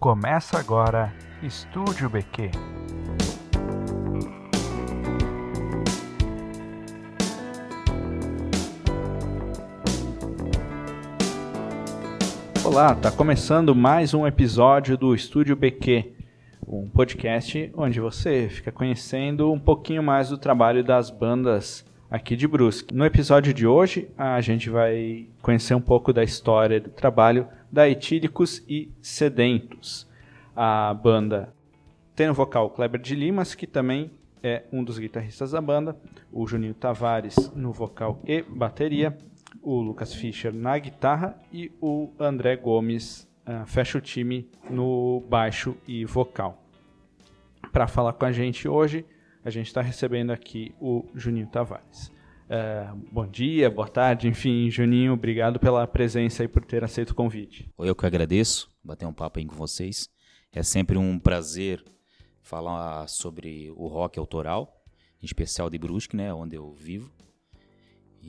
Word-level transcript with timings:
Começa 0.00 0.56
agora 0.56 1.12
Estúdio 1.42 2.08
BQ. 2.08 2.52
Olá, 12.64 12.94
tá 12.94 13.10
começando 13.10 13.74
mais 13.74 14.14
um 14.14 14.24
episódio 14.24 14.96
do 14.96 15.16
Estúdio 15.16 15.56
BQ, 15.56 16.12
um 16.64 16.88
podcast 16.88 17.72
onde 17.76 17.98
você 17.98 18.48
fica 18.48 18.70
conhecendo 18.70 19.52
um 19.52 19.58
pouquinho 19.58 20.04
mais 20.04 20.28
do 20.28 20.38
trabalho 20.38 20.84
das 20.84 21.10
bandas 21.10 21.84
aqui 22.10 22.36
de 22.36 22.48
Brusque. 22.48 22.94
No 22.94 23.04
episódio 23.04 23.52
de 23.52 23.66
hoje, 23.66 24.08
a 24.16 24.40
gente 24.40 24.70
vai 24.70 25.28
conhecer 25.42 25.74
um 25.74 25.80
pouco 25.80 26.12
da 26.12 26.24
história 26.24 26.80
do 26.80 26.90
trabalho 26.90 27.46
da 27.70 27.88
Etílicos 27.88 28.62
e 28.68 28.90
Sedentos. 29.00 30.08
A 30.56 30.92
banda 30.94 31.52
tem 32.16 32.26
no 32.26 32.34
vocal 32.34 32.70
Kleber 32.70 33.00
de 33.00 33.14
Limas, 33.14 33.54
que 33.54 33.66
também 33.66 34.10
é 34.42 34.64
um 34.72 34.82
dos 34.82 34.98
guitarristas 34.98 35.50
da 35.50 35.60
banda, 35.60 35.96
o 36.32 36.46
Juninho 36.46 36.74
Tavares 36.74 37.52
no 37.54 37.72
vocal 37.72 38.20
e 38.24 38.42
bateria, 38.42 39.16
o 39.62 39.80
Lucas 39.80 40.14
Fischer 40.14 40.52
na 40.52 40.78
guitarra 40.78 41.36
e 41.52 41.70
o 41.80 42.10
André 42.18 42.56
Gomes 42.56 43.28
uh, 43.46 43.66
fecha 43.66 43.98
o 43.98 44.00
time 44.00 44.48
no 44.70 45.22
baixo 45.28 45.76
e 45.86 46.04
vocal. 46.04 46.62
Para 47.72 47.86
falar 47.86 48.12
com 48.12 48.24
a 48.24 48.32
gente 48.32 48.68
hoje, 48.68 49.04
a 49.44 49.50
gente 49.50 49.66
está 49.66 49.80
recebendo 49.80 50.30
aqui 50.30 50.74
o 50.80 51.08
Juninho 51.14 51.46
Tavares. 51.46 52.12
Uh, 52.48 52.96
bom 53.12 53.26
dia, 53.26 53.70
boa 53.70 53.88
tarde, 53.88 54.26
enfim, 54.26 54.70
Juninho, 54.70 55.12
obrigado 55.12 55.60
pela 55.60 55.86
presença 55.86 56.44
e 56.44 56.48
por 56.48 56.64
ter 56.64 56.82
aceito 56.82 57.10
o 57.10 57.14
convite. 57.14 57.68
Eu 57.78 57.94
que 57.94 58.06
agradeço, 58.06 58.70
bater 58.82 59.06
um 59.06 59.12
papo 59.12 59.38
aí 59.38 59.44
com 59.44 59.54
vocês. 59.54 60.08
É 60.52 60.62
sempre 60.62 60.96
um 60.96 61.18
prazer 61.18 61.84
falar 62.42 63.06
sobre 63.06 63.70
o 63.76 63.86
rock 63.86 64.18
autoral, 64.18 64.82
em 65.22 65.26
especial 65.26 65.68
de 65.68 65.78
Brusque, 65.78 66.16
né, 66.16 66.32
onde 66.32 66.56
eu 66.56 66.72
vivo. 66.72 67.12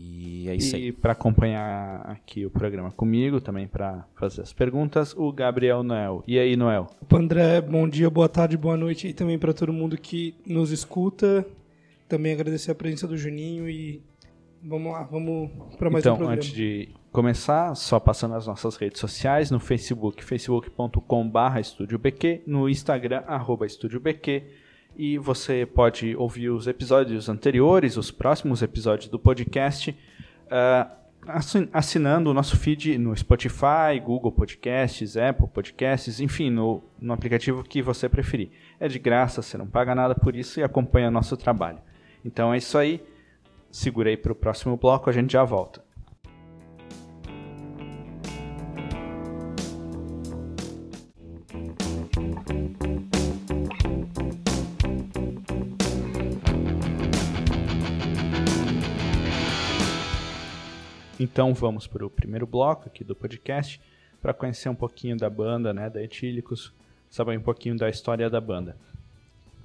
E 0.01 0.47
é 0.47 0.55
isso 0.55 0.77
aí. 0.77 0.87
E 0.87 0.91
para 0.93 1.11
acompanhar 1.11 2.01
aqui 2.05 2.45
o 2.45 2.49
programa 2.49 2.89
comigo, 2.89 3.41
também 3.41 3.67
para 3.67 4.07
fazer 4.15 4.41
as 4.41 4.53
perguntas, 4.53 5.13
o 5.17 5.29
Gabriel 5.33 5.83
Noel. 5.83 6.23
E 6.25 6.39
aí, 6.39 6.55
Noel? 6.55 6.87
Opa, 7.01 7.17
André, 7.17 7.59
bom 7.59 7.87
dia, 7.87 8.09
boa 8.09 8.29
tarde, 8.29 8.55
boa 8.55 8.77
noite 8.77 9.09
e 9.09 9.13
também 9.13 9.37
para 9.37 9.53
todo 9.53 9.73
mundo 9.73 9.97
que 9.97 10.33
nos 10.45 10.71
escuta. 10.71 11.45
Também 12.07 12.31
agradecer 12.31 12.71
a 12.71 12.75
presença 12.75 13.07
do 13.07 13.17
Juninho 13.17 13.69
e 13.69 14.01
vamos 14.63 14.93
lá, 14.93 15.03
vamos 15.03 15.51
para 15.77 15.89
mais 15.89 16.03
então, 16.03 16.13
um 16.13 16.17
programa. 16.17 16.37
antes 16.37 16.53
de 16.53 16.87
começar, 17.11 17.75
só 17.75 17.99
passando 17.99 18.35
as 18.35 18.47
nossas 18.47 18.77
redes 18.77 19.01
sociais, 19.01 19.51
no 19.51 19.59
Facebook, 19.59 20.23
facebook.com.br 20.23 22.39
no 22.47 22.69
Instagram, 22.69 23.23
arroba 23.27 23.67
e 24.99 25.17
você 25.17 25.65
pode 25.65 26.13
ouvir 26.17 26.49
os 26.49 26.67
episódios 26.67 27.29
anteriores, 27.29 27.95
os 27.95 28.11
próximos 28.11 28.61
episódios 28.61 29.07
do 29.07 29.17
podcast, 29.17 29.91
uh, 29.91 30.91
assinando 31.71 32.29
o 32.29 32.33
nosso 32.33 32.57
feed 32.57 32.97
no 32.97 33.15
Spotify, 33.15 33.97
Google 34.03 34.29
Podcasts, 34.29 35.15
Apple 35.15 35.47
Podcasts, 35.47 36.19
enfim, 36.19 36.49
no, 36.49 36.83
no 36.99 37.13
aplicativo 37.13 37.63
que 37.63 37.81
você 37.81 38.09
preferir. 38.09 38.49
É 38.77 38.89
de 38.89 38.99
graça, 38.99 39.41
você 39.41 39.57
não 39.57 39.67
paga 39.67 39.95
nada 39.95 40.13
por 40.13 40.35
isso 40.35 40.59
e 40.59 40.63
acompanha 40.63 41.09
nosso 41.09 41.37
trabalho. 41.37 41.79
Então 42.25 42.53
é 42.53 42.57
isso 42.57 42.77
aí. 42.77 43.01
Segura 43.71 44.09
aí 44.09 44.17
para 44.17 44.33
o 44.33 44.35
próximo 44.35 44.75
bloco, 44.75 45.09
a 45.09 45.13
gente 45.13 45.31
já 45.31 45.45
volta. 45.45 45.81
Então 61.31 61.53
vamos 61.53 61.85
para 61.85 62.03
o 62.03 62.09
primeiro 62.09 62.47
bloco 62.47 62.87
aqui 62.87 63.03
do 63.03 63.15
podcast 63.15 63.79
para 64.19 64.33
conhecer 64.33 64.67
um 64.67 64.75
pouquinho 64.75 65.15
da 65.15 65.29
banda, 65.29 65.71
né, 65.71 65.87
da 65.87 66.03
Etílicos, 66.03 66.73
saber 67.07 67.37
um 67.37 67.41
pouquinho 67.41 67.77
da 67.77 67.87
história 67.87 68.27
da 68.31 68.41
banda. 68.41 68.75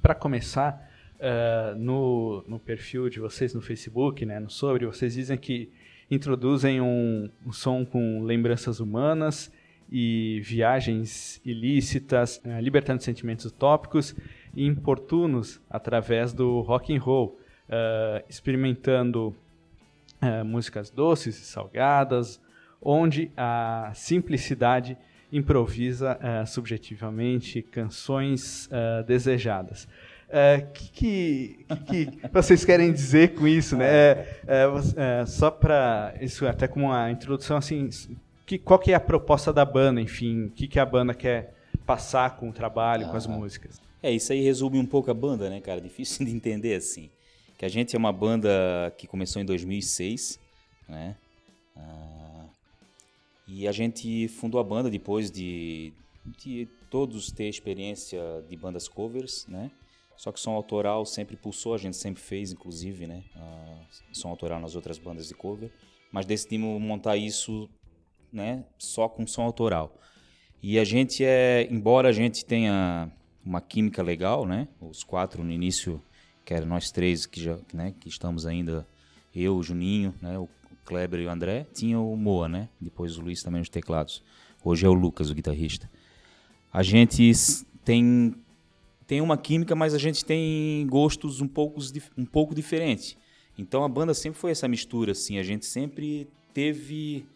Para 0.03 0.15
começar, 0.15 0.91
uh, 1.15 1.75
no, 1.77 2.45
no 2.47 2.59
perfil 2.59 3.09
de 3.09 3.19
vocês 3.19 3.55
no 3.55 3.63
Facebook, 3.63 4.27
né, 4.27 4.39
no 4.39 4.51
Sobre, 4.51 4.85
vocês 4.85 5.15
dizem 5.15 5.39
que 5.39 5.73
introduzem 6.11 6.83
um, 6.83 7.31
um 7.47 7.53
som 7.53 7.83
com 7.83 8.23
lembranças 8.23 8.79
humanas 8.79 9.51
e 9.91 10.41
viagens 10.45 11.41
ilícitas, 11.47 12.43
uh, 12.45 12.61
libertando 12.61 13.03
sentimentos 13.03 13.47
utópicos 13.47 14.15
e 14.55 14.67
importunos 14.67 15.61
através 15.69 16.35
do 16.35 16.61
rock 16.61 16.95
and 16.95 17.01
roll, 17.01 17.41
uh, 17.69 18.23
experimentando 18.29 19.35
músicas 20.45 20.91
doces 20.91 21.39
e 21.41 21.45
salgadas, 21.45 22.41
onde 22.81 23.31
a 23.37 23.93
simplicidade 23.95 24.97
improvisa 25.33 26.19
subjetivamente 26.47 27.61
canções 27.63 28.69
desejadas. 29.07 29.85
O 29.85 30.37
é, 30.37 30.61
que, 30.61 30.89
que, 30.89 31.67
que, 31.87 32.19
vocês 32.33 32.65
querem 32.65 32.93
dizer 32.93 33.35
com 33.35 33.47
isso, 33.47 33.77
né? 33.77 33.87
É, 33.87 34.27
é, 34.47 35.21
é 35.23 35.27
só 35.27 35.51
para 35.51 36.15
isso 36.21 36.47
até 36.47 36.67
como 36.67 36.87
uma 36.87 37.11
introdução 37.11 37.57
assim, 37.57 37.89
que, 38.47 38.59
qual 38.59 38.79
que 38.79 38.93
é 38.93 38.95
a 38.95 39.01
proposta 39.01 39.53
da 39.53 39.65
banda, 39.65 40.01
enfim, 40.01 40.47
o 40.47 40.51
que, 40.51 40.67
que 40.67 40.79
a 40.79 40.87
banda 40.87 41.15
quer 41.15 41.55
passar 41.87 42.37
com 42.37 42.49
o 42.49 42.53
trabalho, 42.53 43.07
ah, 43.07 43.11
com 43.11 43.17
as 43.17 43.27
ah. 43.27 43.31
músicas? 43.31 43.81
É 44.03 44.11
isso 44.11 44.33
aí 44.33 44.43
resume 44.43 44.79
um 44.79 44.87
pouco 44.87 45.11
a 45.11 45.15
banda, 45.15 45.49
né, 45.49 45.61
cara? 45.61 45.81
Difícil 45.81 46.25
de 46.27 46.33
entender 46.33 46.75
assim. 46.75 47.11
Que 47.57 47.65
a 47.65 47.69
gente 47.69 47.95
é 47.95 47.99
uma 47.99 48.13
banda 48.13 48.93
que 48.99 49.07
começou 49.07 49.41
em 49.41 49.45
2006, 49.45 50.41
né? 50.89 51.17
Ah, 51.77 52.47
e 53.47 53.69
a 53.69 53.73
gente 53.73 54.29
fundou 54.29 54.61
a 54.61 54.65
banda 54.65 54.91
depois 54.91 55.31
de, 55.31 55.93
de 56.39 56.67
todos 56.91 57.31
ter 57.31 57.49
experiência 57.49 58.21
de 58.49 58.57
bandas 58.57 58.89
covers, 58.89 59.47
né? 59.47 59.71
Só 60.17 60.33
que 60.33 60.41
som 60.41 60.53
autoral 60.53 61.05
sempre 61.05 61.37
pulsou, 61.37 61.75
a 61.75 61.79
gente 61.79 61.97
sempre 61.97 62.23
fez, 62.23 62.53
inclusive, 62.53 63.07
né? 63.07 63.23
Uh, 63.35 64.17
som 64.17 64.29
autoral 64.29 64.61
nas 64.61 64.75
outras 64.75 64.99
bandas 64.99 65.29
de 65.29 65.35
cover. 65.35 65.71
Mas 66.11 66.25
decidimos 66.25 66.81
montar 66.81 67.17
isso, 67.17 67.69
né? 68.33 68.65
Só 68.79 69.09
com 69.09 69.27
som 69.27 69.43
autoral. 69.43 69.99
E 70.63 70.79
a 70.79 70.85
gente 70.85 71.25
é, 71.25 71.69
embora 71.71 72.09
a 72.09 72.13
gente 72.13 72.45
tenha 72.45 73.11
uma 73.45 73.61
química 73.61 74.03
legal, 74.03 74.47
né? 74.47 74.69
Os 74.81 75.03
quatro 75.03 75.45
no 75.45 75.53
início, 75.53 76.01
que 76.45 76.53
eram 76.53 76.67
nós 76.67 76.91
três 76.91 77.27
que 77.27 77.43
já, 77.43 77.59
né? 77.73 77.95
Que 77.99 78.09
estamos 78.09 78.47
ainda, 78.47 78.87
eu, 79.35 79.57
o 79.57 79.63
Juninho, 79.63 80.15
né? 80.21 80.39
O 80.39 80.49
Kleber 80.85 81.21
e 81.21 81.27
o 81.27 81.31
André. 81.31 81.67
Tinha 81.73 81.99
o 81.99 82.17
Moa, 82.17 82.49
né? 82.49 82.69
Depois 82.81 83.17
o 83.17 83.23
Luiz 83.23 83.43
também 83.43 83.61
nos 83.61 83.69
teclados. 83.69 84.23
Hoje 84.63 84.85
é 84.87 84.89
o 84.89 84.95
Lucas, 84.95 85.31
o 85.31 85.35
guitarrista. 85.35 85.91
A 86.73 86.83
gente 86.83 87.33
tem 87.85 88.35
tem 89.07 89.21
uma 89.21 89.37
química, 89.37 89.75
mas 89.75 89.95
a 89.95 89.99
gente 89.99 90.25
tem 90.25 90.87
gostos 90.87 91.41
um 91.41 91.49
pouco, 91.49 91.81
um 92.17 92.25
pouco 92.25 92.55
diferentes. 92.55 93.17
Então 93.59 93.85
a 93.85 93.89
banda 93.89 94.15
sempre 94.15 94.39
foi 94.39 94.51
essa 94.51 94.67
mistura, 94.67 95.13
assim. 95.13 95.39
A 95.39 95.43
gente 95.43 95.67
sempre 95.67 96.27
teve, 96.53 97.27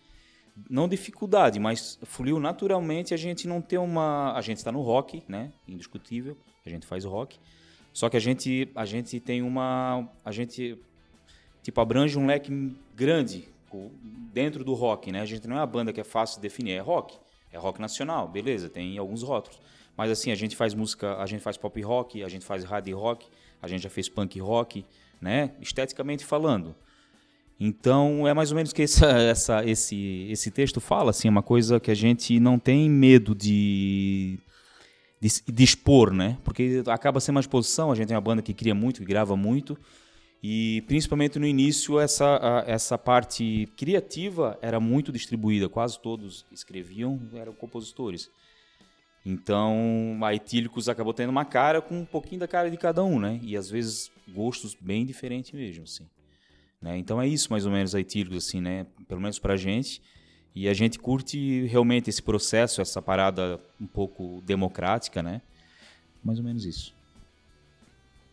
não 0.69 0.89
dificuldade, 0.89 1.61
mas 1.61 1.99
fluiu 2.03 2.41
naturalmente. 2.41 3.13
A 3.13 3.17
gente 3.17 3.47
não 3.47 3.61
tem 3.61 3.79
uma. 3.79 4.33
A 4.33 4.41
gente 4.41 4.59
está 4.59 4.73
no 4.73 4.81
rock, 4.81 5.23
né? 5.29 5.53
Indiscutível. 5.67 6.37
A 6.65 6.71
gente 6.71 6.87
faz 6.87 7.05
rock. 7.05 7.39
Só 7.99 8.09
que 8.09 8.17
a 8.17 8.21
gente, 8.21 8.71
a 8.77 8.85
gente 8.85 9.19
tem 9.19 9.43
uma. 9.43 10.09
A 10.25 10.31
gente, 10.31 10.79
tipo, 11.65 11.81
abrange 11.81 12.17
um 12.17 12.27
leque 12.27 12.73
grande 12.95 13.49
dentro 14.33 14.63
do 14.63 14.73
rock, 14.73 15.11
né? 15.11 15.21
A 15.21 15.25
gente 15.25 15.49
não 15.49 15.57
é 15.57 15.59
uma 15.59 15.67
banda 15.67 15.93
que 15.93 16.01
é 16.01 16.05
fácil 16.05 16.37
de 16.37 16.43
definir. 16.43 16.75
É 16.75 16.79
rock. 16.79 17.19
É 17.53 17.59
rock 17.59 17.81
nacional, 17.81 18.29
beleza, 18.29 18.69
tem 18.69 18.97
alguns 18.99 19.25
rótulos. 19.25 19.61
Mas 19.97 20.13
assim, 20.13 20.31
a 20.31 20.37
gente 20.37 20.55
faz 20.55 20.75
música, 20.75 21.17
a 21.17 21.27
gente 21.27 21.41
faz 21.41 21.57
pop 21.57 21.83
rock, 21.83 22.23
a 22.23 22.29
gente 22.29 22.45
faz 22.45 22.63
hard 22.63 22.89
rock, 22.93 23.27
a 23.61 23.67
gente 23.67 23.83
já 23.83 23.91
fez 23.91 24.09
punk 24.09 24.39
rock, 24.39 24.85
né? 25.21 25.51
Esteticamente 25.61 26.25
falando. 26.25 26.77
Então 27.59 28.29
é 28.29 28.33
mais 28.33 28.53
ou 28.53 28.57
menos 28.57 28.73
que 28.73 28.83
essa, 28.83 29.09
essa, 29.11 29.65
esse, 29.65 30.29
esse 30.31 30.53
texto 30.53 30.81
fala, 30.81 31.11
assim, 31.11 31.27
é 31.27 31.31
uma 31.33 31.43
coisa 31.43 31.81
que 31.81 31.91
a 31.91 31.97
gente 31.97 32.39
não 32.39 32.61
tem 32.61 32.89
medo 32.89 33.35
de, 33.35 34.39
expor, 35.21 36.13
né? 36.13 36.39
Porque 36.45 36.83
acaba 36.87 37.21
sendo 37.21 37.37
uma 37.37 37.41
exposição, 37.41 37.91
a 37.91 37.95
gente 37.95 38.09
tem 38.09 38.17
uma 38.17 38.21
banda 38.21 38.43
que 38.43 38.55
cria 38.55 38.75
muito, 38.75 39.01
que 39.01 39.07
grava 39.07 39.37
muito, 39.37 39.79
e 40.43 40.83
principalmente 40.87 41.39
no 41.39 41.47
início 41.47 41.99
essa, 41.99 42.65
essa 42.67 42.97
parte 42.97 43.69
criativa 43.77 44.59
era 44.63 44.79
muito 44.79 45.11
distribuída, 45.11 45.69
quase 45.69 46.01
todos 46.01 46.47
escreviam, 46.53 47.21
eram 47.35 47.53
compositores. 47.53 48.31
Então, 49.27 50.19
a 50.23 50.35
Etílicos 50.35 50.89
acabou 50.89 51.13
tendo 51.13 51.31
uma 51.31 51.45
cara 51.45 51.83
com 51.83 51.99
um 51.99 52.05
pouquinho 52.05 52.41
da 52.41 52.49
cara 52.49 52.71
de 52.71 52.77
cada 52.77 53.03
um, 53.05 53.19
né? 53.19 53.41
E 53.43 53.57
às 53.57 53.69
vezes 53.69 54.11
gostos 54.29 54.75
bem 54.75 55.05
diferentes 55.05 55.53
mesmo, 55.53 55.85
assim. 55.85 56.07
Né? 56.81 56.97
Então 56.97 57.21
é 57.21 57.27
isso 57.27 57.51
mais 57.51 57.67
ou 57.67 57.73
menos 57.73 57.95
a 57.95 58.01
Etílicos, 58.01 58.47
assim, 58.47 58.61
né? 58.61 58.87
Pelo 59.09 59.21
menos 59.21 59.39
pra 59.39 59.57
gente. 59.57 60.01
E 60.55 60.69
a 60.69 60.75
gente 60.75 60.99
curte 60.99 61.67
realmente 61.67 62.11
esse 62.11 62.23
processo, 62.23 62.81
essa 62.81 63.01
parada 63.01 63.61
um 63.81 63.87
pouco 63.87 64.43
democrática, 64.45 65.23
né? 65.23 65.41
Mais 66.23 66.39
ou 66.39 66.45
menos 66.45 66.65
isso. 66.65 66.95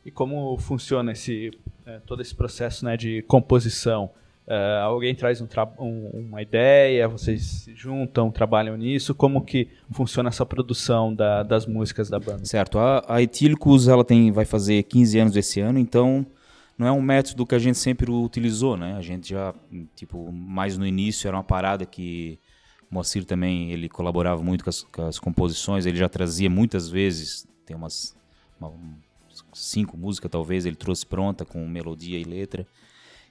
E 0.06 0.12
como 0.12 0.58
funciona 0.58 1.12
esse, 1.12 1.52
é, 1.86 2.00
todo 2.06 2.22
esse 2.22 2.34
processo 2.34 2.86
né, 2.86 2.96
de 2.96 3.22
composição? 3.24 4.12
Uh, 4.48 4.84
alguém 4.84 5.16
traz 5.16 5.42
um 5.42 5.48
um, 5.80 6.10
uma 6.14 6.40
ideia, 6.40 7.08
vocês 7.08 7.42
se 7.44 7.74
juntam, 7.74 8.30
trabalham 8.30 8.78
nisso. 8.78 9.16
Como 9.16 9.42
que 9.42 9.68
funciona 9.92 10.30
essa 10.30 10.46
produção 10.46 11.12
da, 11.12 11.42
das 11.42 11.66
músicas 11.66 12.12
da 12.12 12.20
banda? 12.20 12.46
Certo. 12.46 12.78
A, 12.78 13.04
a 13.08 13.22
Etílicos 13.24 13.88
ela 13.88 14.06
tem, 14.06 14.32
vai 14.32 14.46
fazer 14.46 14.84
15 14.84 15.20
anos 15.20 15.36
esse 15.36 15.60
ano, 15.60 15.80
então 15.80 16.24
não 16.78 16.88
é 16.88 16.92
um 16.92 17.02
método 17.02 17.46
que 17.46 17.56
a 17.56 17.60
gente 17.60 17.78
sempre 17.78 18.12
utilizou, 18.12 18.76
né? 18.76 18.96
A 18.96 19.02
gente 19.02 19.30
já, 19.30 19.54
tipo, 19.96 20.32
mais 20.32 20.78
no 20.78 20.86
início 20.86 21.28
era 21.28 21.38
uma 21.38 21.44
parada 21.44 21.86
que 21.86 22.40
o 22.92 22.96
Moacir 22.96 23.26
também 23.26 23.72
ele 23.72 23.88
colaborava 23.88 24.44
muito 24.44 24.64
com 24.64 24.70
as, 24.70 24.84
com 24.84 25.02
as 25.08 25.20
composições, 25.20 25.86
ele 25.86 25.98
já 25.98 26.10
trazia 26.10 26.50
muitas 26.50 26.90
vezes, 26.90 27.48
tem 27.66 27.76
umas 27.76 28.16
uma, 28.60 28.74
cinco 29.54 29.98
músicas 29.98 30.30
talvez, 30.30 30.66
ele 30.66 30.76
trouxe 30.76 31.06
pronta 31.06 31.46
com 31.46 31.66
melodia 31.68 32.20
e 32.20 32.24
letra. 32.24 32.68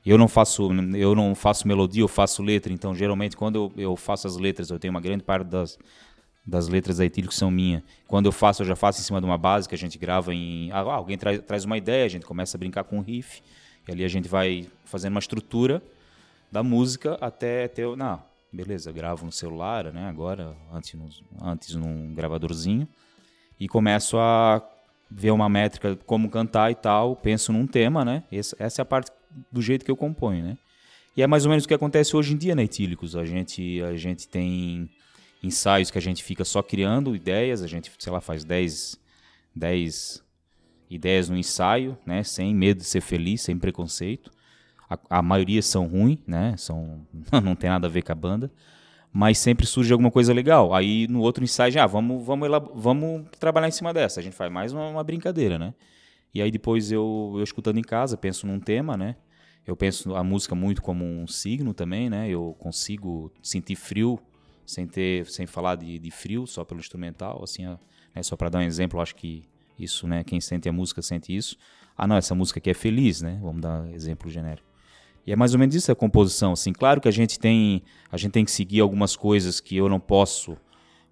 Eu 0.05 0.19
não 0.19 0.29
faço, 0.29 0.71
eu 0.97 1.15
não 1.15 1.35
faço 1.35 1.67
melodia, 1.67 2.03
eu 2.03 2.09
faço 2.09 2.43
letra. 2.43 2.73
Então, 2.73 2.95
geralmente, 2.95 3.37
quando 3.37 3.57
eu, 3.57 3.73
eu 3.77 3.97
faço 3.97 4.27
as 4.27 4.37
letras, 4.37 4.69
eu 4.69 4.79
tenho 4.79 4.93
uma 4.93 5.01
grande 5.01 5.25
parte 5.25 5.47
das, 5.47 5.79
das 6.47 6.69
letras 6.69 6.99
da 6.99 7.05
Etílico 7.05 7.33
são 7.33 7.51
minha. 7.51 7.83
Quando 8.07 8.27
eu 8.27 8.33
faço, 8.33 8.63
eu 8.63 8.67
já 8.67 8.77
faço 8.77 9.01
em 9.01 9.05
cima 9.05 9.21
de 9.21 9.27
uma 9.27 9.39
base 9.39 9.69
que 9.69 9.75
a 9.75 9.79
gente 9.79 9.99
grava 9.99 10.35
em. 10.35 10.71
Ah, 10.73 10.81
alguém 10.81 11.17
traz, 11.17 11.41
traz 11.43 11.65
uma 11.65 11.79
ideia, 11.79 12.05
a 12.05 12.09
gente 12.09 12.27
começa 12.27 12.57
a 12.57 12.59
brincar 12.59 12.85
com 12.85 12.99
um 12.99 13.01
riff. 13.01 13.43
E 13.89 13.93
ali 13.93 14.05
a 14.05 14.09
gente 14.09 14.29
vai 14.29 14.69
fazendo 14.85 15.13
uma 15.13 15.21
estrutura 15.21 15.83
da 16.53 16.63
música 16.63 17.17
até 17.21 17.67
ter. 17.69 17.97
Não, 17.97 18.23
beleza, 18.53 18.93
gravo 18.93 19.25
no 19.25 19.33
celular, 19.33 19.93
né? 19.93 20.07
Agora, 20.07 20.55
antes, 20.73 20.95
antes 21.41 21.75
num 21.75 22.15
gravadorzinho. 22.15 22.87
E 23.59 23.67
começo 23.67 24.19
a 24.19 24.63
ver 25.11 25.31
uma 25.31 25.49
métrica, 25.49 25.97
como 26.05 26.29
cantar 26.29 26.71
e 26.71 26.75
tal. 26.75 27.17
Penso 27.17 27.53
num 27.53 27.67
tema, 27.67 28.05
né? 28.05 28.23
Essa, 28.31 28.57
essa 28.59 28.81
é 28.81 28.83
a 28.83 28.87
parte 28.87 29.11
do 29.51 29.63
jeito 29.63 29.85
que 29.85 29.91
eu 29.91 29.97
componho, 29.97 30.45
né? 30.45 30.59
E 31.17 31.23
é 31.23 31.27
mais 31.27 31.47
ou 31.47 31.51
menos 31.51 31.65
o 31.65 31.69
que 31.69 31.75
acontece 31.75 32.17
hoje 32.17 32.35
em 32.35 32.37
dia 32.37 32.55
na 32.55 32.65
Etílicos. 32.65 33.17
A 33.17 33.25
gente, 33.25 33.81
a 33.83 33.97
gente 33.97 34.29
tem 34.29 34.91
ensaios 35.45 35.91
que 35.91 35.99
a 35.99 36.01
gente 36.01 36.23
fica 36.23 36.45
só 36.45 36.63
criando 36.63 37.15
ideias, 37.15 37.63
a 37.63 37.67
gente, 37.67 37.93
sei 37.99 38.13
lá, 38.13 38.21
faz 38.21 38.45
10, 38.45 38.99
10 39.55 40.25
ideias 40.89 41.29
no 41.29 41.37
ensaio, 41.37 41.97
né? 42.07 42.23
Sem 42.23 42.55
medo 42.55 42.79
de 42.79 42.85
ser 42.85 43.01
feliz, 43.01 43.43
sem 43.43 43.59
preconceito. 43.59 44.31
A, 44.89 45.19
a 45.19 45.23
maioria 45.23 45.63
são 45.63 45.87
ruins, 45.87 46.19
né? 46.27 46.55
São, 46.57 47.07
não 47.43 47.55
tem 47.55 47.71
nada 47.71 47.87
a 47.87 47.91
ver 47.91 48.03
com 48.03 48.13
a 48.13 48.15
banda. 48.15 48.51
Mas 49.13 49.39
sempre 49.39 49.65
surge 49.65 49.93
alguma 49.93 50.11
coisa 50.11 50.33
legal. 50.33 50.75
Aí 50.75 51.07
no 51.09 51.21
outro 51.21 51.45
ensaio, 51.45 51.73
já, 51.73 51.85
ah, 51.85 51.87
vamos, 51.87 52.25
vamos, 52.25 52.49
vamos 52.75 53.27
trabalhar 53.39 53.69
em 53.69 53.73
cima 53.73 53.93
dessa. 53.95 54.21
A 54.21 54.23
gente 54.23 54.35
faz 54.35 54.51
mais 54.51 54.73
uma, 54.73 54.89
uma 54.89 55.05
brincadeira, 55.05 55.59
né? 55.59 55.73
E 56.33 56.43
aí 56.43 56.51
depois 56.51 56.91
eu, 56.91 57.35
eu 57.37 57.43
escutando 57.45 57.79
em 57.79 57.83
casa, 57.83 58.17
penso 58.17 58.47
num 58.47 58.59
tema, 58.59 58.97
né? 58.97 59.17
Eu 59.67 59.77
penso 59.77 60.15
a 60.15 60.25
música 60.25 60.55
muito 60.55 60.83
como 60.83 61.05
um 61.05 61.27
signo 61.27 61.73
também, 61.73 62.11
né? 62.11 62.29
Eu 62.29 62.57
consigo 62.59 63.33
sentir 63.41 63.77
frio 63.77 64.21
sem 64.67 64.87
ter, 64.87 65.27
sem 65.27 65.47
falar 65.47 65.77
de, 65.77 65.99
de 65.99 66.11
frio, 66.11 66.47
só 66.47 66.65
pelo 66.65 66.81
instrumental, 66.81 67.43
assim, 67.43 67.67
né? 68.15 68.23
só 68.23 68.37
para 68.37 68.49
dar 68.49 68.59
um 68.59 68.63
exemplo, 68.63 69.01
acho 69.01 69.15
que 69.15 69.45
isso, 69.79 70.07
né? 70.07 70.23
Quem 70.25 70.41
sente 70.41 70.69
a 70.69 70.73
música 70.73 71.03
sente 71.03 71.35
isso. 71.35 71.57
Ah, 71.97 72.07
não, 72.07 72.17
essa 72.17 72.35
música 72.35 72.59
aqui 72.59 72.71
é 72.71 72.75
feliz, 72.75 73.23
né? 73.23 73.39
Vamos 73.43 73.61
dar 73.61 73.89
exemplo 73.93 74.31
genérico. 74.31 74.67
E 75.27 75.33
é 75.33 75.37
mais 75.37 75.55
ou 75.55 75.61
menos 75.61 75.75
isso 75.75 75.91
a 75.91 75.95
composição, 75.95 76.53
assim. 76.53 76.73
Claro 76.73 77.01
que 77.01 77.09
a 77.09 77.11
gente 77.11 77.39
tem, 77.39 77.83
a 78.11 78.17
gente 78.17 78.33
tem 78.33 78.45
que 78.45 78.51
seguir 78.51 78.81
algumas 78.81 79.17
coisas 79.17 79.61
que 79.61 79.77
eu 79.77 79.89
não 79.89 79.99
posso 79.99 80.57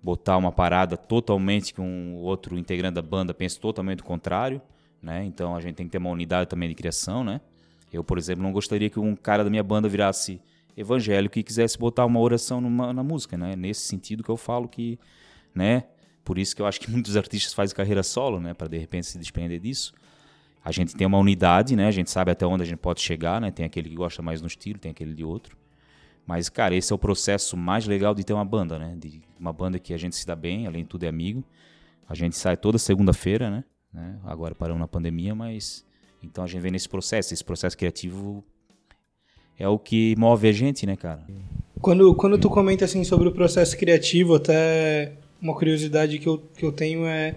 botar 0.03 0.37
uma 0.37 0.53
parada 0.53 0.97
totalmente 0.97 1.73
que 1.73 1.81
um 1.81 2.17
outro 2.17 2.59
integrante 2.59 2.95
da 2.95 3.03
banda 3.03 3.33
pense 3.33 3.59
totalmente 3.59 4.01
o 4.01 4.05
contrário, 4.05 4.61
né? 5.01 5.25
Então 5.25 5.55
a 5.55 5.61
gente 5.61 5.77
tem 5.77 5.87
que 5.87 5.93
ter 5.93 5.99
uma 5.99 6.11
unidade 6.11 6.49
também 6.49 6.69
de 6.69 6.75
criação, 6.75 7.23
né? 7.23 7.41
Eu, 7.93 8.03
por 8.03 8.19
exemplo, 8.19 8.43
não 8.43 8.53
gostaria 8.53 8.91
que 8.91 8.99
um 8.99 9.15
cara 9.15 9.45
da 9.45 9.51
minha 9.51 9.63
banda 9.63 9.89
virasse 9.89 10.41
evangélico 10.77 11.39
e 11.39 11.43
quisesse 11.43 11.79
botar 11.79 12.07
uma 12.07 12.21
oração 12.21 12.61
numa, 12.61 12.93
na 12.93 13.03
música, 13.03 13.37
né? 13.37 13.55
Nesse 13.57 13.83
sentido 13.83 14.23
que 14.23 14.31
eu 14.31 14.37
falo 14.37 14.69
que, 14.69 14.99
né? 15.55 15.85
Por 16.25 16.39
isso 16.39 16.55
que 16.55 16.63
eu 16.63 16.67
acho 16.67 16.81
que 16.81 16.89
muitos 16.91 17.17
artistas 17.17 17.53
fazem 17.53 17.77
carreira 17.77 18.03
solo, 18.03 18.41
né? 18.41 18.55
Para 18.55 18.69
de 18.69 18.79
repente 18.79 19.07
se 19.07 19.19
desprender 19.19 19.61
disso. 19.61 19.93
A 20.65 20.71
gente 20.71 20.95
tem 20.95 21.07
uma 21.07 21.19
unidade, 21.19 21.75
né? 21.75 21.87
A 21.87 21.91
gente 21.91 22.11
sabe 22.11 22.31
até 22.31 22.47
onde 22.47 22.63
a 22.63 22.67
gente 22.67 22.79
pode 22.79 23.01
chegar, 23.01 23.41
né? 23.41 23.51
Tem 23.51 23.67
aquele 23.67 23.89
que 23.89 23.97
gosta 23.97 24.23
mais 24.23 24.41
no 24.41 24.47
estilo, 24.47 24.79
tem 24.79 24.91
aquele 24.91 25.13
de 25.13 25.25
outro. 25.25 25.57
Mas, 26.25 26.49
cara, 26.49 26.75
esse 26.75 26.93
é 26.93 26.95
o 26.95 26.99
processo 26.99 27.57
mais 27.57 27.85
legal 27.87 28.15
de 28.15 28.23
ter 28.23 28.33
uma 28.33 28.45
banda, 28.45 28.79
né? 28.79 28.95
De 28.97 29.21
uma 29.39 29.53
banda 29.53 29.79
que 29.79 29.93
a 29.93 29.97
gente 29.97 30.15
se 30.15 30.25
dá 30.25 30.37
bem, 30.37 30.67
além 30.67 30.83
de 30.85 30.89
tudo 30.89 31.05
é 31.05 31.09
amigo. 31.09 31.45
A 32.09 32.15
gente 32.15 32.37
sai 32.37 32.57
toda 32.57 32.79
segunda-feira, 32.79 33.51
né? 33.51 33.65
né? 33.93 34.19
Agora 34.25 34.55
paramos 34.55 34.81
na 34.81 34.87
pandemia, 34.87 35.35
mas 35.35 35.85
então 36.23 36.45
a 36.45 36.47
gente 36.47 36.61
vem 36.61 36.71
nesse 36.71 36.89
processo, 36.89 37.35
esse 37.35 37.45
processo 37.45 37.77
criativo 37.77 38.45
é 39.63 39.69
o 39.69 39.79
que 39.79 40.15
move 40.19 40.49
a 40.49 40.53
gente, 40.53 40.85
né, 40.85 40.97
cara? 40.97 41.21
Quando, 41.81 42.15
quando 42.15 42.37
tu 42.37 42.51
comenta 42.51 42.85
assim 42.85 43.05
sobre 43.05 43.29
o 43.29 43.33
processo 43.33 43.77
criativo, 43.77 44.35
até 44.35 45.13
uma 45.41 45.55
curiosidade 45.55 46.19
que 46.19 46.29
eu, 46.29 46.43
que 46.57 46.65
eu 46.65 46.73
tenho 46.73 47.07
é 47.07 47.37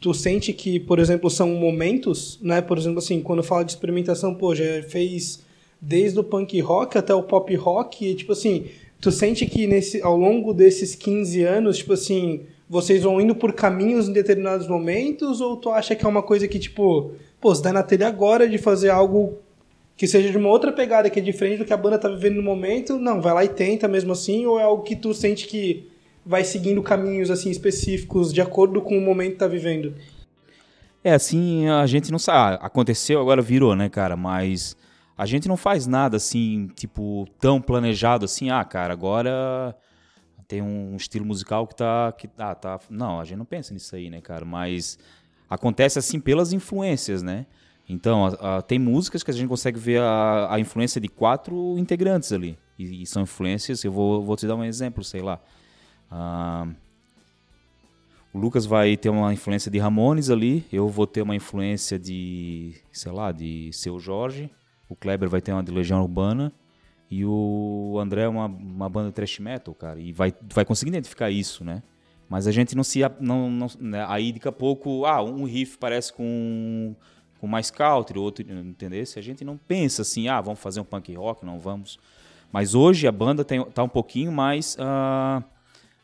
tu 0.00 0.14
sente 0.14 0.52
que, 0.52 0.80
por 0.80 0.98
exemplo, 0.98 1.28
são 1.28 1.50
momentos, 1.50 2.38
né? 2.42 2.60
Por 2.60 2.78
exemplo, 2.78 2.98
assim, 2.98 3.20
quando 3.20 3.42
fala 3.42 3.64
de 3.64 3.72
experimentação, 3.72 4.34
pô, 4.34 4.54
já 4.54 4.82
fez 4.88 5.42
desde 5.80 6.18
o 6.18 6.24
punk 6.24 6.58
rock 6.60 6.96
até 6.96 7.14
o 7.14 7.22
pop 7.22 7.54
rock, 7.54 8.06
e, 8.06 8.14
tipo 8.14 8.32
assim, 8.32 8.66
tu 9.00 9.10
sente 9.10 9.44
que 9.46 9.66
nesse 9.66 10.00
ao 10.00 10.16
longo 10.16 10.54
desses 10.54 10.94
15 10.94 11.42
anos, 11.42 11.78
tipo 11.78 11.92
assim, 11.92 12.42
vocês 12.68 13.02
vão 13.02 13.20
indo 13.20 13.34
por 13.34 13.52
caminhos 13.52 14.08
em 14.08 14.12
determinados 14.12 14.66
momentos 14.66 15.40
ou 15.40 15.56
tu 15.56 15.70
acha 15.70 15.94
que 15.94 16.04
é 16.04 16.08
uma 16.08 16.22
coisa 16.22 16.48
que 16.48 16.58
tipo, 16.58 17.12
pô, 17.40 17.54
você 17.54 17.62
dá 17.62 17.72
na 17.72 17.82
telha 17.82 18.08
agora 18.08 18.48
de 18.48 18.58
fazer 18.58 18.90
algo 18.90 19.38
que 19.96 20.06
seja 20.06 20.30
de 20.30 20.36
uma 20.36 20.48
outra 20.48 20.70
pegada 20.70 21.08
que 21.08 21.18
é 21.18 21.22
diferente 21.22 21.58
do 21.58 21.64
que 21.64 21.72
a 21.72 21.76
banda 21.76 21.98
tá 21.98 22.08
vivendo 22.08 22.36
no 22.36 22.42
momento, 22.42 22.98
não, 22.98 23.20
vai 23.20 23.32
lá 23.32 23.44
e 23.44 23.48
tenta 23.48 23.88
mesmo 23.88 24.12
assim, 24.12 24.44
ou 24.44 24.60
é 24.60 24.62
algo 24.62 24.82
que 24.82 24.94
tu 24.94 25.14
sente 25.14 25.46
que 25.46 25.88
vai 26.24 26.44
seguindo 26.44 26.82
caminhos 26.82 27.30
assim 27.30 27.50
específicos 27.50 28.32
de 28.32 28.40
acordo 28.40 28.82
com 28.82 28.98
o 28.98 29.00
momento 29.00 29.32
que 29.32 29.38
tá 29.38 29.46
vivendo? 29.46 29.94
É, 31.02 31.14
assim, 31.14 31.68
a 31.68 31.86
gente 31.86 32.10
não 32.10 32.18
sabe, 32.18 32.58
ah, 32.60 32.66
aconteceu, 32.66 33.20
agora 33.20 33.40
virou, 33.40 33.74
né, 33.74 33.88
cara, 33.88 34.16
mas 34.16 34.76
a 35.16 35.24
gente 35.24 35.48
não 35.48 35.56
faz 35.56 35.86
nada 35.86 36.16
assim, 36.16 36.68
tipo, 36.74 37.26
tão 37.40 37.60
planejado 37.60 38.24
assim, 38.24 38.50
ah, 38.50 38.64
cara, 38.64 38.92
agora 38.92 39.74
tem 40.46 40.60
um 40.60 40.94
estilo 40.96 41.24
musical 41.24 41.66
que 41.66 41.74
tá 41.74 42.12
que 42.12 42.28
ah, 42.36 42.54
tá, 42.54 42.78
não, 42.90 43.20
a 43.20 43.24
gente 43.24 43.38
não 43.38 43.44
pensa 43.44 43.72
nisso 43.72 43.94
aí, 43.96 44.10
né, 44.10 44.20
cara, 44.20 44.44
mas 44.44 44.98
acontece 45.48 45.98
assim 45.98 46.20
pelas 46.20 46.52
influências, 46.52 47.22
né? 47.22 47.46
Então, 47.88 48.26
a, 48.26 48.58
a, 48.58 48.62
tem 48.62 48.78
músicas 48.78 49.22
que 49.22 49.30
a 49.30 49.34
gente 49.34 49.48
consegue 49.48 49.78
ver 49.78 50.00
a, 50.00 50.54
a 50.54 50.60
influência 50.60 51.00
de 51.00 51.08
quatro 51.08 51.78
integrantes 51.78 52.32
ali. 52.32 52.58
E, 52.78 53.02
e, 53.02 53.06
são 53.06 53.22
influências, 53.22 53.84
eu 53.84 53.92
vou, 53.92 54.22
vou 54.22 54.36
te 54.36 54.46
dar 54.46 54.56
um 54.56 54.64
exemplo, 54.64 55.04
sei 55.04 55.22
lá. 55.22 55.40
Ah, 56.10 56.66
o 58.32 58.38
Lucas 58.38 58.66
vai 58.66 58.96
ter 58.96 59.08
uma 59.08 59.32
influência 59.32 59.70
de 59.70 59.78
Ramones 59.78 60.28
ali, 60.30 60.64
eu 60.70 60.88
vou 60.88 61.06
ter 61.06 61.22
uma 61.22 61.34
influência 61.34 61.98
de, 61.98 62.74
sei 62.92 63.12
lá, 63.12 63.32
de 63.32 63.70
Seu 63.72 63.98
Jorge, 63.98 64.50
o 64.88 64.94
Kleber 64.94 65.28
vai 65.28 65.40
ter 65.40 65.52
uma 65.52 65.62
de 65.62 65.72
Legião 65.72 66.02
Urbana, 66.02 66.52
e 67.10 67.24
o 67.24 67.96
André 68.00 68.22
é 68.22 68.28
uma, 68.28 68.46
uma 68.46 68.88
banda 68.88 69.12
thrash 69.12 69.38
metal, 69.38 69.74
cara, 69.74 69.98
e 70.00 70.12
vai, 70.12 70.34
vai 70.52 70.64
conseguir 70.64 70.90
identificar 70.90 71.30
isso, 71.30 71.64
né? 71.64 71.82
Mas 72.28 72.46
a 72.46 72.52
gente 72.52 72.74
não 72.74 72.82
se. 72.82 73.00
Não, 73.20 73.48
não, 73.50 73.68
né? 73.78 74.04
Aí 74.08 74.32
daqui 74.32 74.48
a 74.48 74.52
pouco, 74.52 75.04
ah, 75.06 75.22
um 75.22 75.44
riff 75.44 75.78
parece 75.78 76.12
com 76.12 76.94
com 77.40 77.46
mais 77.46 77.70
country, 77.70 78.18
outro, 78.18 78.44
entendeu? 78.50 79.04
Se 79.04 79.18
a 79.18 79.22
gente 79.22 79.44
não 79.44 79.56
pensa 79.56 80.02
assim, 80.02 80.28
ah, 80.28 80.40
vamos 80.40 80.60
fazer 80.60 80.80
um 80.80 80.84
punk 80.84 81.14
rock, 81.14 81.44
não 81.44 81.58
vamos. 81.58 81.98
Mas 82.52 82.74
hoje 82.74 83.06
a 83.06 83.12
banda 83.12 83.44
tem, 83.44 83.62
tá 83.64 83.82
um 83.82 83.88
pouquinho 83.88 84.32
mais, 84.32 84.76
uh, 84.76 85.42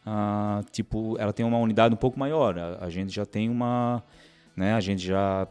uh, 0.06 0.64
tipo, 0.70 1.16
ela 1.18 1.32
tem 1.32 1.46
uma 1.46 1.58
unidade 1.58 1.94
um 1.94 1.96
pouco 1.96 2.18
maior. 2.18 2.58
A, 2.58 2.84
a, 2.84 2.90
gente 2.90 3.12
já 3.12 3.24
tem 3.24 3.48
uma, 3.48 4.02
né? 4.56 4.74
A 4.74 4.80
gente 4.80 5.06
já, 5.06 5.46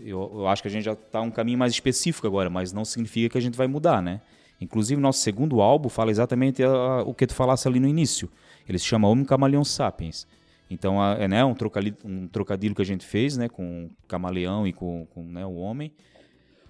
eu, 0.00 0.30
eu 0.34 0.48
acho 0.48 0.62
que 0.62 0.68
a 0.68 0.70
gente 0.70 0.84
já 0.84 0.94
tá 0.94 1.20
um 1.20 1.30
caminho 1.30 1.58
mais 1.58 1.72
específico 1.72 2.26
agora, 2.26 2.48
mas 2.48 2.72
não 2.72 2.84
significa 2.84 3.32
que 3.32 3.38
a 3.38 3.40
gente 3.40 3.56
vai 3.56 3.66
mudar, 3.66 4.02
né? 4.02 4.20
Inclusive 4.60 5.00
nosso 5.00 5.20
segundo 5.20 5.60
álbum 5.60 5.88
fala 5.88 6.10
exatamente 6.10 6.62
uh, 6.62 7.02
o 7.06 7.14
que 7.14 7.26
tu 7.26 7.34
falasse 7.34 7.66
ali 7.66 7.80
no 7.80 7.88
início. 7.88 8.28
Ele 8.68 8.78
se 8.78 8.84
chama 8.84 9.08
Homem 9.08 9.24
Camaleão 9.24 9.64
Sapiens. 9.64 10.26
Então, 10.70 11.02
é 11.02 11.26
né, 11.26 11.44
um, 11.44 11.54
trocadilho, 11.54 11.96
um 12.04 12.28
trocadilho 12.28 12.74
que 12.74 12.82
a 12.82 12.84
gente 12.84 13.04
fez 13.04 13.36
né, 13.36 13.48
com 13.48 13.86
o 13.86 14.06
Camaleão 14.06 14.66
e 14.66 14.72
com, 14.72 15.06
com 15.06 15.22
né, 15.22 15.44
o 15.46 15.54
Homem. 15.54 15.92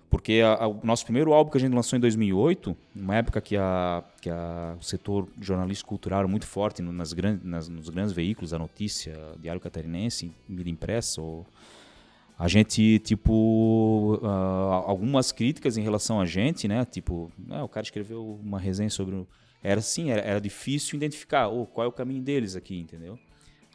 Porque 0.09 0.41
a, 0.43 0.65
a, 0.65 0.69
o 0.69 0.81
nosso 0.83 1.05
primeiro 1.05 1.33
álbum 1.33 1.51
que 1.51 1.59
a 1.59 1.61
gente 1.61 1.75
lançou 1.75 1.97
em 1.97 2.01
2008, 2.01 2.77
numa 2.95 3.17
época 3.17 3.41
que, 3.41 3.57
a, 3.57 4.03
que 4.23 4.31
a, 4.31 4.77
o 4.81 4.83
setor 4.83 5.29
jornalístico 5.41 5.89
cultural 5.89 6.21
era 6.21 6.29
muito 6.29 6.47
forte 6.47 6.81
no, 6.81 6.93
nas, 6.93 7.13
grandes, 7.13 7.45
nas, 7.45 7.69
nos 7.69 7.91
grandes 7.91 8.13
veículos, 8.13 8.55
a 8.55 8.59
notícia, 8.59 9.15
Diário 9.39 9.61
Catarinense, 9.61 10.33
mídia 10.49 10.71
impressa, 10.71 11.21
ou, 11.21 11.47
a 12.39 12.47
gente, 12.47 13.01
tipo, 13.01 14.21
uh, 14.23 14.27
algumas 14.87 15.33
críticas 15.33 15.77
em 15.77 15.83
relação 15.83 16.21
a 16.21 16.25
gente, 16.25 16.69
né? 16.69 16.85
Tipo, 16.85 17.33
ah, 17.51 17.65
o 17.65 17.69
cara 17.69 17.83
escreveu 17.83 18.39
uma 18.41 18.61
resenha 18.61 18.89
sobre 18.89 19.27
era 19.61 19.81
assim, 19.81 20.11
era, 20.11 20.21
era 20.21 20.41
difícil 20.41 20.97
identificar 20.97 21.49
oh, 21.49 21.67
qual 21.67 21.85
é 21.85 21.89
o 21.89 21.93
caminho 21.93 22.23
deles 22.23 22.55
aqui, 22.55 22.79
entendeu? 22.79 23.19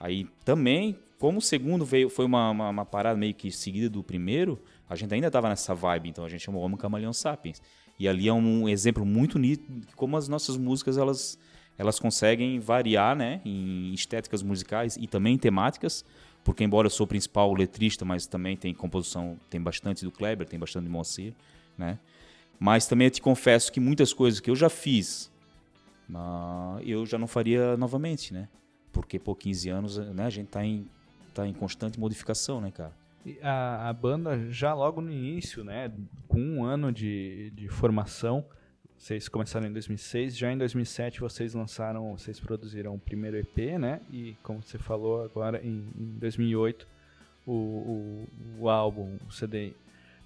Aí 0.03 0.27
também, 0.43 0.99
como 1.17 1.37
o 1.37 1.41
segundo 1.41 1.85
veio, 1.85 2.09
foi 2.09 2.25
uma, 2.25 2.49
uma, 2.49 2.69
uma 2.69 2.85
parada 2.85 3.17
meio 3.17 3.33
que 3.33 3.49
seguida 3.49 3.89
do 3.89 4.03
primeiro, 4.03 4.61
a 4.89 4.97
gente 4.97 5.13
ainda 5.13 5.27
estava 5.27 5.47
nessa 5.47 5.73
vibe, 5.73 6.09
então 6.09 6.25
a 6.25 6.29
gente 6.29 6.41
chamou 6.41 6.61
Homo 6.61 6.75
Camaleão 6.75 7.13
Sapiens. 7.13 7.61
E 7.97 8.05
ali 8.05 8.27
é 8.27 8.33
um 8.33 8.67
exemplo 8.67 9.05
muito 9.05 9.39
nítido 9.39 9.79
de 9.79 9.95
como 9.95 10.17
as 10.17 10.27
nossas 10.27 10.57
músicas 10.57 10.97
elas, 10.97 11.39
elas 11.77 12.01
conseguem 12.01 12.59
variar 12.59 13.15
né, 13.15 13.39
em 13.45 13.93
estéticas 13.93 14.43
musicais 14.43 14.97
e 14.97 15.07
também 15.07 15.35
em 15.35 15.37
temáticas, 15.37 16.03
porque 16.43 16.65
embora 16.65 16.87
eu 16.87 16.91
sou 16.91 17.05
o 17.05 17.07
principal 17.07 17.53
letrista, 17.53 18.03
mas 18.03 18.27
também 18.27 18.57
tem 18.57 18.73
composição, 18.73 19.39
tem 19.49 19.61
bastante 19.61 20.03
do 20.03 20.11
Kleber, 20.11 20.45
tem 20.45 20.59
bastante 20.59 20.83
do 20.83 20.89
Moacir, 20.89 21.33
né? 21.77 21.97
Mas 22.59 22.85
também 22.87 23.07
eu 23.07 23.11
te 23.11 23.21
confesso 23.21 23.71
que 23.71 23.79
muitas 23.79 24.11
coisas 24.11 24.41
que 24.41 24.49
eu 24.49 24.55
já 24.55 24.69
fiz, 24.69 25.31
uh, 26.09 26.81
eu 26.81 27.05
já 27.05 27.17
não 27.17 27.27
faria 27.27 27.77
novamente, 27.77 28.33
né? 28.33 28.49
Porque 28.93 29.19
por 29.19 29.35
15 29.35 29.69
anos 29.69 29.97
né, 29.97 30.25
a 30.25 30.29
gente 30.29 30.47
está 30.47 30.63
em, 30.63 30.87
tá 31.33 31.45
em 31.45 31.53
constante 31.53 31.99
modificação, 31.99 32.61
né, 32.61 32.71
cara? 32.71 32.93
A, 33.41 33.89
a, 33.89 33.93
banda 33.93 34.49
já 34.51 34.73
logo 34.73 35.01
no 35.01 35.11
início, 35.11 35.63
né, 35.63 35.91
com 36.27 36.39
um 36.39 36.63
ano 36.63 36.91
de, 36.91 37.51
de 37.51 37.69
formação, 37.69 38.45
vocês 38.97 39.27
começaram 39.27 39.65
em 39.67 39.71
2006, 39.71 40.37
já 40.37 40.51
em 40.51 40.57
2007 40.57 41.21
vocês 41.21 41.53
lançaram, 41.53 42.17
vocês 42.17 42.39
produziram 42.39 42.95
o 42.95 42.99
primeiro 42.99 43.37
EP, 43.37 43.79
né, 43.79 44.01
e 44.11 44.35
como 44.43 44.61
você 44.61 44.77
falou 44.77 45.23
agora 45.23 45.61
em, 45.63 45.87
em 45.97 46.17
2008 46.19 46.85
o, 47.45 47.51
o, 47.51 48.27
o, 48.59 48.69
álbum, 48.69 49.17
o 49.27 49.31
CD. 49.31 49.67
Uh, 49.67 49.73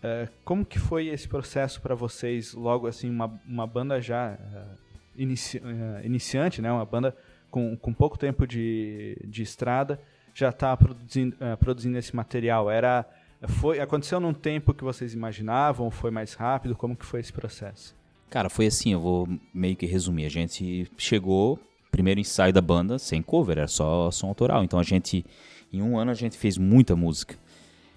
é, 0.04 0.30
como 0.44 0.66
que 0.66 0.80
foi 0.80 1.08
esse 1.08 1.28
processo 1.28 1.82
para 1.82 1.96
vocês, 1.96 2.54
logo 2.54 2.88
assim, 2.88 3.10
uma, 3.10 3.40
uma 3.48 3.66
banda 3.68 4.02
já 4.02 4.34
uh, 4.34 4.78
inici, 5.16 5.58
uh, 5.58 6.04
iniciante, 6.04 6.62
né, 6.62 6.72
uma 6.72 6.86
banda 6.86 7.16
com, 7.58 7.76
com 7.76 7.92
pouco 7.92 8.20
tempo 8.20 8.46
de, 8.46 9.18
de 9.26 9.42
estrada, 9.42 10.00
já 10.32 10.50
está 10.50 10.78
produzindo, 10.78 11.36
uh, 11.38 11.58
produzindo 11.58 11.98
esse 11.98 12.16
material? 12.16 12.70
Era 12.70 13.04
foi 13.48 13.80
aconteceu 13.80 14.20
num 14.20 14.34
tempo 14.34 14.76
que 14.76 14.84
vocês 14.84 15.16
imaginavam? 15.16 15.90
Foi 15.90 16.12
mais 16.12 16.34
rápido? 16.36 16.76
Como 16.76 16.96
que 16.96 17.04
foi 17.04 17.20
esse 17.20 17.34
processo? 17.34 17.96
Cara, 18.30 18.48
foi 18.48 18.68
assim. 18.68 18.94
Eu 18.94 19.00
vou 19.00 19.28
meio 19.52 19.76
que 19.76 19.88
resumir. 19.88 20.26
A 20.26 20.30
gente 20.30 20.88
chegou 20.98 21.60
primeiro 21.90 22.20
ensaio 22.20 22.54
da 22.54 22.62
banda 22.62 23.00
sem 23.00 23.24
cover, 23.24 23.58
era 23.58 23.68
só 23.68 24.12
som 24.12 24.28
autoral. 24.28 24.64
Então 24.64 24.80
a 24.80 24.84
gente 24.84 25.26
em 25.74 25.82
um 25.82 25.98
ano 25.98 26.12
a 26.12 26.16
gente 26.16 26.38
fez 26.38 26.60
muita 26.60 26.96
música. 26.96 27.36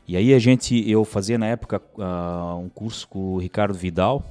E 0.08 0.16
aí 0.16 0.32
a 0.32 0.38
gente 0.38 0.88
eu 0.90 1.04
fazia 1.04 1.36
na 1.36 1.46
época 1.46 1.82
uh, 1.98 2.56
um 2.56 2.70
curso 2.70 3.06
com 3.08 3.34
o 3.34 3.38
Ricardo 3.38 3.74
Vidal 3.74 4.24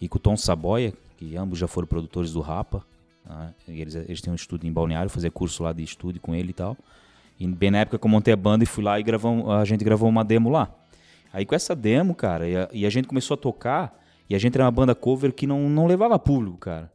e 0.00 0.08
com 0.08 0.16
o 0.16 0.20
Tom 0.20 0.36
Saboia, 0.36 0.92
que 1.16 1.36
ambos 1.36 1.58
já 1.58 1.66
foram 1.66 1.88
produtores 1.88 2.32
do 2.32 2.40
Rapa. 2.40 2.84
Uh, 3.26 3.54
eles, 3.68 3.94
eles 3.94 4.20
têm 4.20 4.32
um 4.32 4.36
estúdio 4.36 4.68
em 4.68 4.72
Balneário, 4.72 5.10
fazer 5.10 5.30
curso 5.30 5.62
lá 5.62 5.72
de 5.72 5.82
estúdio 5.82 6.20
com 6.20 6.34
ele 6.34 6.50
e 6.50 6.54
tal. 6.54 6.76
E 7.38 7.46
bem 7.48 7.70
na 7.70 7.78
época 7.78 7.98
que 7.98 8.06
eu 8.06 8.10
montei 8.10 8.32
a 8.34 8.36
banda 8.36 8.64
e 8.64 8.66
fui 8.66 8.84
lá 8.84 8.98
e 9.00 9.02
gravou, 9.02 9.50
a 9.50 9.64
gente 9.64 9.84
gravou 9.84 10.08
uma 10.08 10.24
demo 10.24 10.50
lá. 10.50 10.72
Aí 11.32 11.44
com 11.44 11.54
essa 11.54 11.74
demo, 11.74 12.14
cara, 12.14 12.48
e 12.48 12.56
a, 12.56 12.68
e 12.72 12.86
a, 12.86 12.90
gente 12.90 13.08
começou 13.08 13.34
a 13.34 13.38
tocar, 13.38 13.98
e 14.30 14.34
a 14.34 14.38
gente 14.38 14.54
era 14.54 14.64
uma 14.64 14.70
banda 14.70 14.94
cover 14.94 15.32
que 15.32 15.46
não, 15.46 15.68
não 15.68 15.86
levava 15.86 16.18
público, 16.18 16.58
cara. 16.58 16.92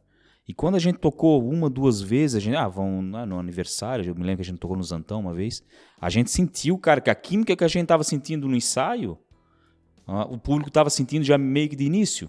E 0.48 0.54
quando 0.54 0.76
a 0.76 0.78
gente 0.78 0.98
tocou 0.98 1.46
uma, 1.48 1.68
duas 1.68 2.00
vezes, 2.00 2.36
a 2.36 2.40
gente, 2.40 2.56
ah, 2.56 2.66
vão 2.66 3.02
né, 3.02 3.24
no 3.24 3.38
aniversário, 3.38 4.04
eu 4.04 4.14
me 4.14 4.22
lembro 4.22 4.36
que 4.36 4.48
a 4.48 4.50
gente 4.50 4.58
tocou 4.58 4.76
no 4.76 4.82
Zantão 4.82 5.20
uma 5.20 5.34
vez, 5.34 5.62
a 6.00 6.08
gente 6.08 6.30
sentiu, 6.30 6.78
cara, 6.78 7.00
que 7.00 7.10
a 7.10 7.14
química 7.14 7.54
que 7.54 7.62
a 7.62 7.68
gente 7.68 7.86
tava 7.86 8.02
sentindo 8.02 8.48
no 8.48 8.56
ensaio, 8.56 9.18
o 10.28 10.38
público 10.38 10.70
tava 10.70 10.90
sentindo 10.90 11.24
já 11.24 11.38
meio 11.38 11.68
que 11.68 11.76
de 11.76 11.84
início. 11.84 12.28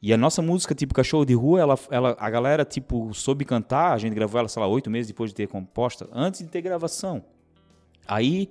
E 0.00 0.12
a 0.12 0.16
nossa 0.16 0.42
música, 0.42 0.74
tipo 0.74 0.94
Cachorro 0.94 1.24
de 1.24 1.34
Rua, 1.34 1.60
ela, 1.60 1.78
ela, 1.90 2.16
a 2.18 2.28
galera, 2.28 2.64
tipo, 2.64 3.12
soube 3.14 3.44
cantar, 3.44 3.92
a 3.92 3.98
gente 3.98 4.14
gravou 4.14 4.38
ela, 4.38 4.48
sei 4.48 4.60
lá, 4.60 4.68
oito 4.68 4.90
meses 4.90 5.06
depois 5.06 5.30
de 5.30 5.36
ter 5.36 5.48
composta, 5.48 6.08
antes 6.12 6.40
de 6.40 6.48
ter 6.48 6.60
gravação. 6.60 7.24
Aí, 8.06 8.50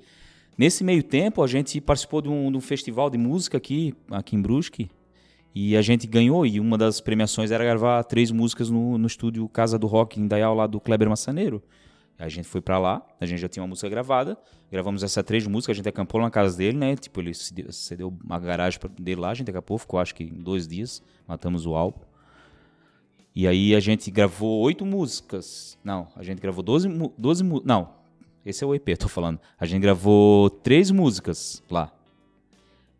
nesse 0.58 0.84
meio 0.84 1.04
tempo, 1.04 1.44
a 1.44 1.48
gente 1.48 1.80
participou 1.80 2.22
de 2.22 2.30
um, 2.30 2.52
de 2.52 2.58
um 2.58 2.62
festival 2.62 3.10
de 3.10 3.18
música 3.18 3.58
aqui, 3.58 3.94
aqui 4.10 4.36
em 4.36 4.42
Brusque, 4.42 4.90
e 5.54 5.78
a 5.78 5.82
gente 5.82 6.08
ganhou, 6.08 6.46
e 6.46 6.60
uma 6.60 6.78
das 6.78 7.00
premiações 7.00 7.52
era 7.52 7.64
gravar 7.64 8.04
três 8.04 8.32
músicas 8.32 8.70
no, 8.70 8.98
no 8.98 9.08
estúdio 9.08 9.48
Casa 9.48 9.78
do 9.78 9.88
Rock, 9.88 10.20
em 10.20 10.28
Dayal, 10.28 10.56
lá 10.56 10.68
do 10.68 10.82
Kleber 10.82 11.08
Massaneiro. 11.08 11.64
A 12.18 12.30
gente 12.30 12.48
foi 12.48 12.62
para 12.62 12.80
lá, 12.80 13.06
a 13.20 13.26
gente 13.26 13.40
já 13.40 13.50
tinha 13.50 13.62
uma 13.62 13.68
música 13.68 13.90
gravada, 13.90 14.38
gravamos 14.72 15.04
essas 15.04 15.24
três 15.24 15.46
músicas, 15.46 15.76
a 15.76 15.78
gente 15.78 15.90
acampou 15.90 16.22
na 16.22 16.32
casa 16.32 16.58
dele, 16.58 16.78
né? 16.78 16.96
Tipo, 16.96 17.20
ele 17.20 17.34
cedeu 17.34 18.14
uma 18.24 18.40
garagem 18.40 18.80
dele 18.98 19.20
lá, 19.20 19.32
a 19.32 19.34
gente 19.34 19.50
acampou, 19.50 19.78
ficou 19.78 20.00
acho 20.00 20.16
que 20.16 20.24
em 20.24 20.42
dois 20.42 20.68
dias, 20.68 21.04
matamos 21.28 21.66
o 21.66 21.76
álbum. 21.76 22.00
E 23.36 23.48
aí 23.48 23.76
a 23.76 23.82
gente 23.82 24.10
gravou 24.10 24.62
oito 24.62 24.86
músicas. 24.86 25.78
Não, 25.84 26.08
a 26.16 26.24
gente 26.24 26.42
gravou 26.42 26.64
doze, 26.64 26.88
doze 27.18 27.44
não, 27.44 27.90
esse 28.46 28.64
é 28.64 28.68
o 28.68 28.74
EP, 28.74 28.98
tô 28.98 29.10
falando. 29.10 29.40
A 29.60 29.66
gente 29.66 29.82
gravou 29.82 30.50
três 30.50 30.92
músicas 30.92 31.62
lá. 31.70 31.92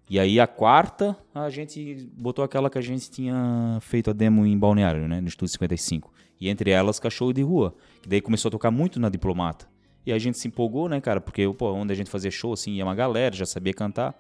E 0.10 0.20
aí 0.20 0.40
a 0.40 0.46
quarta, 0.46 1.18
a 1.34 1.50
gente 1.50 2.10
botou 2.18 2.44
aquela 2.44 2.70
que 2.70 2.78
a 2.78 2.82
gente 2.82 3.10
tinha 3.10 3.78
feito 3.82 4.10
a 4.10 4.14
demo 4.14 4.46
em 4.46 4.58
Balneário, 4.58 5.08
né? 5.08 5.22
No 5.22 5.28
Estúdio 5.28 5.52
55. 5.54 6.12
E 6.40 6.50
entre 6.50 6.72
elas, 6.72 7.00
Cachorro 7.00 7.34
de 7.34 7.42
Rua. 7.42 7.74
Que 8.02 8.10
daí 8.10 8.22
começou 8.22 8.50
a 8.50 8.52
tocar 8.52 8.72
muito 8.72 9.00
na 9.00 9.10
Diplomata. 9.10 9.68
E 10.06 10.12
a 10.12 10.20
gente 10.20 10.38
se 10.38 10.48
empolgou, 10.48 10.88
né, 10.88 11.02
cara? 11.02 11.20
Porque, 11.20 11.48
pô, 11.54 11.72
onde 11.72 11.92
a 11.92 11.96
gente 11.96 12.10
fazia 12.10 12.30
show, 12.30 12.54
assim, 12.54 12.74
ia 12.74 12.84
uma 12.84 12.94
galera, 12.94 13.36
já 13.36 13.46
sabia 13.46 13.74
cantar. 13.74 14.16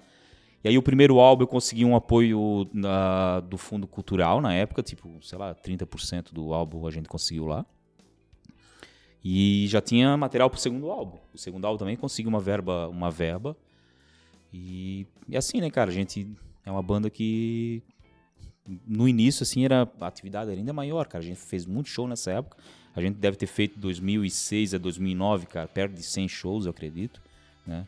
E 0.64 0.68
aí 0.68 0.78
o 0.80 0.82
primeiro 0.82 1.20
álbum 1.20 1.44
eu 1.44 1.48
consegui 1.48 1.86
um 1.86 1.96
apoio 1.96 2.68
na, 2.74 3.40
do 3.42 3.56
Fundo 3.56 3.86
Cultural 3.86 4.42
na 4.42 4.52
época, 4.52 4.82
tipo, 4.82 5.20
sei 5.22 5.38
lá, 5.38 5.54
30% 5.54 6.34
do 6.34 6.54
álbum 6.56 6.88
a 6.88 6.92
gente 6.92 7.08
conseguiu 7.08 7.46
lá. 7.46 7.64
E 9.24 9.68
já 9.68 9.80
tinha 9.80 10.18
material 10.18 10.50
para 10.50 10.58
o 10.58 10.60
segundo 10.60 10.90
álbum. 10.90 11.20
O 11.34 11.38
segundo 11.38 11.66
álbum 11.66 11.78
também 11.78 11.96
conseguiu 11.96 12.30
uma 12.30 12.40
verba, 12.40 12.88
uma 12.88 13.12
verba. 13.12 13.56
E, 14.52 15.06
e 15.30 15.38
assim, 15.38 15.62
né, 15.62 15.70
cara, 15.70 15.92
a 15.92 15.94
gente 15.94 16.28
é 16.66 16.72
uma 16.72 16.82
banda 16.82 17.12
que 17.12 17.84
no 18.88 19.08
início 19.08 19.44
assim 19.44 19.64
era 19.66 19.88
a 20.00 20.08
atividade 20.08 20.50
era 20.50 20.60
ainda 20.60 20.74
maior, 20.74 21.08
cara. 21.08 21.24
A 21.24 21.28
gente 21.28 21.40
fez 21.40 21.66
muito 21.66 21.90
show 21.90 22.08
nessa 22.08 22.32
época. 22.32 22.58
A 22.96 23.02
gente 23.02 23.16
deve 23.16 23.38
ter 23.38 23.48
feito 23.48 23.78
2006 23.80 24.74
a 24.74 24.78
2009, 24.78 25.48
cara, 25.48 25.68
perto 25.68 25.94
de 25.94 26.04
100 26.04 26.28
shows, 26.30 26.66
eu 26.66 26.72
acredito, 26.72 27.22
né? 27.68 27.86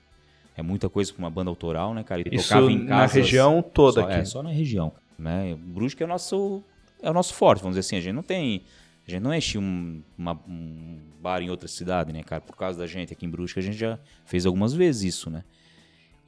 É 0.56 0.62
muita 0.62 0.90
coisa 0.90 1.14
para 1.14 1.20
uma 1.20 1.30
banda 1.30 1.50
autoral, 1.50 1.94
né, 1.94 2.04
cara? 2.04 2.22
E 2.22 2.36
Isso 2.36 2.50
tocava 2.50 2.72
em 2.72 2.86
casas, 2.86 3.16
na 3.16 3.22
região 3.22 3.62
toda 3.62 4.02
só, 4.02 4.08
aqui. 4.08 4.20
É, 4.20 4.26
só 4.26 4.44
na 4.44 4.50
região, 4.50 4.92
né? 5.18 5.56
Brusque 5.56 6.04
é 6.04 6.06
o 6.06 6.10
nosso 6.10 6.64
é 7.02 7.10
o 7.10 7.14
nosso 7.14 7.34
forte, 7.34 7.62
vamos 7.62 7.78
dizer 7.78 7.88
assim. 7.88 7.98
A 7.98 8.02
gente 8.02 8.14
não 8.14 8.24
tem 8.24 8.64
a 9.08 9.12
gente 9.12 9.22
não 9.22 9.34
enche 9.34 9.58
um, 9.58 10.02
uma, 10.18 10.34
um 10.48 11.00
bar 11.22 11.42
em 11.42 11.50
outra 11.50 11.68
cidade, 11.68 12.12
né, 12.12 12.24
cara? 12.24 12.42
Por 12.42 12.58
causa 12.58 12.78
da 12.78 12.86
gente 12.86 13.14
aqui 13.14 13.26
em 13.26 13.30
Brusque, 13.30 13.58
a 13.58 13.64
gente 13.64 13.78
já 13.78 13.98
fez 14.26 14.46
algumas 14.46 14.74
vezes 14.74 15.16
isso, 15.16 15.30
né? 15.30 15.46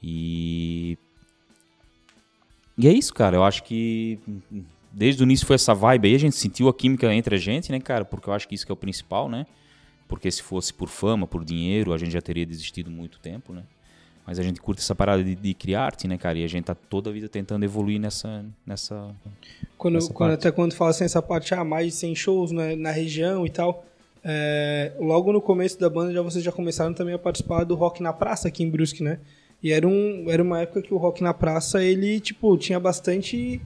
E. 0.02 0.98
E 2.80 2.88
é 2.88 2.94
isso, 2.94 3.14
cara. 3.14 3.36
Eu 3.36 3.44
acho 3.44 3.62
que 3.64 4.18
desde 4.90 5.22
o 5.22 5.26
início 5.26 5.46
foi 5.46 5.56
essa 5.56 5.76
vibe 5.76 6.08
aí. 6.08 6.16
A 6.16 6.20
gente 6.20 6.38
sentiu 6.38 6.70
a 6.70 6.74
química 6.74 7.14
entre 7.14 7.36
a 7.36 7.38
gente, 7.38 7.74
né, 7.74 7.80
cara? 7.82 8.06
Porque 8.06 8.30
eu 8.30 8.34
acho 8.34 8.48
que 8.48 8.56
isso 8.56 8.66
que 8.66 8.72
é 8.72 8.74
o 8.74 8.78
principal, 8.78 9.28
né? 9.28 9.46
Porque 10.08 10.32
se 10.32 10.42
fosse 10.42 10.74
por 10.74 10.88
fama, 10.88 11.28
por 11.28 11.44
dinheiro, 11.44 11.92
a 11.92 11.98
gente 11.98 12.12
já 12.12 12.22
teria 12.22 12.46
desistido 12.46 12.90
muito 12.90 13.20
tempo, 13.20 13.52
né? 13.52 13.64
Mas 14.26 14.40
a 14.40 14.44
gente 14.44 14.62
curte 14.62 14.82
essa 14.82 14.96
parada 14.96 15.22
de, 15.22 15.36
de, 15.36 15.54
criar 15.54 15.84
arte, 15.84 16.08
né, 16.08 16.18
cara? 16.18 16.38
E 16.38 16.44
a 16.44 16.48
gente 16.48 16.64
tá 16.64 16.74
toda 16.74 17.10
a 17.10 17.14
vida 17.14 17.28
tentando 17.28 17.66
evoluir 17.66 18.00
nessa. 18.00 18.46
nessa 18.66 19.14
quando, 19.78 19.96
nessa 19.96 20.14
quando 20.14 20.32
até 20.32 20.50
quando 20.50 20.74
fala 20.74 20.92
assim, 20.92 21.04
essa 21.04 21.22
parte, 21.22 21.54
ah, 21.54 21.66
mais 21.66 21.88
de 21.88 21.92
100 21.92 22.16
shows 22.16 22.52
né, 22.52 22.78
na 22.78 22.92
região 22.92 23.46
e 23.46 23.50
tal. 23.50 23.84
É, 24.24 24.94
logo 25.00 25.34
no 25.34 25.42
começo 25.42 25.78
da 25.78 25.90
banda 25.90 26.14
já 26.14 26.22
vocês 26.22 26.44
já 26.44 26.52
começaram 26.52 26.94
também 26.94 27.14
a 27.14 27.20
participar 27.20 27.64
do 27.66 27.76
Rock 27.76 28.02
na 28.02 28.14
Praça 28.14 28.48
aqui 28.48 28.64
em 28.64 28.70
Brusque, 28.70 29.04
né? 29.04 29.20
E 29.62 29.72
era, 29.72 29.88
um, 29.88 30.26
era 30.30 30.42
uma 30.42 30.62
época 30.62 30.82
que 30.82 30.94
o 30.94 30.98
Rock 30.98 31.22
na 31.22 31.34
Praça, 31.34 31.84
ele, 31.84 32.20
tipo, 32.20 32.58
tinha 32.58 32.80
bastante 32.80 33.62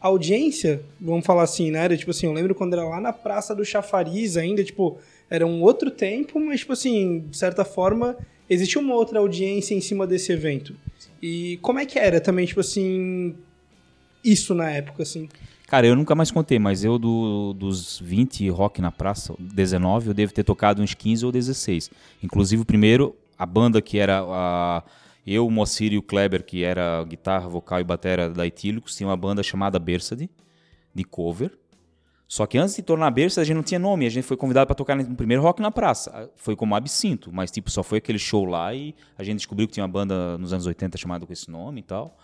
audiência, 0.00 0.82
vamos 1.00 1.24
falar 1.24 1.42
assim, 1.42 1.70
né? 1.70 1.84
Era 1.84 1.96
tipo 1.96 2.10
assim, 2.10 2.26
eu 2.26 2.32
lembro 2.32 2.54
quando 2.54 2.74
era 2.74 2.84
lá 2.84 3.00
na 3.00 3.12
Praça 3.12 3.54
do 3.54 3.64
Chafariz 3.64 4.36
ainda, 4.36 4.62
tipo, 4.62 4.98
era 5.30 5.46
um 5.46 5.62
outro 5.62 5.90
tempo, 5.90 6.38
mas, 6.38 6.60
tipo 6.60 6.72
assim, 6.72 7.24
de 7.30 7.36
certa 7.36 7.64
forma, 7.64 8.16
existia 8.48 8.80
uma 8.80 8.94
outra 8.94 9.18
audiência 9.18 9.74
em 9.74 9.80
cima 9.80 10.06
desse 10.06 10.32
evento. 10.32 10.74
E 11.20 11.58
como 11.62 11.78
é 11.78 11.86
que 11.86 11.98
era 11.98 12.20
também, 12.20 12.46
tipo 12.46 12.60
assim, 12.60 13.34
isso 14.24 14.54
na 14.54 14.70
época, 14.70 15.02
assim? 15.02 15.28
Cara, 15.66 15.86
eu 15.86 15.94
nunca 15.94 16.14
mais 16.14 16.30
contei, 16.30 16.58
mas 16.58 16.82
eu 16.82 16.98
do, 16.98 17.52
dos 17.52 18.00
20 18.00 18.48
rock 18.48 18.80
na 18.80 18.90
praça, 18.90 19.34
19, 19.38 20.08
eu 20.08 20.14
devo 20.14 20.32
ter 20.32 20.42
tocado 20.42 20.80
uns 20.80 20.94
15 20.94 21.26
ou 21.26 21.32
16. 21.32 21.90
Inclusive, 22.22 22.62
o 22.62 22.64
primeiro, 22.64 23.14
a 23.38 23.44
banda 23.44 23.82
que 23.82 23.98
era 23.98 24.20
a, 24.20 24.82
eu, 25.32 25.46
o 25.46 25.50
Moacir 25.50 25.92
e 25.92 25.98
o 25.98 26.02
Kleber, 26.02 26.44
que 26.44 26.64
era 26.64 27.04
guitarra, 27.04 27.48
vocal 27.48 27.80
e 27.80 27.84
batera 27.84 28.30
da 28.30 28.46
Etílicos, 28.46 28.96
tinha 28.96 29.08
uma 29.08 29.16
banda 29.16 29.42
chamada 29.42 29.78
Bersade, 29.78 30.30
de 30.94 31.04
cover. 31.04 31.56
Só 32.28 32.46
que 32.46 32.58
antes 32.58 32.76
de 32.76 32.82
tornar 32.82 33.10
berço, 33.10 33.40
a 33.40 33.44
gente 33.44 33.56
não 33.56 33.62
tinha 33.62 33.78
nome. 33.78 34.04
A 34.04 34.10
gente 34.10 34.24
foi 34.24 34.36
convidado 34.36 34.66
para 34.66 34.74
tocar 34.74 34.94
no 34.94 35.16
primeiro 35.16 35.42
Rock 35.42 35.62
na 35.62 35.70
Praça. 35.70 36.30
Foi 36.36 36.54
como 36.54 36.74
Absinto, 36.74 37.32
mas 37.32 37.50
tipo, 37.50 37.70
só 37.70 37.82
foi 37.82 37.98
aquele 37.98 38.18
show 38.18 38.44
lá 38.44 38.74
e 38.74 38.94
a 39.16 39.22
gente 39.22 39.38
descobriu 39.38 39.66
que 39.66 39.72
tinha 39.72 39.84
uma 39.84 39.90
banda 39.90 40.36
nos 40.36 40.52
anos 40.52 40.66
80 40.66 40.98
chamada 40.98 41.24
com 41.24 41.32
esse 41.32 41.50
nome 41.50 41.80
e 41.80 41.84
tal. 41.84 42.18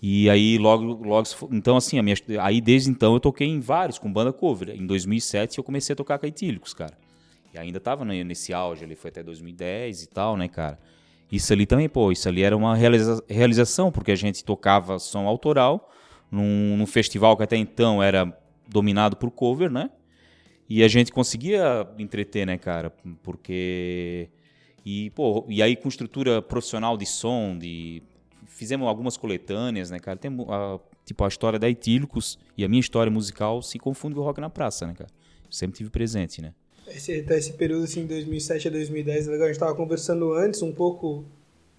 E 0.00 0.30
aí 0.30 0.56
logo, 0.56 1.04
logo 1.04 1.26
então 1.50 1.76
assim, 1.76 2.00
minha, 2.00 2.14
aí 2.40 2.60
desde 2.60 2.90
então 2.90 3.14
eu 3.14 3.20
toquei 3.20 3.48
em 3.48 3.58
vários 3.58 3.98
com 3.98 4.12
banda 4.12 4.32
cover. 4.32 4.70
Em 4.70 4.86
2007 4.86 5.58
eu 5.58 5.64
comecei 5.64 5.94
a 5.94 5.96
tocar 5.96 6.18
com 6.18 6.26
a 6.26 6.28
Etílicos, 6.28 6.72
cara. 6.72 6.96
E 7.52 7.58
ainda 7.58 7.80
tava 7.80 8.04
nesse 8.04 8.52
auge, 8.52 8.84
ele 8.84 8.94
foi 8.94 9.10
até 9.10 9.22
2010 9.22 10.02
e 10.02 10.06
tal, 10.08 10.36
né, 10.36 10.46
cara? 10.46 10.78
Isso 11.34 11.52
ali 11.52 11.66
também, 11.66 11.88
pô, 11.88 12.12
isso 12.12 12.28
ali 12.28 12.44
era 12.44 12.56
uma 12.56 12.76
realiza 12.76 13.20
realização, 13.28 13.90
porque 13.90 14.12
a 14.12 14.14
gente 14.14 14.44
tocava 14.44 15.00
som 15.00 15.26
autoral 15.26 15.90
num, 16.30 16.76
num 16.76 16.86
festival 16.86 17.36
que 17.36 17.42
até 17.42 17.56
então 17.56 18.00
era 18.00 18.32
dominado 18.68 19.16
por 19.16 19.32
cover, 19.32 19.68
né? 19.68 19.90
E 20.68 20.84
a 20.84 20.88
gente 20.88 21.10
conseguia 21.10 21.88
entreter, 21.98 22.46
né, 22.46 22.56
cara? 22.56 22.90
Porque. 23.20 24.30
E, 24.86 25.10
pô, 25.10 25.44
e 25.48 25.60
aí 25.60 25.74
com 25.74 25.88
estrutura 25.88 26.40
profissional 26.40 26.96
de 26.96 27.04
som, 27.04 27.58
de. 27.58 28.00
Fizemos 28.46 28.86
algumas 28.86 29.16
coletâneas, 29.16 29.90
né, 29.90 29.98
cara? 29.98 30.16
Tem 30.16 30.30
a, 30.48 30.78
tipo 31.04 31.24
a 31.24 31.28
história 31.28 31.58
da 31.58 31.68
Etílicos 31.68 32.38
e 32.56 32.64
a 32.64 32.68
minha 32.68 32.80
história 32.80 33.10
musical 33.10 33.60
se 33.60 33.76
confunde 33.76 34.14
com 34.14 34.20
o 34.20 34.24
rock 34.24 34.40
na 34.40 34.48
praça, 34.48 34.86
né, 34.86 34.94
cara? 34.94 35.10
sempre 35.50 35.78
tive 35.78 35.90
presente, 35.90 36.42
né? 36.42 36.52
Esse, 36.88 37.20
até 37.20 37.38
esse 37.38 37.52
período, 37.54 37.84
assim, 37.84 38.06
2007 38.06 38.68
a 38.68 38.70
2010, 38.70 39.28
é 39.28 39.30
legal. 39.30 39.46
A 39.46 39.52
gente 39.52 39.60
tava 39.60 39.74
conversando 39.74 40.32
antes, 40.32 40.62
um 40.62 40.72
pouco 40.72 41.24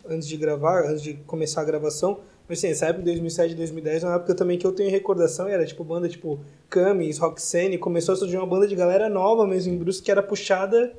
antes 0.08 0.28
de 0.28 0.38
gravar, 0.38 0.86
antes 0.86 1.02
de 1.02 1.14
começar 1.26 1.62
a 1.62 1.66
gravação, 1.66 2.20
mas 2.48 2.60
assim, 2.60 2.68
essa 2.68 2.86
época 2.86 3.04
de 3.04 3.12
2007 3.12 3.54
e 3.54 3.56
2010 3.56 4.04
é 4.04 4.08
uma 4.08 4.16
época 4.16 4.36
também 4.36 4.58
que 4.58 4.66
eu 4.66 4.72
tenho 4.72 4.90
recordação, 4.92 5.48
era 5.48 5.66
tipo 5.66 5.84
banda 5.84 6.08
tipo 6.08 6.40
Camis, 6.70 7.18
Roxane, 7.18 7.78
começou 7.78 8.14
a 8.14 8.16
surgir 8.16 8.38
uma 8.38 8.46
banda 8.46 8.68
de 8.68 8.76
galera 8.76 9.10
nova 9.10 9.48
mesmo 9.48 9.74
em 9.74 9.78
Brusque 9.78 10.06
que 10.06 10.12
era 10.12 10.22
puxada, 10.22 10.94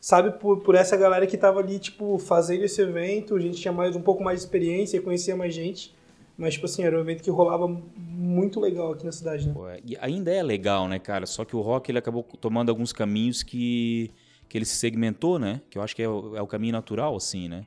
sabe, 0.00 0.38
por, 0.38 0.60
por 0.60 0.74
essa 0.74 0.96
galera 0.96 1.26
que 1.26 1.36
tava 1.36 1.60
ali, 1.60 1.78
tipo, 1.78 2.18
fazendo 2.18 2.64
esse 2.64 2.80
evento, 2.80 3.36
a 3.36 3.40
gente 3.40 3.60
tinha 3.60 3.72
mais 3.72 3.94
um 3.96 4.00
pouco 4.00 4.22
mais 4.22 4.40
de 4.40 4.46
experiência, 4.46 5.00
conhecia 5.02 5.36
mais 5.36 5.52
gente, 5.52 5.94
mas 6.38 6.54
tipo 6.54 6.66
assim, 6.66 6.84
era 6.84 6.96
um 6.96 7.00
evento 7.00 7.22
que 7.22 7.30
rolava 7.30 7.66
muito 7.66 8.60
legal 8.60 8.92
aqui 8.92 9.04
na 9.04 9.10
cidade, 9.10 9.48
né? 9.48 9.52
Pô, 9.52 9.68
é, 9.68 9.80
ainda 10.00 10.32
é 10.32 10.40
legal, 10.40 10.86
né, 10.86 11.00
cara? 11.00 11.26
Só 11.26 11.44
que 11.44 11.56
o 11.56 11.60
rock 11.60 11.90
ele 11.90 11.98
acabou 11.98 12.22
tomando 12.22 12.70
alguns 12.70 12.92
caminhos 12.92 13.42
que 13.42 14.12
que 14.48 14.56
ele 14.56 14.64
se 14.64 14.76
segmentou, 14.76 15.38
né? 15.38 15.60
Que 15.68 15.76
eu 15.76 15.82
acho 15.82 15.94
que 15.94 16.02
é 16.02 16.08
o, 16.08 16.34
é 16.34 16.40
o 16.40 16.46
caminho 16.46 16.72
natural, 16.72 17.14
assim, 17.14 17.48
né? 17.48 17.66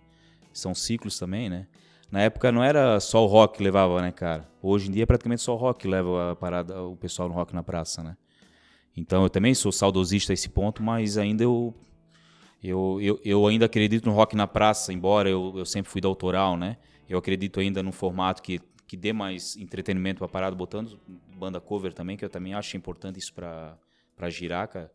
São 0.51 0.73
ciclos 0.73 1.19
também, 1.19 1.49
né? 1.49 1.67
Na 2.09 2.21
época 2.21 2.51
não 2.51 2.63
era 2.63 2.99
só 2.99 3.23
o 3.23 3.27
rock 3.27 3.57
que 3.57 3.63
levava, 3.63 4.01
né, 4.01 4.11
cara? 4.11 4.49
Hoje 4.63 4.87
em 4.89 4.91
dia 4.91 5.03
é 5.03 5.05
praticamente 5.05 5.41
só 5.41 5.53
o 5.53 5.57
rock 5.57 5.81
que 5.81 5.87
leva 5.87 6.31
a 6.31 6.35
parada, 6.35 6.81
o 6.81 6.95
pessoal 6.95 7.29
no 7.29 7.35
rock 7.35 7.53
na 7.53 7.61
praça, 7.61 8.01
né? 8.01 8.17
Então 8.97 9.21
eu 9.23 9.29
também 9.29 9.53
sou 9.53 9.71
saudosista 9.71 10.33
a 10.33 10.35
esse 10.35 10.49
ponto, 10.49 10.81
mas 10.81 11.17
ainda 11.17 11.43
eu 11.43 11.73
eu, 12.63 12.99
eu, 13.01 13.19
eu 13.23 13.47
ainda 13.47 13.65
acredito 13.65 14.05
no 14.05 14.13
rock 14.13 14.35
na 14.35 14.47
praça, 14.47 14.93
embora 14.93 15.29
eu, 15.29 15.53
eu 15.57 15.65
sempre 15.65 15.91
fui 15.91 15.99
da 15.99 16.07
autoral, 16.07 16.55
né? 16.57 16.77
Eu 17.11 17.17
acredito 17.17 17.59
ainda 17.59 17.83
num 17.83 17.91
formato 17.91 18.41
que, 18.41 18.61
que 18.87 18.95
dê 18.95 19.11
mais 19.11 19.57
entretenimento 19.57 20.19
para 20.19 20.27
a 20.27 20.29
parada, 20.29 20.55
botando 20.55 20.97
banda 21.37 21.59
cover 21.59 21.91
também, 21.91 22.15
que 22.15 22.23
eu 22.23 22.29
também 22.29 22.53
acho 22.53 22.77
importante 22.77 23.19
isso 23.19 23.33
para 23.33 24.29
girar, 24.29 24.65
cara. 24.69 24.89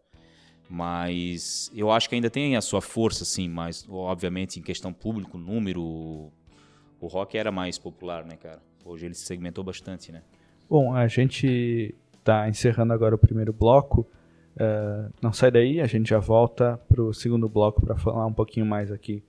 Mas 0.66 1.70
eu 1.74 1.90
acho 1.90 2.08
que 2.08 2.14
ainda 2.14 2.30
tem 2.30 2.56
a 2.56 2.62
sua 2.62 2.80
força, 2.80 3.22
sim, 3.22 3.50
mas 3.50 3.86
obviamente 3.86 4.58
em 4.58 4.62
questão 4.62 4.94
público, 4.94 5.36
número, 5.36 5.82
o 5.82 7.06
rock 7.06 7.36
era 7.36 7.52
mais 7.52 7.78
popular, 7.78 8.24
né, 8.24 8.36
cara? 8.36 8.62
Hoje 8.82 9.04
ele 9.04 9.14
se 9.14 9.26
segmentou 9.26 9.62
bastante, 9.62 10.10
né? 10.10 10.22
Bom, 10.70 10.94
a 10.94 11.06
gente 11.08 11.94
tá 12.24 12.48
encerrando 12.48 12.94
agora 12.94 13.14
o 13.14 13.18
primeiro 13.18 13.52
bloco. 13.52 14.06
Uh, 14.56 15.12
não 15.20 15.34
sai 15.34 15.50
daí, 15.50 15.82
a 15.82 15.86
gente 15.86 16.08
já 16.08 16.18
volta 16.18 16.80
pro 16.88 17.12
segundo 17.12 17.46
bloco 17.46 17.84
para 17.84 17.94
falar 17.94 18.24
um 18.24 18.32
pouquinho 18.32 18.64
mais 18.64 18.90
aqui 18.90 19.22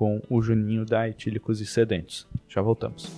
com 0.00 0.22
o 0.30 0.40
Juninho 0.40 0.86
da 0.86 1.06
Etílicos 1.06 1.60
e 1.60 1.66
Sedentos. 1.66 2.26
Já 2.48 2.62
voltamos. 2.62 3.12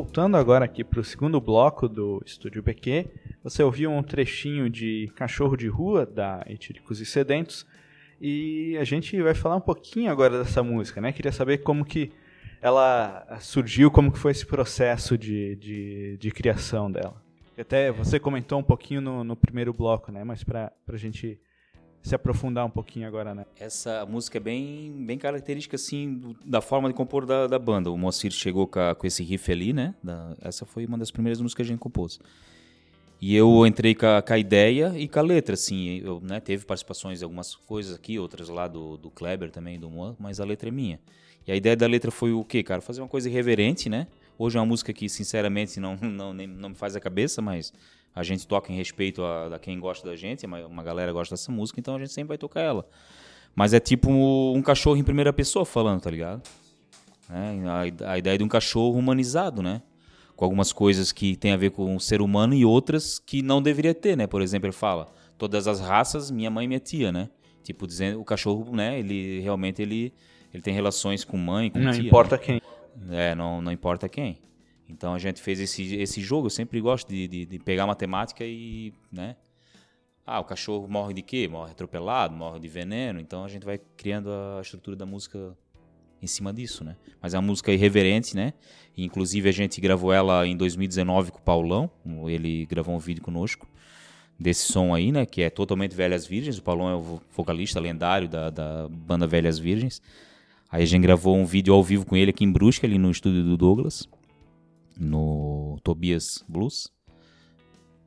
Voltando 0.00 0.38
agora 0.38 0.64
aqui 0.64 0.82
para 0.82 1.00
o 1.00 1.04
segundo 1.04 1.38
bloco 1.42 1.86
do 1.86 2.22
Estúdio 2.24 2.62
PQ, 2.62 3.04
você 3.44 3.62
ouviu 3.62 3.90
um 3.90 4.02
trechinho 4.02 4.70
de 4.70 5.12
Cachorro 5.14 5.58
de 5.58 5.68
Rua, 5.68 6.06
da 6.06 6.42
Etílicos 6.46 7.02
e 7.02 7.04
Sedentos, 7.04 7.66
e 8.18 8.78
a 8.80 8.84
gente 8.84 9.20
vai 9.20 9.34
falar 9.34 9.56
um 9.56 9.60
pouquinho 9.60 10.10
agora 10.10 10.38
dessa 10.38 10.62
música, 10.62 11.02
né? 11.02 11.12
Queria 11.12 11.30
saber 11.30 11.58
como 11.58 11.84
que 11.84 12.12
ela 12.62 13.26
surgiu, 13.40 13.90
como 13.90 14.10
que 14.10 14.18
foi 14.18 14.32
esse 14.32 14.46
processo 14.46 15.18
de, 15.18 15.54
de, 15.56 16.16
de 16.16 16.30
criação 16.30 16.90
dela. 16.90 17.22
Até 17.58 17.92
você 17.92 18.18
comentou 18.18 18.58
um 18.58 18.64
pouquinho 18.64 19.02
no, 19.02 19.22
no 19.22 19.36
primeiro 19.36 19.74
bloco, 19.74 20.10
né? 20.10 20.24
Mas 20.24 20.42
para 20.42 20.72
a 20.88 20.96
gente 20.96 21.38
se 22.02 22.14
aprofundar 22.14 22.64
um 22.64 22.70
pouquinho 22.70 23.06
agora, 23.06 23.34
né? 23.34 23.44
Essa 23.58 24.06
música 24.06 24.38
é 24.38 24.40
bem, 24.40 24.92
bem 25.04 25.18
característica, 25.18 25.76
assim, 25.76 26.14
do, 26.14 26.36
da 26.44 26.60
forma 26.60 26.88
de 26.88 26.94
compor 26.94 27.26
da, 27.26 27.46
da 27.46 27.58
banda. 27.58 27.90
O 27.90 27.98
Moacir 27.98 28.32
chegou 28.32 28.66
com, 28.66 28.80
a, 28.80 28.94
com 28.94 29.06
esse 29.06 29.22
riff 29.22 29.50
ali, 29.52 29.72
né? 29.72 29.94
Da, 30.02 30.34
essa 30.40 30.64
foi 30.64 30.86
uma 30.86 30.96
das 30.96 31.10
primeiras 31.10 31.40
músicas 31.40 31.66
que 31.66 31.70
a 31.70 31.72
gente 31.72 31.80
compôs. 31.80 32.18
E 33.20 33.36
eu 33.36 33.66
entrei 33.66 33.94
com 33.94 34.06
a, 34.06 34.22
com 34.22 34.32
a 34.32 34.38
ideia 34.38 34.94
e 34.96 35.06
com 35.06 35.18
a 35.18 35.22
letra, 35.22 35.52
assim. 35.52 35.98
Eu, 35.98 36.20
né, 36.22 36.40
teve 36.40 36.64
participações 36.64 37.20
em 37.20 37.24
algumas 37.24 37.54
coisas 37.54 37.94
aqui, 37.94 38.18
outras 38.18 38.48
lá 38.48 38.66
do, 38.66 38.96
do 38.96 39.10
Kleber 39.10 39.50
também, 39.50 39.78
do 39.78 39.90
Moan, 39.90 40.16
mas 40.18 40.40
a 40.40 40.44
letra 40.44 40.70
é 40.70 40.72
minha. 40.72 40.98
E 41.46 41.52
a 41.52 41.56
ideia 41.56 41.76
da 41.76 41.86
letra 41.86 42.10
foi 42.10 42.32
o 42.32 42.42
quê, 42.42 42.62
cara? 42.62 42.80
Fazer 42.80 43.02
uma 43.02 43.08
coisa 43.08 43.28
irreverente, 43.28 43.90
né? 43.90 44.06
Hoje 44.38 44.56
é 44.56 44.60
uma 44.60 44.66
música 44.66 44.90
que, 44.90 45.06
sinceramente, 45.06 45.78
não, 45.78 45.96
não, 46.00 46.32
nem, 46.32 46.46
não 46.46 46.70
me 46.70 46.74
faz 46.74 46.96
a 46.96 47.00
cabeça, 47.00 47.42
mas 47.42 47.74
a 48.14 48.22
gente 48.22 48.46
toca 48.46 48.72
em 48.72 48.76
respeito 48.76 49.22
a, 49.22 49.54
a 49.54 49.58
quem 49.58 49.78
gosta 49.78 50.08
da 50.08 50.16
gente, 50.16 50.44
uma, 50.46 50.66
uma 50.66 50.82
galera 50.82 51.12
gosta 51.12 51.34
dessa 51.34 51.50
música, 51.52 51.78
então 51.78 51.96
a 51.96 51.98
gente 51.98 52.12
sempre 52.12 52.28
vai 52.28 52.38
tocar 52.38 52.60
ela. 52.60 52.86
Mas 53.54 53.72
é 53.72 53.80
tipo 53.80 54.10
um 54.10 54.62
cachorro 54.62 54.96
em 54.96 55.04
primeira 55.04 55.32
pessoa 55.32 55.64
falando, 55.64 56.00
tá 56.00 56.10
ligado? 56.10 56.42
É, 57.28 58.04
a, 58.04 58.12
a, 58.12 58.18
ideia 58.18 58.38
de 58.38 58.44
um 58.44 58.48
cachorro 58.48 58.98
humanizado, 58.98 59.62
né? 59.62 59.82
Com 60.34 60.44
algumas 60.44 60.72
coisas 60.72 61.12
que 61.12 61.36
tem 61.36 61.52
a 61.52 61.56
ver 61.56 61.70
com 61.70 61.94
o 61.94 62.00
ser 62.00 62.20
humano 62.20 62.54
e 62.54 62.64
outras 62.64 63.18
que 63.18 63.42
não 63.42 63.62
deveria 63.62 63.94
ter, 63.94 64.16
né? 64.16 64.26
Por 64.26 64.42
exemplo, 64.42 64.66
ele 64.66 64.72
fala, 64.72 65.08
todas 65.38 65.68
as 65.68 65.80
raças, 65.80 66.30
minha 66.30 66.50
mãe 66.50 66.64
e 66.64 66.68
minha 66.68 66.80
tia, 66.80 67.12
né? 67.12 67.28
Tipo, 67.62 67.86
dizendo, 67.86 68.20
o 68.20 68.24
cachorro, 68.24 68.74
né? 68.74 68.98
Ele 68.98 69.40
realmente 69.40 69.82
ele, 69.82 70.12
ele 70.52 70.62
tem 70.62 70.74
relações 70.74 71.24
com 71.24 71.36
mãe, 71.36 71.70
com 71.70 71.78
não 71.78 71.92
tia. 71.92 72.00
Não 72.00 72.06
importa 72.08 72.36
né? 72.36 72.42
quem. 72.42 72.62
É, 73.10 73.34
não, 73.34 73.60
não 73.62 73.70
importa 73.70 74.08
quem. 74.08 74.38
Então 74.90 75.14
a 75.14 75.18
gente 75.18 75.40
fez 75.40 75.60
esse, 75.60 75.94
esse 75.96 76.20
jogo. 76.20 76.46
Eu 76.46 76.50
sempre 76.50 76.80
gosto 76.80 77.08
de, 77.08 77.28
de, 77.28 77.46
de 77.46 77.58
pegar 77.58 77.86
matemática 77.86 78.44
e, 78.44 78.92
né? 79.10 79.36
Ah, 80.26 80.40
o 80.40 80.44
cachorro 80.44 80.86
morre 80.88 81.14
de 81.14 81.22
quê? 81.22 81.48
Morre 81.48 81.72
atropelado, 81.72 82.34
morre 82.34 82.60
de 82.60 82.68
veneno. 82.68 83.20
Então 83.20 83.44
a 83.44 83.48
gente 83.48 83.64
vai 83.64 83.80
criando 83.96 84.30
a 84.30 84.60
estrutura 84.60 84.96
da 84.96 85.06
música 85.06 85.56
em 86.22 86.26
cima 86.26 86.52
disso, 86.52 86.84
né? 86.84 86.96
Mas 87.20 87.34
é 87.34 87.38
uma 87.38 87.46
música 87.46 87.72
irreverente, 87.72 88.36
né? 88.36 88.52
Inclusive 88.96 89.48
a 89.48 89.52
gente 89.52 89.80
gravou 89.80 90.12
ela 90.12 90.46
em 90.46 90.56
2019 90.56 91.32
com 91.32 91.38
o 91.38 91.42
Paulão. 91.42 91.90
Ele 92.26 92.66
gravou 92.66 92.94
um 92.94 92.98
vídeo 92.98 93.22
conosco 93.22 93.66
desse 94.38 94.70
som 94.70 94.94
aí, 94.94 95.10
né? 95.10 95.24
Que 95.24 95.42
é 95.42 95.50
totalmente 95.50 95.94
Velhas 95.94 96.26
Virgens. 96.26 96.58
O 96.58 96.62
Paulão 96.62 96.88
é 96.88 96.94
o 96.94 97.20
vocalista 97.34 97.80
lendário 97.80 98.28
da, 98.28 98.50
da 98.50 98.88
banda 98.88 99.26
Velhas 99.26 99.58
Virgens. 99.58 100.02
Aí 100.70 100.82
a 100.82 100.86
gente 100.86 101.02
gravou 101.02 101.36
um 101.36 101.44
vídeo 101.44 101.74
ao 101.74 101.82
vivo 101.82 102.06
com 102.06 102.16
ele 102.16 102.30
aqui 102.30 102.44
em 102.44 102.52
Brusque, 102.52 102.86
ali 102.86 102.98
no 102.98 103.10
estúdio 103.10 103.42
do 103.42 103.56
Douglas. 103.56 104.08
No 105.00 105.78
Tobias 105.82 106.44
Blues, 106.46 106.88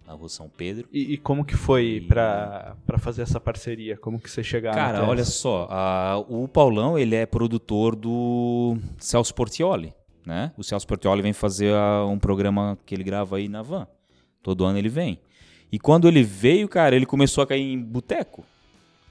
na 0.06 0.14
rua 0.14 0.30
São 0.30 0.48
Pedro. 0.48 0.88
E, 0.94 1.14
e 1.14 1.18
como 1.18 1.44
que 1.44 1.56
foi 1.56 1.96
E- 1.96 2.02
pra 2.02 2.76
para 2.86 2.98
fazer 2.98 3.24
essa 3.24 3.40
parceria? 3.40 3.98
Como 3.98 4.20
que 4.20 4.30
você 4.30 4.44
chegaram 4.44 4.78
Cara, 4.78 5.04
olha 5.10 5.26
só, 5.26 5.68
a- 5.72 6.18
o 6.30 6.48
Paulão, 6.48 6.98
ele 7.00 7.16
é 7.16 7.26
produtor 7.26 7.96
do 7.96 8.78
Celso 9.00 9.34
Portioli, 9.34 9.94
né? 10.26 10.52
O 10.58 10.64
Celso 10.64 10.86
Portioli 10.86 11.22
vem 11.22 11.34
fazer 11.34 11.74
a- 11.74 12.06
um 12.06 12.20
programa 12.20 12.78
que 12.86 12.94
ele 12.94 13.04
grava 13.04 13.38
aí 13.38 13.48
na 13.50 13.62
van. 13.62 13.88
Todo 14.42 14.64
ano 14.66 14.78
ele 14.78 14.90
vem. 14.90 15.20
E 15.72 15.80
quando 15.80 16.08
ele 16.08 16.22
veio, 16.22 16.68
cara, 16.70 16.96
ele 16.96 17.06
começou 17.06 17.44
a 17.44 17.48
cair 17.48 17.62
em 17.64 17.80
boteco. 17.82 18.46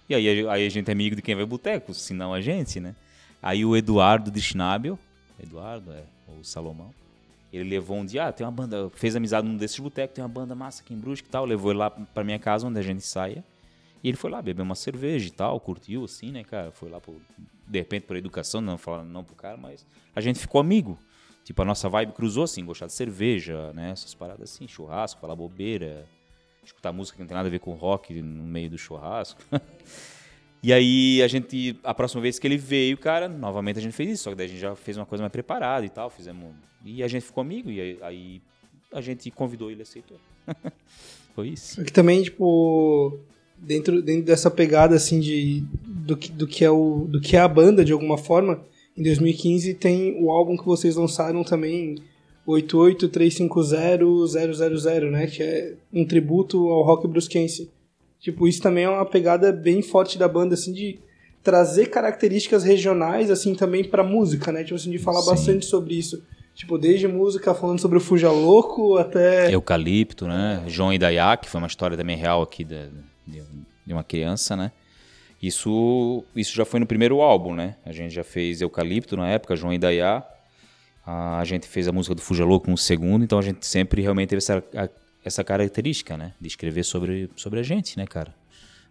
E 0.08 0.14
aí, 0.14 0.46
a- 0.46 0.52
aí 0.52 0.66
a 0.66 0.68
gente 0.68 0.88
é 0.88 0.92
amigo 0.92 1.16
de 1.16 1.22
quem 1.22 1.34
vai 1.34 1.44
boteco, 1.46 1.92
se 1.94 2.12
não 2.14 2.32
a 2.34 2.40
gente, 2.40 2.78
né? 2.78 2.94
Aí 3.42 3.64
o 3.64 3.74
Eduardo 3.76 4.30
de 4.30 4.40
Schnabel, 4.40 4.96
Eduardo, 5.42 5.90
é, 5.92 6.04
o 6.38 6.44
Salomão, 6.44 6.90
ele 7.52 7.68
levou 7.68 7.98
um 7.98 8.04
dia, 8.04 8.28
ah, 8.28 8.32
tem 8.32 8.46
uma 8.46 8.52
banda, 8.52 8.90
fez 8.94 9.14
amizade 9.14 9.46
num 9.46 9.56
desses 9.56 9.78
botecos, 9.78 10.14
tem 10.14 10.24
uma 10.24 10.28
banda 10.28 10.54
massa 10.54 10.82
aqui 10.82 10.94
em 10.94 10.98
Brusque 10.98 11.28
e 11.28 11.30
tal, 11.30 11.44
levou 11.44 11.70
ele 11.70 11.78
lá 11.78 11.90
pra 11.90 12.24
minha 12.24 12.38
casa, 12.38 12.66
onde 12.66 12.78
a 12.78 12.82
gente 12.82 13.02
saia. 13.02 13.44
E 14.02 14.08
ele 14.08 14.16
foi 14.16 14.30
lá 14.30 14.40
beber 14.40 14.62
uma 14.62 14.74
cerveja 14.74 15.28
e 15.28 15.30
tal, 15.30 15.60
curtiu 15.60 16.04
assim, 16.04 16.32
né, 16.32 16.42
cara? 16.42 16.72
Foi 16.72 16.88
lá, 16.88 17.00
de 17.68 17.78
repente, 17.78 18.06
por 18.06 18.16
educação, 18.16 18.60
não 18.60 18.78
falando 18.78 19.10
não 19.10 19.22
pro 19.22 19.36
cara, 19.36 19.56
mas 19.56 19.86
a 20.16 20.20
gente 20.20 20.38
ficou 20.38 20.60
amigo. 20.60 20.98
Tipo, 21.44 21.62
a 21.62 21.64
nossa 21.64 21.88
vibe 21.88 22.12
cruzou 22.12 22.44
assim, 22.44 22.64
gostar 22.64 22.86
de 22.86 22.92
cerveja, 22.92 23.72
né? 23.72 23.90
Essas 23.90 24.14
paradas 24.14 24.52
assim, 24.52 24.66
churrasco, 24.66 25.20
falar 25.20 25.36
bobeira, 25.36 26.06
escutar 26.64 26.92
música 26.92 27.16
que 27.16 27.22
não 27.22 27.28
tem 27.28 27.36
nada 27.36 27.48
a 27.48 27.50
ver 27.50 27.58
com 27.58 27.72
rock 27.74 28.20
no 28.22 28.44
meio 28.44 28.70
do 28.70 28.78
churrasco. 28.78 29.42
e 30.62 30.72
aí 30.72 31.22
a 31.22 31.26
gente, 31.26 31.76
a 31.82 31.92
próxima 31.92 32.22
vez 32.22 32.38
que 32.38 32.46
ele 32.46 32.56
veio, 32.56 32.96
cara, 32.96 33.28
novamente 33.28 33.78
a 33.78 33.82
gente 33.82 33.94
fez 33.94 34.10
isso, 34.10 34.24
só 34.24 34.30
que 34.30 34.36
daí 34.36 34.46
a 34.46 34.48
gente 34.48 34.60
já 34.60 34.76
fez 34.76 34.96
uma 34.96 35.06
coisa 35.06 35.22
mais 35.22 35.32
preparada 35.32 35.84
e 35.84 35.88
tal, 35.88 36.08
fizemos. 36.08 36.50
E 36.84 37.02
a 37.02 37.08
gente 37.08 37.24
ficou 37.24 37.40
amigo, 37.40 37.70
e 37.70 37.80
aí, 37.80 37.98
aí 38.02 38.42
a 38.92 39.00
gente 39.00 39.30
convidou 39.30 39.70
e 39.70 39.74
ele 39.74 39.82
aceitou. 39.82 40.18
Foi 41.34 41.48
isso. 41.48 41.76
Só 41.76 41.82
que 41.82 41.92
também, 41.92 42.22
tipo, 42.22 43.18
dentro, 43.58 44.02
dentro 44.02 44.24
dessa 44.24 44.50
pegada, 44.50 44.94
assim, 44.94 45.18
de, 45.18 45.64
do, 45.84 46.16
que, 46.16 46.30
do, 46.30 46.46
que 46.46 46.64
é 46.64 46.70
o, 46.70 47.06
do 47.08 47.20
que 47.20 47.36
é 47.36 47.40
a 47.40 47.48
banda, 47.48 47.84
de 47.84 47.92
alguma 47.92 48.18
forma, 48.18 48.64
em 48.96 49.02
2015 49.02 49.74
tem 49.74 50.22
o 50.22 50.30
álbum 50.30 50.56
que 50.56 50.64
vocês 50.64 50.94
lançaram 50.96 51.42
também, 51.42 51.96
88350-000, 52.46 55.10
né? 55.10 55.26
Que 55.26 55.42
é 55.42 55.74
um 55.92 56.04
tributo 56.04 56.68
ao 56.68 56.82
rock 56.82 57.08
brusquense. 57.08 57.68
Tipo, 58.22 58.46
isso 58.46 58.62
também 58.62 58.84
é 58.84 58.88
uma 58.88 59.04
pegada 59.04 59.50
bem 59.50 59.82
forte 59.82 60.16
da 60.16 60.28
banda, 60.28 60.54
assim, 60.54 60.72
de 60.72 61.00
trazer 61.42 61.86
características 61.86 62.62
regionais, 62.62 63.32
assim, 63.32 63.52
também 63.52 63.82
pra 63.82 64.04
música, 64.04 64.52
né? 64.52 64.62
Tipo 64.62 64.76
assim, 64.76 64.92
de 64.92 64.98
falar 64.98 65.22
Sim. 65.22 65.30
bastante 65.30 65.66
sobre 65.66 65.94
isso. 65.94 66.22
Tipo, 66.54 66.78
desde 66.78 67.08
música 67.08 67.52
falando 67.52 67.80
sobre 67.80 67.98
o 67.98 68.00
Fuja 68.00 68.30
Louco 68.30 68.96
até... 68.96 69.52
Eucalipto, 69.52 70.28
né? 70.28 70.62
João 70.68 70.92
Idaiá, 70.92 71.36
que 71.36 71.48
foi 71.48 71.60
uma 71.60 71.66
história 71.66 71.96
também 71.96 72.16
real 72.16 72.42
aqui 72.42 72.62
de, 72.62 72.90
de, 73.26 73.92
uma 73.92 74.04
criança, 74.04 74.54
né? 74.54 74.70
Isso, 75.42 76.22
isso 76.36 76.54
já 76.54 76.64
foi 76.64 76.78
no 76.78 76.86
primeiro 76.86 77.20
álbum, 77.20 77.52
né? 77.56 77.74
A 77.84 77.90
gente 77.90 78.14
já 78.14 78.22
fez 78.22 78.60
Eucalipto 78.60 79.16
na 79.16 79.28
época, 79.28 79.56
João 79.56 79.72
Idaiá. 79.72 80.24
A 81.04 81.42
gente 81.44 81.66
fez 81.66 81.88
a 81.88 81.92
música 81.92 82.14
do 82.14 82.20
Fuja 82.20 82.44
Louco 82.44 82.70
no 82.70 82.78
segundo, 82.78 83.24
então 83.24 83.40
a 83.40 83.42
gente 83.42 83.66
sempre 83.66 84.00
realmente 84.00 84.28
teve 84.28 84.38
essa, 84.38 84.62
essa 85.24 85.42
característica, 85.44 86.16
né? 86.16 86.32
De 86.40 86.48
escrever 86.48 86.84
sobre, 86.84 87.30
sobre 87.36 87.60
a 87.60 87.62
gente, 87.62 87.96
né, 87.96 88.06
cara? 88.06 88.34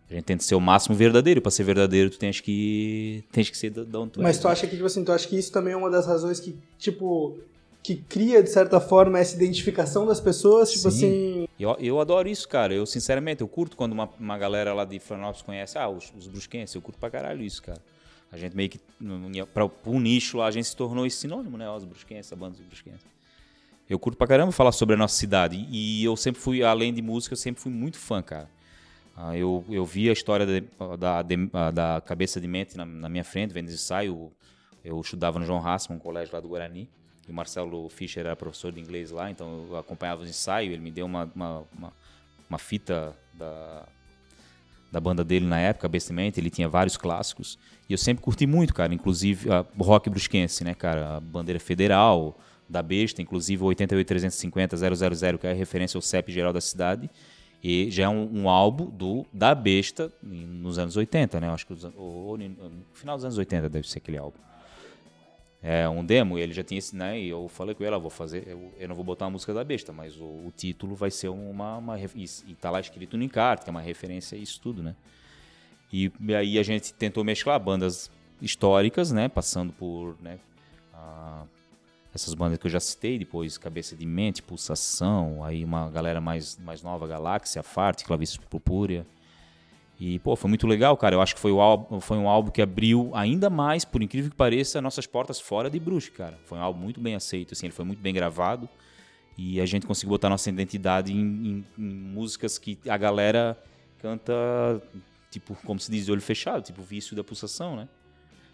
A 0.10 0.14
gente 0.14 0.26
tenta 0.26 0.44
ser 0.44 0.56
o 0.56 0.60
máximo 0.60 0.96
verdadeiro. 0.96 1.42
Para 1.42 1.52
ser 1.52 1.64
verdadeiro, 1.64 2.10
tu 2.10 2.20
tens 2.20 2.40
que, 2.42 3.24
tens 3.32 3.50
que 3.50 3.58
ser 3.58 3.70
da 3.70 4.00
onde 4.00 4.12
tu 4.14 4.22
Mas 4.22 4.36
és, 4.36 4.40
tu 4.42 4.48
né? 4.48 4.52
acha 4.54 4.68
que, 4.68 4.76
tipo 4.76 4.86
assim, 4.86 5.04
tu 5.06 5.12
acha 5.12 5.28
que 5.28 5.38
isso 5.38 5.52
também 5.52 5.74
é 5.74 5.78
uma 5.78 5.90
das 5.90 6.06
razões 6.06 6.40
que, 6.40 6.54
tipo, 6.78 7.38
que 7.82 7.96
cria, 7.96 8.44
de 8.44 8.50
certa 8.50 8.82
forma, 8.82 9.18
essa 9.20 9.36
identificação 9.36 10.06
das 10.06 10.20
pessoas? 10.20 10.70
Tipo 10.72 10.92
Sim. 10.92 10.98
assim, 10.98 11.48
Eu, 11.58 11.78
eu 11.80 12.00
adoro 12.02 12.28
isso, 12.28 12.48
cara. 12.50 12.74
Eu, 12.74 12.86
sinceramente, 12.86 13.40
eu 13.42 13.48
curto 13.48 13.78
quando 13.78 13.94
uma, 13.94 14.10
uma 14.20 14.38
galera 14.38 14.74
lá 14.74 14.84
de 14.84 15.00
Florianópolis 15.00 15.42
conhece, 15.44 15.78
ah, 15.78 15.88
os, 15.90 16.12
os 16.18 16.28
brusquenses. 16.28 16.76
Eu 16.76 16.82
curto 16.82 16.98
pra 17.00 17.10
caralho 17.10 17.42
isso, 17.42 17.64
cara. 17.64 17.82
A 18.32 18.38
gente 18.38 18.56
meio 18.56 18.70
que, 18.70 18.80
para 19.54 19.70
um 19.86 20.00
nicho 20.00 20.38
lá, 20.38 20.48
a 20.48 20.52
gente 20.52 20.68
se 20.68 20.76
tornou 20.76 21.06
esse 21.06 21.18
sinônimo, 21.18 21.58
né? 21.58 21.70
Ó, 21.70 21.76
Os 21.78 21.84
brusquenses, 21.86 22.32
a 22.32 22.36
banda 22.36 22.58
dos 22.58 22.66
brusquenses. 22.66 23.02
Eu 23.92 24.00
curto 24.00 24.16
pra 24.18 24.26
caramba 24.26 24.54
falar 24.54 24.72
sobre 24.72 24.96
a 24.96 24.98
nossa 24.98 25.16
cidade. 25.18 25.68
E 25.70 26.02
eu 26.02 26.16
sempre 26.16 26.40
fui, 26.40 26.64
além 26.64 26.94
de 26.94 27.02
música, 27.02 27.34
eu 27.34 27.38
sempre 27.38 27.62
fui 27.62 27.70
muito 27.74 27.98
fã, 28.00 28.22
cara. 28.22 28.50
Ah, 29.18 29.36
eu, 29.36 29.66
eu 29.70 29.86
vi 29.86 30.10
a 30.10 30.14
história 30.14 30.46
de- 30.46 30.64
da, 30.98 31.22
de- 31.22 31.50
ah, 31.52 31.72
da 31.72 32.00
cabeça 32.00 32.40
de 32.40 32.48
mente 32.48 32.78
na, 32.78 32.86
na 32.86 33.10
minha 33.10 33.26
frente, 33.26 33.52
vendo 33.54 33.70
ensaio. 33.70 34.32
Eu 34.82 34.98
estudava 35.02 35.38
no 35.40 35.46
João 35.46 35.60
Rassman, 35.60 35.98
um 35.98 36.00
colégio 36.00 36.34
lá 36.34 36.40
do 36.40 36.48
Guarani. 36.48 36.88
E 37.28 37.32
o 37.32 37.34
Marcelo 37.34 37.90
Fischer 37.90 38.26
era 38.26 38.34
professor 38.34 38.72
de 38.72 38.80
inglês 38.80 39.12
lá, 39.12 39.30
então 39.30 39.68
eu 39.70 39.76
acompanhava 39.78 40.22
os 40.24 40.30
ensaios. 40.30 40.72
Ele 40.72 40.82
me 40.82 40.90
deu 40.90 41.06
uma, 41.06 41.30
uma, 41.36 41.64
uma, 41.78 41.94
uma 42.50 42.58
fita 42.58 43.14
da, 43.34 43.84
da 44.90 45.02
banda 45.02 45.22
dele 45.22 45.46
na 45.46 45.60
época, 45.60 45.92
Mente. 46.14 46.40
Ele 46.40 46.50
tinha 46.50 46.70
vários 46.70 46.96
clássicos. 46.96 47.60
E 47.90 47.94
eu 47.94 47.98
sempre 47.98 48.24
curti 48.24 48.48
muito, 48.48 48.74
cara. 48.74 48.94
Inclusive 48.94 49.52
a 49.52 49.66
o 49.78 49.84
rock 49.84 50.10
brusquense, 50.10 50.64
né, 50.64 50.74
cara? 50.74 51.18
A 51.18 51.20
bandeira 51.20 51.60
federal 51.60 52.38
da 52.72 52.82
besta, 52.82 53.22
inclusive 53.22 53.62
o 53.64 53.68
88350 53.68 54.78
000, 54.78 55.38
que 55.38 55.46
é 55.48 55.52
a 55.52 55.54
referência 55.54 55.98
ao 55.98 56.02
CEP 56.02 56.32
geral 56.32 56.54
da 56.54 56.62
cidade. 56.62 57.10
E 57.64 57.92
já 57.92 58.06
é 58.06 58.10
um, 58.10 58.42
um 58.42 58.50
álbum 58.50 58.86
do 58.86 59.26
da 59.32 59.54
besta 59.54 60.12
nos 60.24 60.80
anos 60.80 60.98
80, 60.98 61.40
né? 61.40 61.50
Acho 61.50 61.68
que 61.68 61.74
os 61.74 61.84
no 61.84 62.38
final 62.94 63.16
dos 63.18 63.26
anos 63.26 63.38
80 63.38 63.70
deve 63.70 63.88
ser 63.88 64.00
aquele 64.00 64.18
álbum. 64.18 64.40
É 65.62 65.88
um 65.88 66.04
demo, 66.04 66.40
e 66.40 66.42
ele 66.42 66.54
já 66.54 66.64
tinha 66.64 66.80
esse, 66.80 66.96
né? 66.96 67.20
E 67.20 67.30
eu 67.30 67.48
falei 67.48 67.76
com 67.76 67.84
ele, 67.84 67.94
ah, 67.94 68.00
vou 68.00 68.10
fazer, 68.10 68.48
eu, 68.48 68.74
eu 68.80 68.88
não 68.88 68.96
vou 68.96 69.06
botar 69.06 69.28
a 69.28 69.30
música 69.30 69.54
da 69.54 69.64
besta, 69.64 69.94
mas 69.94 70.18
o, 70.20 70.24
o 70.24 70.52
título 70.58 70.96
vai 70.96 71.12
ser 71.12 71.30
uma, 71.30 71.78
uma 71.78 72.00
e, 72.00 72.56
tá 72.60 72.72
lá 72.72 72.80
escrito 72.80 73.16
no 73.16 73.24
encarte, 73.24 73.64
que 73.64 73.70
é 73.70 73.72
uma 73.72 73.82
referência 73.82 74.36
a 74.36 74.42
isso 74.42 74.60
tudo, 74.60 74.82
né? 74.82 74.96
E, 75.94 76.12
e 76.20 76.34
aí 76.34 76.58
a 76.58 76.64
gente 76.64 76.92
tentou 76.96 77.24
mesclar 77.24 77.60
bandas 77.60 78.10
históricas, 78.42 79.12
né? 79.12 79.30
Passando 79.30 79.72
por, 79.72 80.18
né? 80.20 80.40
a- 80.94 81.44
essas 82.14 82.34
bandas 82.34 82.58
que 82.58 82.68
eu 82.68 82.72
já 82.72 82.80
citei, 82.80 83.18
depois 83.18 83.58
Cabeça 83.58 83.96
de 83.96 84.06
Mente, 84.06 84.42
Pulsação, 84.44 85.44
aí 85.44 85.64
uma 85.64 85.90
galera 85.90 86.20
mais, 86.20 86.58
mais 86.58 86.82
nova, 86.82 87.08
Galáxia, 87.08 87.64
Farte, 87.64 88.04
Clavício 88.04 88.42
Purpúrea. 88.50 89.06
E, 90.00 90.18
pô, 90.20 90.36
foi 90.36 90.50
muito 90.50 90.66
legal, 90.66 90.98
cara. 90.98 91.16
Eu 91.16 91.22
acho 91.22 91.36
que 91.36 91.40
foi, 91.40 91.52
o 91.52 91.62
álbum, 91.62 92.02
foi 92.02 92.18
um 92.18 92.28
álbum 92.28 92.50
que 92.50 92.62
abriu 92.62 93.12
ainda 93.14 93.50
mais, 93.52 93.86
por 93.86 94.02
incrível 94.02 94.32
que 94.32 94.36
pareça, 94.36 94.82
nossas 94.82 95.06
portas 95.06 95.40
fora 95.40 95.70
de 95.70 95.80
Brusque, 95.80 96.18
cara. 96.18 96.40
Foi 96.46 96.58
um 96.58 96.62
álbum 96.62 96.80
muito 96.82 97.00
bem 97.00 97.14
aceito, 97.16 97.54
assim, 97.54 97.68
ele 97.68 97.74
foi 97.74 97.86
muito 97.86 98.00
bem 98.00 98.14
gravado. 98.14 98.68
E 99.38 99.62
a 99.62 99.66
gente 99.66 99.86
conseguiu 99.86 100.10
botar 100.10 100.28
nossa 100.28 100.50
identidade 100.50 101.14
em, 101.14 101.18
em- 101.18 101.66
em 101.78 101.84
músicas 101.94 102.58
que 102.58 102.78
a 102.90 102.98
galera 102.98 103.56
canta, 104.02 104.34
tipo, 105.30 105.56
como 105.64 105.80
se 105.80 105.90
diz, 105.92 106.06
de 106.08 106.12
olho 106.12 106.22
fechado, 106.22 106.64
tipo, 106.64 106.82
vício 106.82 107.16
da 107.16 107.24
pulsação, 107.24 107.76
né? 107.76 107.88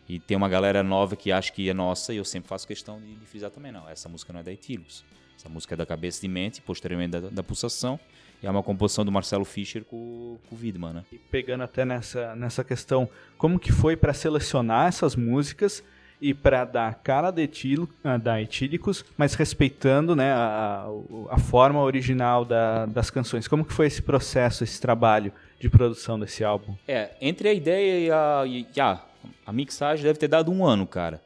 E 0.09 0.19
tem 0.19 0.37
uma 0.37 0.47
galera 0.47 0.81
nova 0.83 1.15
que 1.15 1.31
acha 1.31 1.51
que 1.51 1.69
é 1.69 1.73
nossa 1.73 2.13
e 2.13 2.17
eu 2.17 2.25
sempre 2.25 2.47
faço 2.47 2.65
questão 2.67 2.99
de, 2.99 3.15
de 3.15 3.25
frisar 3.25 3.49
também. 3.51 3.71
Não, 3.71 3.87
essa 3.89 4.07
música 4.07 4.31
não 4.31 4.39
é 4.39 4.43
da 4.43 4.51
Etílicos. 4.51 5.03
Essa 5.37 5.49
música 5.49 5.75
é 5.75 5.77
da 5.77 5.85
Cabeça 5.85 6.21
de 6.21 6.27
Mente, 6.27 6.61
posteriormente 6.61 7.11
da, 7.11 7.19
da 7.29 7.43
Pulsação. 7.43 7.99
E 8.41 8.47
é 8.47 8.49
uma 8.51 8.63
composição 8.63 9.03
do 9.03 9.11
Marcelo 9.11 9.43
Fischer 9.43 9.83
com, 9.83 10.37
com 10.47 10.55
o 10.55 10.59
Widman, 10.59 10.93
né? 10.93 11.03
E 11.11 11.17
pegando 11.17 11.63
até 11.63 11.83
nessa, 11.83 12.35
nessa 12.35 12.63
questão, 12.63 13.09
como 13.37 13.59
que 13.59 13.71
foi 13.71 13.95
para 13.97 14.13
selecionar 14.13 14.87
essas 14.87 15.15
músicas 15.15 15.83
e 16.21 16.33
para 16.33 16.63
dar 16.65 16.87
a 16.87 16.93
cara 16.93 17.29
da, 17.31 17.41
etilo, 17.41 17.89
ah, 18.03 18.17
da 18.17 18.41
Etílicos, 18.41 19.03
mas 19.17 19.33
respeitando 19.35 20.15
né, 20.15 20.31
a, 20.31 20.87
a- 21.31 21.37
forma 21.37 21.79
original 21.81 22.45
da- 22.45 22.85
das 22.85 23.09
canções? 23.09 23.47
Como 23.47 23.65
que 23.65 23.73
foi 23.73 23.87
esse 23.87 24.01
processo, 24.01 24.63
esse 24.63 24.79
trabalho 24.79 25.31
de 25.59 25.69
produção 25.69 26.19
desse 26.19 26.43
álbum? 26.43 26.75
É, 26.87 27.11
entre 27.19 27.49
a 27.49 27.53
ideia 27.53 27.99
e 28.07 28.11
a, 28.11 28.43
e, 28.47 28.67
e 28.75 28.79
a, 28.81 29.01
a 29.45 29.51
mixagem 29.51 30.03
deve 30.03 30.19
ter 30.19 30.27
dado 30.27 30.51
um 30.51 30.65
ano, 30.65 30.85
cara. 30.85 31.21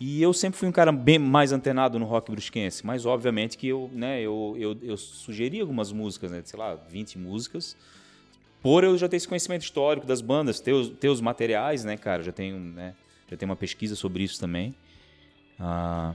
E 0.00 0.20
eu 0.20 0.32
sempre 0.32 0.58
fui 0.58 0.68
um 0.68 0.72
cara 0.72 0.90
bem 0.90 1.18
mais 1.18 1.52
antenado 1.52 1.98
no 1.98 2.04
rock 2.04 2.30
brusquense, 2.30 2.84
mas 2.84 3.06
obviamente 3.06 3.56
que 3.56 3.68
eu, 3.68 3.88
né, 3.92 4.20
eu, 4.20 4.56
eu, 4.58 4.76
eu 4.82 4.96
sugeri 4.96 5.60
algumas 5.60 5.92
músicas, 5.92 6.30
né, 6.30 6.42
sei 6.44 6.58
lá, 6.58 6.74
20 6.74 7.18
músicas, 7.18 7.76
por 8.60 8.82
eu 8.82 8.98
já 8.98 9.08
ter 9.08 9.16
esse 9.16 9.28
conhecimento 9.28 9.62
histórico 9.62 10.06
das 10.06 10.20
bandas, 10.20 10.58
ter 10.58 10.72
os, 10.72 10.88
ter 10.88 11.08
os 11.08 11.20
materiais, 11.20 11.84
né, 11.84 11.96
cara, 11.96 12.22
já 12.22 12.32
tenho, 12.32 12.58
né, 12.58 12.94
já 13.30 13.36
tenho 13.36 13.50
uma 13.50 13.56
pesquisa 13.56 13.94
sobre 13.94 14.24
isso 14.24 14.40
também. 14.40 14.74
Ah, 15.60 16.14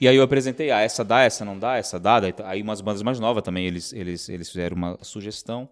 e 0.00 0.08
aí 0.08 0.16
eu 0.16 0.22
apresentei, 0.22 0.70
ah, 0.70 0.80
essa 0.80 1.04
dá, 1.04 1.20
essa 1.22 1.44
não 1.44 1.58
dá, 1.58 1.76
essa 1.76 2.00
dá, 2.00 2.18
daí, 2.18 2.34
aí 2.44 2.62
umas 2.62 2.80
bandas 2.80 3.02
mais 3.02 3.20
novas 3.20 3.42
também, 3.42 3.66
eles, 3.66 3.92
eles, 3.92 4.28
eles 4.28 4.48
fizeram 4.48 4.76
uma 4.76 4.98
sugestão. 5.02 5.68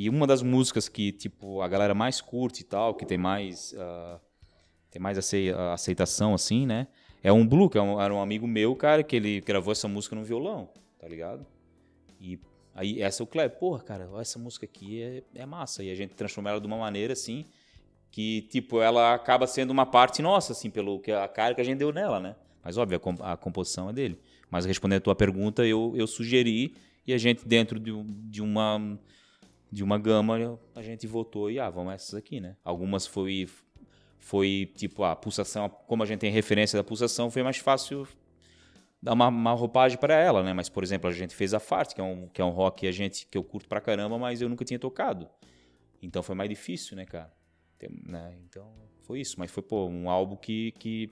E 0.00 0.08
uma 0.08 0.28
das 0.28 0.42
músicas 0.42 0.88
que, 0.88 1.10
tipo, 1.10 1.60
a 1.60 1.66
galera 1.66 1.92
mais 1.92 2.20
curte 2.20 2.60
e 2.60 2.64
tal, 2.64 2.94
que 2.94 3.04
tem 3.04 3.18
mais, 3.18 3.74
ah, 3.76 4.20
tem 4.92 5.02
mais 5.02 5.18
acei- 5.18 5.50
aceitação, 5.50 6.34
assim, 6.34 6.64
né? 6.66 6.86
É 7.20 7.32
um 7.32 7.44
Blue, 7.44 7.68
que 7.68 7.76
é 7.76 7.82
um- 7.82 8.00
era 8.00 8.14
um 8.14 8.20
amigo 8.22 8.46
meu, 8.46 8.76
cara, 8.76 9.02
que 9.02 9.16
ele 9.16 9.40
gravou 9.40 9.72
essa 9.72 9.88
música 9.88 10.14
no 10.14 10.22
violão, 10.22 10.68
tá 11.00 11.08
ligado? 11.08 11.44
E 12.20 12.38
aí 12.76 13.02
essa 13.02 13.22
é 13.22 13.24
o 13.24 13.26
Kleber, 13.26 13.58
porra, 13.58 13.80
cara, 13.82 14.08
essa 14.20 14.38
música 14.38 14.66
aqui 14.66 15.02
é, 15.02 15.22
é 15.34 15.44
massa. 15.44 15.82
E 15.82 15.90
a 15.90 15.96
gente 15.96 16.14
transforma 16.14 16.48
ela 16.50 16.60
de 16.60 16.66
uma 16.68 16.78
maneira, 16.78 17.12
assim, 17.14 17.44
que, 18.12 18.42
tipo, 18.42 18.80
ela 18.80 19.12
acaba 19.14 19.48
sendo 19.48 19.72
uma 19.72 19.84
parte 19.84 20.22
nossa, 20.22 20.52
assim, 20.52 20.70
pelo 20.70 21.00
que 21.00 21.10
a 21.10 21.26
cara 21.26 21.56
que 21.56 21.60
a 21.60 21.64
gente 21.64 21.78
deu 21.78 21.92
nela, 21.92 22.20
né? 22.20 22.36
Mas, 22.62 22.78
óbvio, 22.78 22.98
a, 22.98 23.00
com- 23.00 23.16
a 23.20 23.36
composição 23.36 23.90
é 23.90 23.92
dele. 23.92 24.16
Mas 24.48 24.64
respondendo 24.64 24.98
a 24.98 25.02
tua 25.02 25.16
pergunta, 25.16 25.66
eu, 25.66 25.92
eu 25.96 26.06
sugeri 26.06 26.76
e 27.04 27.12
a 27.12 27.18
gente, 27.18 27.44
dentro 27.44 27.80
de, 27.80 27.90
de 28.30 28.40
uma 28.40 28.96
de 29.70 29.84
uma 29.84 29.98
gama, 29.98 30.58
a 30.74 30.82
gente 30.82 31.06
votou 31.06 31.50
e, 31.50 31.58
ah, 31.58 31.68
vamos 31.68 31.92
essas 31.92 32.14
aqui, 32.14 32.40
né? 32.40 32.56
Algumas 32.64 33.06
foi, 33.06 33.48
foi 34.18 34.72
tipo, 34.74 35.04
a 35.04 35.14
pulsação, 35.14 35.68
como 35.68 36.02
a 36.02 36.06
gente 36.06 36.20
tem 36.20 36.30
referência 36.30 36.76
da 36.76 36.84
pulsação, 36.84 37.30
foi 37.30 37.42
mais 37.42 37.58
fácil 37.58 38.08
dar 39.00 39.12
uma, 39.12 39.28
uma 39.28 39.52
roupagem 39.52 39.98
para 39.98 40.14
ela, 40.14 40.42
né? 40.42 40.52
Mas, 40.52 40.68
por 40.68 40.82
exemplo, 40.82 41.08
a 41.08 41.12
gente 41.12 41.34
fez 41.34 41.54
a 41.54 41.60
Fart, 41.60 41.94
que 41.94 42.00
é 42.00 42.04
um, 42.04 42.28
que 42.28 42.40
é 42.40 42.44
um 42.44 42.50
rock 42.50 42.80
que, 42.80 42.86
a 42.86 42.92
gente, 42.92 43.26
que 43.26 43.38
eu 43.38 43.44
curto 43.44 43.68
pra 43.68 43.80
caramba, 43.80 44.18
mas 44.18 44.40
eu 44.40 44.48
nunca 44.48 44.64
tinha 44.64 44.78
tocado. 44.78 45.28
Então 46.02 46.22
foi 46.22 46.34
mais 46.34 46.48
difícil, 46.48 46.96
né, 46.96 47.04
cara? 47.04 47.32
Tem, 47.78 47.90
né? 48.06 48.36
Então 48.44 48.72
foi 49.02 49.20
isso. 49.20 49.36
Mas 49.38 49.50
foi, 49.50 49.62
pô, 49.62 49.86
um 49.86 50.10
álbum 50.10 50.36
que, 50.36 50.72
que, 50.72 51.10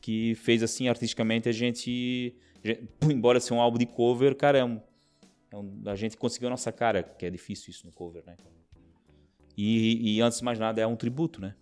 que 0.00 0.34
fez, 0.36 0.62
assim, 0.62 0.88
artisticamente 0.88 1.48
a 1.48 1.52
gente... 1.52 2.34
Embora 3.02 3.40
seja 3.40 3.54
um 3.54 3.60
álbum 3.60 3.78
de 3.78 3.86
cover, 3.86 4.36
cara, 4.36 4.58
é 4.58 4.64
um, 4.64 4.80
é 5.50 5.56
um, 5.56 5.82
a 5.86 5.96
gente 5.96 6.16
conseguiu 6.16 6.48
a 6.48 6.50
nossa 6.50 6.70
cara, 6.70 7.02
que 7.02 7.24
é 7.24 7.30
difícil 7.30 7.70
isso 7.70 7.86
no 7.86 7.92
cover, 7.92 8.22
né? 8.26 8.36
E, 9.56 10.16
e 10.16 10.20
antes 10.20 10.38
de 10.38 10.44
mais 10.44 10.58
nada, 10.58 10.80
é 10.80 10.86
um 10.86 10.94
tributo, 10.94 11.40
né? 11.40 11.54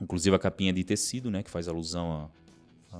Inclusive 0.00 0.34
a 0.36 0.38
capinha 0.38 0.72
de 0.72 0.84
tecido, 0.84 1.30
né? 1.30 1.42
Que 1.42 1.50
faz 1.50 1.68
alusão 1.68 2.30
a, 2.92 2.98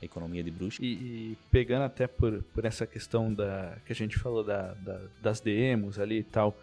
a 0.00 0.04
economia 0.04 0.42
de 0.42 0.50
bruxa. 0.50 0.82
E, 0.82 0.92
e, 0.92 1.38
pegando 1.50 1.82
até 1.82 2.06
por, 2.06 2.42
por 2.54 2.64
essa 2.64 2.86
questão 2.86 3.32
da 3.32 3.76
que 3.86 3.92
a 3.92 3.96
gente 3.96 4.18
falou 4.18 4.42
da, 4.42 4.74
da 4.74 5.00
das 5.20 5.40
demos 5.40 5.98
ali 5.98 6.18
e 6.18 6.24
tal, 6.24 6.58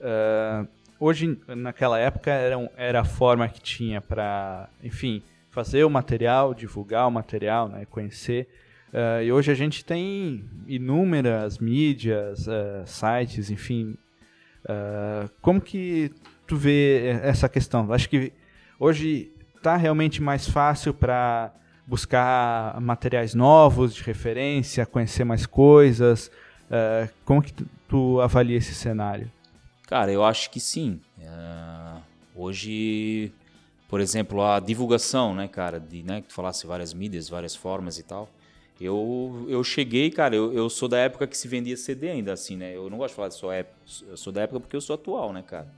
uh, 0.00 0.68
hoje 1.00 1.38
naquela 1.48 1.98
época 1.98 2.30
era, 2.30 2.70
era 2.76 3.00
a 3.00 3.04
forma 3.04 3.48
que 3.48 3.60
tinha 3.60 4.00
para, 4.00 4.68
enfim, 4.82 5.22
fazer 5.50 5.84
o 5.84 5.90
material, 5.90 6.54
divulgar 6.54 7.08
o 7.08 7.10
material, 7.10 7.68
né, 7.68 7.84
conhecer. 7.86 8.48
Uh, 8.94 9.24
e 9.24 9.32
hoje 9.32 9.50
a 9.50 9.54
gente 9.54 9.84
tem 9.84 10.44
inúmeras 10.68 11.58
mídias, 11.58 12.46
uh, 12.46 12.86
sites, 12.86 13.50
enfim. 13.50 13.98
como 15.42 15.60
que 15.60 16.12
tu 16.46 16.56
vê 16.56 17.18
essa 17.22 17.48
questão? 17.48 17.92
Acho 17.92 18.08
que 18.08 18.32
hoje 18.78 19.32
está 19.56 19.76
realmente 19.76 20.22
mais 20.22 20.48
fácil 20.48 20.94
para 20.94 21.52
buscar 21.86 22.80
materiais 22.80 23.34
novos 23.34 23.94
de 23.94 24.02
referência, 24.02 24.86
conhecer 24.86 25.24
mais 25.24 25.44
coisas? 25.44 26.30
Uh, 26.64 27.08
como 27.24 27.42
que 27.42 27.52
tu, 27.88 28.20
avalia 28.20 28.56
esse 28.56 28.74
cenário? 28.74 29.30
Cara, 29.86 30.10
eu 30.10 30.24
acho 30.24 30.50
que 30.50 30.60
sim. 30.60 31.00
Uh, 31.18 32.00
hoje, 32.34 33.32
por 33.88 34.00
exemplo, 34.00 34.42
a 34.42 34.60
divulgação, 34.60 35.34
né, 35.34 35.46
cara, 35.46 35.78
de, 35.78 36.02
né, 36.02 36.22
que 36.22 36.28
tu 36.28 36.34
falasse 36.34 36.66
várias 36.66 36.94
mídias, 36.94 37.28
várias 37.28 37.54
formas 37.54 37.98
e 37.98 38.02
tal. 38.02 38.28
Eu, 38.80 39.46
eu 39.48 39.62
cheguei, 39.62 40.10
cara, 40.10 40.34
eu, 40.34 40.52
eu 40.52 40.68
sou 40.68 40.88
da 40.88 40.98
época 40.98 41.26
que 41.26 41.36
se 41.36 41.46
vendia 41.46 41.76
CD 41.76 42.10
ainda 42.10 42.32
assim, 42.32 42.56
né? 42.56 42.74
Eu 42.74 42.90
não 42.90 42.98
gosto 42.98 43.10
de 43.10 43.16
falar 43.16 43.30
só 43.30 43.52
época, 43.52 43.76
eu 44.08 44.16
sou 44.16 44.32
da 44.32 44.42
época 44.42 44.60
porque 44.60 44.74
eu 44.74 44.80
sou 44.80 44.94
atual, 44.94 45.32
né, 45.32 45.42
cara? 45.46 45.72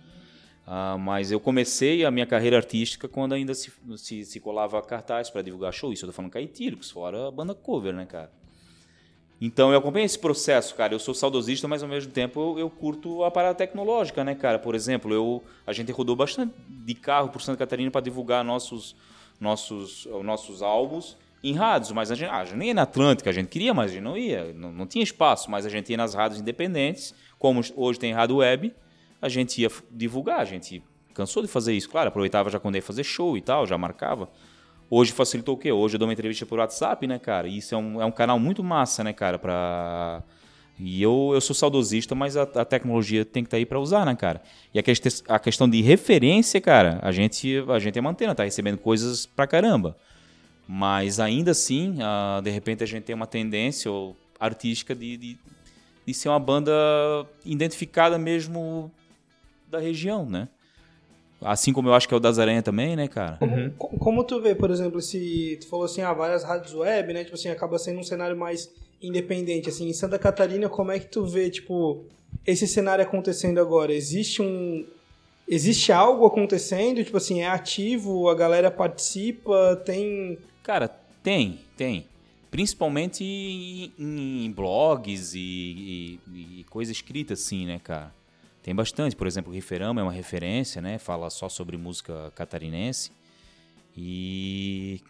Uh, 0.66 0.98
mas 0.98 1.30
eu 1.30 1.38
comecei 1.38 2.04
a 2.04 2.10
minha 2.10 2.26
carreira 2.26 2.56
artística 2.56 3.06
quando 3.06 3.34
ainda 3.34 3.54
se, 3.54 3.70
se, 3.98 4.24
se 4.24 4.40
colava 4.40 4.80
cartaz 4.82 5.28
para 5.28 5.42
divulgar 5.42 5.72
show. 5.72 5.92
Isso 5.92 6.04
eu 6.04 6.08
tô 6.08 6.12
falando 6.12 6.30
caetíricos, 6.30 6.90
fora 6.90 7.28
a 7.28 7.30
banda 7.30 7.54
cover, 7.54 7.92
né, 7.92 8.06
cara? 8.06 8.32
Então 9.38 9.70
eu 9.70 9.78
acompanho 9.78 10.06
esse 10.06 10.18
processo, 10.18 10.74
cara. 10.74 10.94
Eu 10.94 10.98
sou 10.98 11.14
saudosista, 11.14 11.68
mas 11.68 11.82
ao 11.82 11.88
mesmo 11.88 12.10
tempo 12.10 12.40
eu, 12.40 12.60
eu, 12.60 12.70
curto 12.70 13.22
a 13.22 13.30
parada 13.30 13.54
tecnológica, 13.54 14.24
né, 14.24 14.34
cara? 14.34 14.58
Por 14.58 14.74
exemplo, 14.74 15.12
eu, 15.12 15.44
a 15.66 15.72
gente 15.74 15.92
rodou 15.92 16.16
bastante 16.16 16.54
de 16.68 16.94
carro 16.94 17.28
por 17.28 17.42
Santa 17.42 17.58
Catarina 17.58 17.90
para 17.90 18.00
divulgar 18.00 18.42
nossos, 18.42 18.96
nossos, 19.38 20.08
nossos 20.24 20.62
álbuns 20.62 21.16
em 21.42 21.54
rádios, 21.54 21.92
mas 21.92 22.10
a 22.10 22.14
gente, 22.14 22.28
ah, 22.28 22.38
a 22.38 22.44
gente 22.44 22.56
nem 22.56 22.74
na 22.74 22.82
Atlântica, 22.82 23.30
a 23.30 23.32
gente 23.32 23.48
queria, 23.48 23.72
mas 23.72 23.90
a 23.90 23.94
gente 23.94 24.02
não 24.02 24.16
ia, 24.16 24.52
não, 24.52 24.72
não 24.72 24.86
tinha 24.86 25.04
espaço, 25.04 25.50
mas 25.50 25.64
a 25.64 25.68
gente 25.68 25.90
ia 25.90 25.96
nas 25.96 26.14
rádios 26.14 26.40
independentes, 26.40 27.14
como 27.38 27.60
hoje 27.76 27.98
tem 27.98 28.12
rádio 28.12 28.36
web, 28.36 28.74
a 29.20 29.28
gente 29.28 29.60
ia 29.60 29.70
divulgar, 29.90 30.40
a 30.40 30.44
gente 30.44 30.82
cansou 31.14 31.42
de 31.42 31.48
fazer 31.48 31.72
isso. 31.72 31.88
Claro, 31.88 32.08
aproveitava 32.08 32.50
já 32.50 32.60
quando 32.60 32.76
ia 32.76 32.82
fazer 32.82 33.04
show 33.04 33.36
e 33.36 33.40
tal, 33.40 33.66
já 33.66 33.78
marcava. 33.78 34.28
Hoje 34.88 35.12
facilitou 35.12 35.54
o 35.56 35.58
quê? 35.58 35.72
Hoje 35.72 35.96
eu 35.96 35.98
dou 35.98 36.06
uma 36.06 36.12
entrevista 36.12 36.46
por 36.46 36.58
WhatsApp, 36.58 37.06
né, 37.06 37.18
cara? 37.18 37.48
E 37.48 37.58
isso 37.58 37.74
é 37.74 37.78
um, 37.78 38.00
é 38.00 38.04
um 38.04 38.12
canal 38.12 38.38
muito 38.38 38.62
massa, 38.62 39.02
né, 39.02 39.12
cara, 39.12 39.38
pra... 39.38 40.22
E 40.78 41.02
eu, 41.02 41.30
eu 41.32 41.40
sou 41.40 41.56
saudosista, 41.56 42.14
mas 42.14 42.36
a, 42.36 42.42
a 42.42 42.64
tecnologia 42.64 43.24
tem 43.24 43.42
que 43.42 43.46
estar 43.46 43.56
tá 43.56 43.58
aí 43.58 43.64
para 43.64 43.80
usar, 43.80 44.04
né, 44.04 44.14
cara? 44.14 44.42
E 44.74 44.78
a, 44.78 44.82
que, 44.82 44.92
a 45.26 45.38
questão 45.38 45.68
de 45.68 45.80
referência, 45.80 46.60
cara, 46.60 46.98
a 47.02 47.10
gente, 47.10 47.64
a 47.66 47.78
gente 47.78 47.98
é 47.98 48.02
mantendo, 48.02 48.34
tá 48.34 48.44
recebendo 48.44 48.76
coisas 48.76 49.24
pra 49.24 49.46
caramba. 49.46 49.96
Mas 50.66 51.20
ainda 51.20 51.52
assim, 51.52 51.98
uh, 51.98 52.42
de 52.42 52.50
repente 52.50 52.82
a 52.82 52.86
gente 52.86 53.04
tem 53.04 53.14
uma 53.14 53.26
tendência 53.26 53.90
artística 54.38 54.94
de, 54.94 55.16
de, 55.16 55.38
de 56.04 56.14
ser 56.14 56.28
uma 56.28 56.40
banda 56.40 56.72
identificada 57.44 58.18
mesmo 58.18 58.90
da 59.70 59.78
região, 59.78 60.28
né? 60.28 60.48
Assim 61.40 61.72
como 61.72 61.88
eu 61.88 61.94
acho 61.94 62.08
que 62.08 62.14
é 62.14 62.16
o 62.16 62.20
das 62.20 62.38
Aranha 62.38 62.62
também, 62.62 62.96
né, 62.96 63.08
cara? 63.08 63.38
Uhum. 63.42 63.70
Como, 63.76 63.98
como, 63.98 64.24
tu 64.24 64.40
vê, 64.40 64.54
por 64.54 64.70
exemplo, 64.70 65.00
se 65.00 65.58
tu 65.60 65.68
falou 65.68 65.84
assim, 65.84 66.00
ah, 66.00 66.12
várias 66.12 66.42
rádios 66.42 66.74
web, 66.74 67.12
né? 67.12 67.24
Tipo 67.24 67.36
assim, 67.36 67.48
acaba 67.50 67.78
sendo 67.78 68.00
um 68.00 68.02
cenário 68.02 68.36
mais 68.36 68.70
independente. 69.02 69.68
Assim, 69.68 69.88
em 69.88 69.92
Santa 69.92 70.18
Catarina, 70.18 70.68
como 70.68 70.92
é 70.92 70.98
que 70.98 71.06
tu 71.06 71.26
vê, 71.26 71.50
tipo, 71.50 72.04
esse 72.46 72.66
cenário 72.66 73.04
acontecendo 73.04 73.60
agora? 73.60 73.92
Existe 73.92 74.40
um. 74.40 74.86
Existe 75.46 75.92
algo 75.92 76.26
acontecendo? 76.26 77.04
Tipo 77.04 77.18
assim, 77.18 77.42
é 77.42 77.48
ativo, 77.48 78.28
a 78.28 78.34
galera 78.34 78.70
participa, 78.70 79.76
tem. 79.84 80.38
Cara, 80.66 80.88
tem, 81.22 81.60
tem. 81.76 82.06
Principalmente 82.50 83.22
em, 83.22 83.92
em 84.46 84.50
blogs 84.50 85.32
e, 85.32 86.18
e, 86.26 86.60
e 86.60 86.64
coisa 86.68 86.90
escrita 86.90 87.34
assim, 87.34 87.66
né, 87.66 87.78
cara? 87.78 88.12
Tem 88.64 88.74
bastante, 88.74 89.14
por 89.14 89.28
exemplo, 89.28 89.52
o 89.52 89.54
Riferama 89.54 90.00
é 90.00 90.02
uma 90.02 90.12
referência, 90.12 90.82
né? 90.82 90.98
Fala 90.98 91.30
só 91.30 91.48
sobre 91.48 91.76
música 91.76 92.32
catarinense. 92.34 93.12
E 93.96 95.00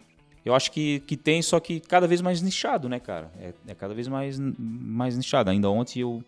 eu 0.44 0.54
acho 0.54 0.70
que, 0.70 1.00
que 1.06 1.16
tem, 1.16 1.40
só 1.40 1.58
que 1.58 1.80
cada 1.80 2.06
vez 2.06 2.20
mais 2.20 2.42
nichado, 2.42 2.86
né, 2.86 3.00
cara? 3.00 3.32
É, 3.40 3.54
é 3.68 3.74
cada 3.74 3.94
vez 3.94 4.08
mais, 4.08 4.38
mais 4.38 5.16
nichado. 5.16 5.48
Ainda 5.48 5.70
ontem 5.70 6.00
eu, 6.00 6.22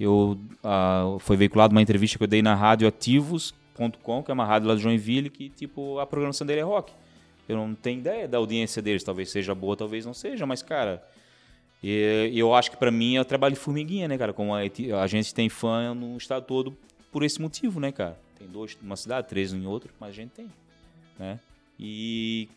eu 0.00 0.38
uh, 0.64 1.18
foi 1.18 1.36
veiculada 1.36 1.74
uma 1.74 1.82
entrevista 1.82 2.16
que 2.16 2.24
eu 2.24 2.28
dei 2.28 2.40
na 2.40 2.54
radioativos.com, 2.54 4.22
que 4.22 4.30
é 4.30 4.34
uma 4.34 4.46
rádio 4.46 4.68
lá 4.68 4.74
de 4.74 4.80
Joinville, 4.80 5.28
que 5.28 5.50
tipo, 5.50 5.98
a 5.98 6.06
programação 6.06 6.46
dele 6.46 6.62
é 6.62 6.64
rock. 6.64 6.90
Eu 7.48 7.56
não 7.56 7.74
tenho 7.74 8.00
ideia 8.00 8.28
da 8.28 8.38
audiência 8.38 8.80
deles, 8.80 9.02
talvez 9.02 9.30
seja 9.30 9.54
boa, 9.54 9.76
talvez 9.76 10.06
não 10.06 10.14
seja, 10.14 10.46
mas, 10.46 10.62
cara, 10.62 11.02
e 11.82 12.38
eu 12.38 12.54
acho 12.54 12.70
que 12.70 12.76
para 12.76 12.90
mim 12.90 13.16
é 13.16 13.20
o 13.20 13.24
trabalho 13.24 13.54
de 13.54 13.60
formiguinha, 13.60 14.06
né, 14.06 14.16
cara? 14.16 14.32
Como 14.32 14.54
a, 14.54 15.06
gente 15.06 15.34
tem 15.34 15.48
fã 15.48 15.94
no 15.94 16.16
estado 16.16 16.46
todo 16.46 16.76
por 17.10 17.24
esse 17.24 17.40
motivo, 17.40 17.80
né, 17.80 17.90
cara? 17.90 18.18
Tem 18.38 18.46
dois 18.46 18.78
numa 18.80 18.96
cidade, 18.96 19.28
três 19.28 19.52
em 19.52 19.66
outra, 19.66 19.90
mas 19.98 20.10
a 20.10 20.12
gente 20.12 20.30
tem, 20.30 20.48
né? 21.18 21.40
E 21.78 22.48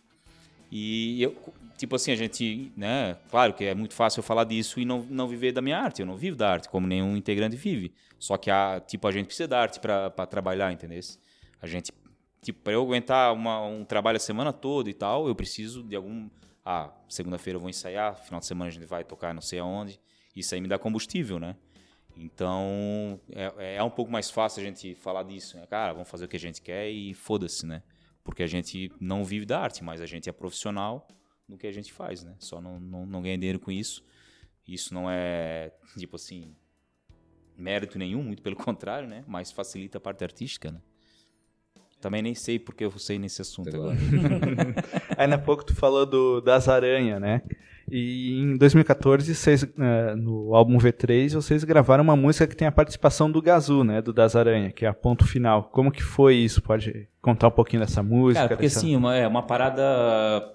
e 0.71 1.21
eu, 1.23 1.35
tipo 1.77 1.95
assim, 1.95 2.11
a 2.11 2.15
gente, 2.15 2.71
né, 2.75 3.15
claro 3.29 3.53
que 3.53 3.63
é 3.63 3.73
muito 3.73 3.93
fácil 3.93 4.19
eu 4.19 4.23
falar 4.23 4.43
disso 4.43 4.79
e 4.79 4.85
não, 4.85 5.03
não 5.09 5.27
viver 5.27 5.51
da 5.51 5.61
minha 5.61 5.77
arte. 5.77 6.01
Eu 6.01 6.05
não 6.05 6.17
vivo 6.17 6.35
da 6.35 6.51
arte, 6.51 6.69
como 6.69 6.87
nenhum 6.87 7.15
integrante 7.15 7.55
vive. 7.55 7.93
Só 8.19 8.37
que 8.37 8.49
a, 8.49 8.81
tipo, 8.85 9.07
a 9.07 9.11
gente 9.11 9.27
precisa 9.27 9.47
da 9.47 9.61
arte 9.61 9.79
para 9.79 10.09
trabalhar, 10.25 10.71
entendeu? 10.71 10.99
A 11.61 11.67
gente, 11.67 11.91
tipo, 12.45 12.61
para 12.61 12.73
eu 12.73 12.81
aguentar 12.83 13.33
uma, 13.33 13.65
um 13.65 13.83
trabalho 13.83 14.17
a 14.17 14.19
semana 14.19 14.53
toda 14.53 14.87
e 14.87 14.93
tal, 14.93 15.27
eu 15.27 15.33
preciso 15.33 15.81
de 15.81 15.95
algum 15.95 16.29
ah, 16.63 16.93
segunda-feira 17.09 17.57
eu 17.57 17.61
vou 17.61 17.69
ensaiar, 17.69 18.15
final 18.23 18.39
de 18.39 18.45
semana 18.45 18.69
a 18.69 18.71
gente 18.71 18.85
vai 18.85 19.03
tocar 19.03 19.33
não 19.33 19.41
sei 19.41 19.59
aonde. 19.59 19.99
Isso 20.35 20.53
aí 20.53 20.61
me 20.61 20.67
dá 20.67 20.77
combustível, 20.77 21.39
né? 21.39 21.55
Então, 22.15 23.19
é, 23.31 23.75
é 23.77 23.83
um 23.83 23.89
pouco 23.89 24.11
mais 24.11 24.29
fácil 24.29 24.61
a 24.61 24.65
gente 24.65 24.93
falar 24.95 25.23
disso. 25.23 25.57
Né? 25.57 25.65
Cara, 25.65 25.93
vamos 25.93 26.07
fazer 26.07 26.25
o 26.25 26.27
que 26.27 26.35
a 26.35 26.39
gente 26.39 26.61
quer 26.61 26.89
e 26.89 27.13
foda-se, 27.13 27.65
né? 27.65 27.81
Porque 28.23 28.43
a 28.43 28.47
gente 28.47 28.91
não 28.99 29.25
vive 29.25 29.45
da 29.45 29.59
arte, 29.59 29.83
mas 29.83 30.01
a 30.01 30.05
gente 30.05 30.29
é 30.29 30.31
profissional 30.31 31.07
no 31.47 31.57
que 31.57 31.67
a 31.67 31.71
gente 31.71 31.91
faz, 31.91 32.23
né? 32.23 32.35
Só 32.39 32.61
não, 32.61 32.79
não, 32.79 33.05
não 33.05 33.21
ganha 33.21 33.37
dinheiro 33.37 33.59
com 33.59 33.71
isso. 33.71 34.03
Isso 34.67 34.93
não 34.93 35.09
é, 35.09 35.71
tipo 35.97 36.15
assim, 36.15 36.55
mérito 37.57 37.97
nenhum, 37.97 38.23
muito 38.23 38.41
pelo 38.41 38.55
contrário, 38.55 39.07
né? 39.07 39.23
Mas 39.27 39.51
facilita 39.51 39.97
a 39.97 40.01
parte 40.01 40.23
artística, 40.23 40.71
né? 40.71 40.81
Também 42.05 42.21
nem 42.21 42.35
sei 42.35 42.59
porque 42.59 42.85
eu 42.85 42.91
sei 42.99 43.17
nesse 43.17 43.41
assunto 43.41 43.75
agora. 43.75 43.97
Aí 45.17 45.25
na 45.25 45.39
pouco 45.39 45.65
tu 45.65 45.73
falou 45.73 46.05
do, 46.05 46.39
das 46.39 46.69
aranhas, 46.69 47.19
né? 47.19 47.41
E 47.89 48.39
em 48.39 48.57
2014, 48.57 49.33
vocês, 49.33 49.63
uh, 49.63 50.15
no 50.15 50.53
álbum 50.53 50.77
V3, 50.77 51.33
vocês 51.33 51.63
gravaram 51.63 52.03
uma 52.03 52.15
música 52.15 52.45
que 52.45 52.55
tem 52.55 52.67
a 52.67 52.71
participação 52.71 53.31
do 53.31 53.41
Gazu, 53.41 53.83
né? 53.83 54.03
Do 54.03 54.13
Das 54.13 54.35
Aranha, 54.35 54.71
que 54.71 54.85
é 54.85 54.87
a 54.87 54.93
ponto 54.93 55.25
final. 55.25 55.63
Como 55.73 55.91
que 55.91 56.03
foi 56.03 56.35
isso? 56.35 56.61
Pode 56.61 57.07
contar 57.23 57.47
um 57.47 57.51
pouquinho 57.51 57.81
dessa 57.81 58.03
música? 58.03 58.41
Cara, 58.41 58.49
porque 58.49 58.67
dessa... 58.67 58.77
assim, 58.77 58.95
uma, 58.95 59.15
é 59.15 59.27
uma 59.27 59.41
parada 59.41 59.81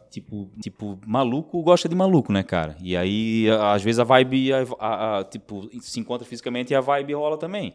tipo, 0.09 0.53
tipo, 0.63 1.01
maluco 1.05 1.61
gosta 1.65 1.89
de 1.89 1.97
maluco, 1.97 2.33
né, 2.33 2.45
cara? 2.45 2.77
E 2.81 2.97
aí, 2.97 3.49
às 3.51 3.83
vezes 3.83 3.99
a 3.99 4.05
vibe, 4.05 4.53
a, 4.53 4.65
a, 4.79 5.19
a, 5.19 5.25
tipo, 5.25 5.69
se 5.81 5.99
encontra 5.99 6.25
fisicamente 6.25 6.73
e 6.73 6.77
a 6.77 6.81
vibe 6.81 7.15
rola 7.15 7.37
também. 7.37 7.75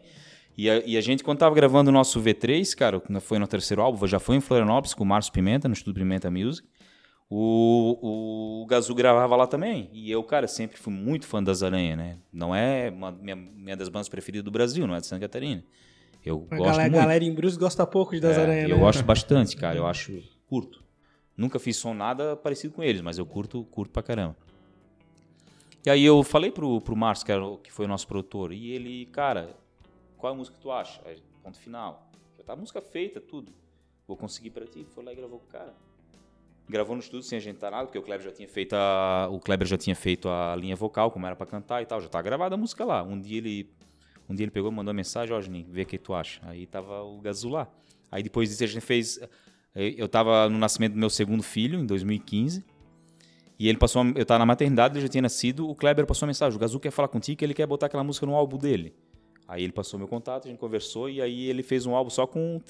E 0.56 0.70
a, 0.70 0.78
e 0.86 0.96
a, 0.96 1.00
gente, 1.00 1.22
quando 1.22 1.38
tava 1.38 1.54
gravando 1.54 1.90
o 1.90 1.92
nosso 1.92 2.20
V3, 2.22 2.74
cara, 2.74 3.02
foi 3.20 3.38
no 3.38 3.46
terceiro 3.46 3.82
álbum, 3.82 4.06
já 4.06 4.18
foi 4.18 4.36
em 4.36 4.40
Florianópolis 4.40 4.94
com 4.94 5.04
o 5.04 5.06
Márcio 5.06 5.32
Pimenta, 5.32 5.68
no 5.68 5.74
Estúdio 5.74 6.02
Pimenta 6.02 6.30
Music. 6.30 6.66
o, 7.28 8.62
o 8.62 8.66
Gazu 8.66 8.94
gravava 8.94 9.36
lá 9.36 9.46
também. 9.46 9.90
E 9.92 10.10
eu, 10.10 10.22
cara, 10.22 10.46
sempre 10.48 10.78
fui 10.78 10.92
muito 10.92 11.26
fã 11.26 11.42
das 11.42 11.62
Aranha, 11.62 11.94
né? 11.96 12.18
Não 12.32 12.54
é 12.54 12.88
uma 12.90 13.12
minha, 13.12 13.36
minha 13.36 13.76
das 13.76 13.88
bandas 13.88 14.08
preferidas 14.08 14.44
do 14.44 14.50
Brasil, 14.50 14.86
não 14.86 14.94
é 14.94 15.00
de 15.00 15.06
Santa 15.06 15.20
Catarina. 15.20 15.62
Eu 16.24 16.46
A 16.50 16.56
gosto 16.56 16.70
galera, 16.70 16.90
muito. 16.90 17.02
galera 17.02 17.24
em 17.24 17.34
Bruce 17.34 17.58
gosta 17.58 17.86
pouco 17.86 18.14
de 18.14 18.20
Das 18.20 18.36
É, 18.38 18.42
Aranhas, 18.42 18.70
Eu 18.70 18.76
né? 18.76 18.82
gosto 18.82 19.04
bastante, 19.04 19.56
cara. 19.56 19.76
Eu 19.76 19.86
acho 19.86 20.22
curto. 20.48 20.82
Nunca 21.36 21.58
fiz 21.58 21.76
som 21.76 21.92
nada 21.92 22.34
parecido 22.34 22.72
com 22.72 22.82
eles, 22.82 23.02
mas 23.02 23.18
eu 23.18 23.26
curto, 23.26 23.62
curto 23.70 23.92
pra 23.92 24.02
caramba. 24.02 24.36
E 25.84 25.90
aí 25.90 26.04
eu 26.04 26.22
falei 26.24 26.50
pro, 26.50 26.80
pro 26.80 26.96
Márcio, 26.96 27.26
que, 27.26 27.30
era 27.30 27.42
que 27.62 27.70
foi 27.70 27.84
o 27.84 27.88
nosso 27.88 28.08
produtor, 28.08 28.52
e 28.52 28.70
ele, 28.72 29.06
cara, 29.06 29.54
qual 30.26 30.32
é 30.32 30.34
a 30.34 30.38
música 30.38 30.56
que 30.56 30.62
tu 30.62 30.72
acha? 30.72 31.00
Aí, 31.04 31.22
ponto 31.40 31.56
final. 31.58 32.10
Já 32.36 32.42
tá 32.44 32.52
a 32.54 32.56
música 32.56 32.80
feita, 32.82 33.20
tudo. 33.20 33.52
Vou 34.08 34.16
conseguir 34.16 34.50
pra 34.50 34.66
ti. 34.66 34.84
Foi 34.92 35.04
lá 35.04 35.12
e 35.12 35.14
gravou 35.14 35.38
com 35.38 35.46
o 35.46 35.48
cara. 35.48 35.72
Gravou 36.68 36.96
no 36.96 37.00
estúdio 37.00 37.22
sem 37.22 37.36
agendar 37.38 37.70
nada, 37.70 37.84
porque 37.84 37.96
o 37.98 38.02
Kleber 38.02 38.24
já 38.26 38.32
tinha 38.32 38.48
feito 38.48 38.74
a, 38.74 39.28
o 39.30 39.38
Kleber 39.38 39.68
já 39.68 39.78
tinha 39.78 39.94
feito 39.94 40.28
a 40.28 40.56
linha 40.56 40.74
vocal, 40.74 41.12
como 41.12 41.24
era 41.24 41.36
pra 41.36 41.46
cantar 41.46 41.80
e 41.80 41.86
tal. 41.86 42.00
Já 42.00 42.08
tá 42.08 42.20
gravada 42.20 42.56
a 42.56 42.58
música 42.58 42.84
lá. 42.84 43.04
Um 43.04 43.20
dia 43.20 43.38
ele 43.38 43.70
um 44.28 44.34
dia 44.34 44.42
ele 44.42 44.50
pegou 44.50 44.72
e 44.72 44.74
mandou 44.74 44.90
uma 44.90 44.96
mensagem, 44.96 45.32
ó, 45.32 45.40
Juninho, 45.40 45.68
vê 45.70 45.82
o 45.82 45.86
que 45.86 45.96
tu 45.96 46.12
acha. 46.12 46.40
Aí 46.48 46.66
tava 46.66 47.02
o 47.04 47.20
Gazu 47.20 47.48
lá. 47.48 47.68
Aí 48.10 48.20
depois 48.24 48.48
disso 48.48 48.64
a 48.64 48.66
gente 48.66 48.84
fez. 48.84 49.20
eh, 49.76 49.94
Eu 49.96 50.08
tava 50.08 50.48
no 50.48 50.58
nascimento 50.58 50.94
do 50.94 50.98
meu 50.98 51.08
segundo 51.10 51.44
filho, 51.44 51.78
em 51.78 51.86
2015. 51.86 52.64
E 53.60 53.68
ele 53.68 53.78
passou. 53.78 54.04
Eu 54.16 54.26
tava 54.26 54.40
na 54.40 54.46
maternidade, 54.46 54.94
ele 54.94 55.02
já 55.02 55.08
tinha 55.08 55.22
nascido. 55.22 55.68
O 55.70 55.74
Kleber 55.76 56.04
passou 56.04 56.26
uma 56.26 56.30
mensagem: 56.30 56.56
o 56.56 56.60
Gazu 56.60 56.80
quer 56.80 56.90
falar 56.90 57.06
contigo 57.06 57.44
ele 57.44 57.54
quer 57.54 57.66
botar 57.66 57.86
aquela 57.86 58.02
música 58.02 58.26
no 58.26 58.34
álbum 58.34 58.58
dele. 58.58 58.92
Aí 59.48 59.62
ele 59.62 59.72
passou 59.72 59.98
meu 59.98 60.08
contato, 60.08 60.46
a 60.46 60.50
gente 60.50 60.58
conversou. 60.58 61.08
E 61.08 61.22
aí 61.22 61.48
ele 61.48 61.62
fez 61.62 61.86
um 61.86 61.94
álbum 61.94 62.10
só 62.10 62.26
com 62.26 62.60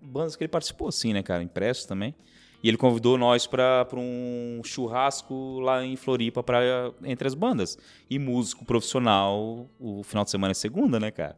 bandas 0.00 0.34
que 0.34 0.44
ele 0.44 0.48
participou, 0.48 0.88
assim, 0.88 1.12
né, 1.12 1.22
cara? 1.22 1.42
Impresso 1.42 1.86
também. 1.86 2.14
E 2.62 2.68
ele 2.68 2.76
convidou 2.76 3.18
nós 3.18 3.46
para 3.46 3.86
um 3.94 4.60
churrasco 4.64 5.60
lá 5.60 5.84
em 5.84 5.94
Floripa 5.94 6.42
pra, 6.42 6.60
entre 7.04 7.28
as 7.28 7.34
bandas. 7.34 7.78
E 8.08 8.18
músico 8.18 8.64
profissional, 8.64 9.68
o 9.78 10.02
final 10.02 10.24
de 10.24 10.30
semana 10.30 10.52
é 10.52 10.54
segunda, 10.54 10.98
né, 10.98 11.10
cara? 11.10 11.36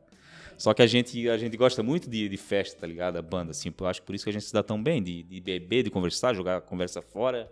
Só 0.57 0.73
que 0.73 0.83
a 0.83 0.87
gente, 0.87 1.29
a 1.29 1.37
gente 1.37 1.57
gosta 1.57 1.83
muito 1.83 2.09
de, 2.09 2.29
de 2.29 2.37
festa, 2.37 2.81
tá 2.81 2.87
ligado? 2.87 3.17
A 3.17 3.23
banda, 3.23 3.51
assim. 3.51 3.73
Eu 3.79 3.87
acho 3.87 4.01
que 4.01 4.07
por 4.07 4.15
isso 4.15 4.25
que 4.25 4.31
a 4.31 4.33
gente 4.33 4.45
se 4.45 4.53
dá 4.53 4.63
tão 4.63 4.83
bem, 4.83 5.03
de, 5.03 5.23
de 5.23 5.41
beber, 5.41 5.85
de 5.85 5.91
conversar, 5.91 6.35
jogar 6.35 6.57
a 6.57 6.61
conversa 6.61 7.03
fora. 7.03 7.51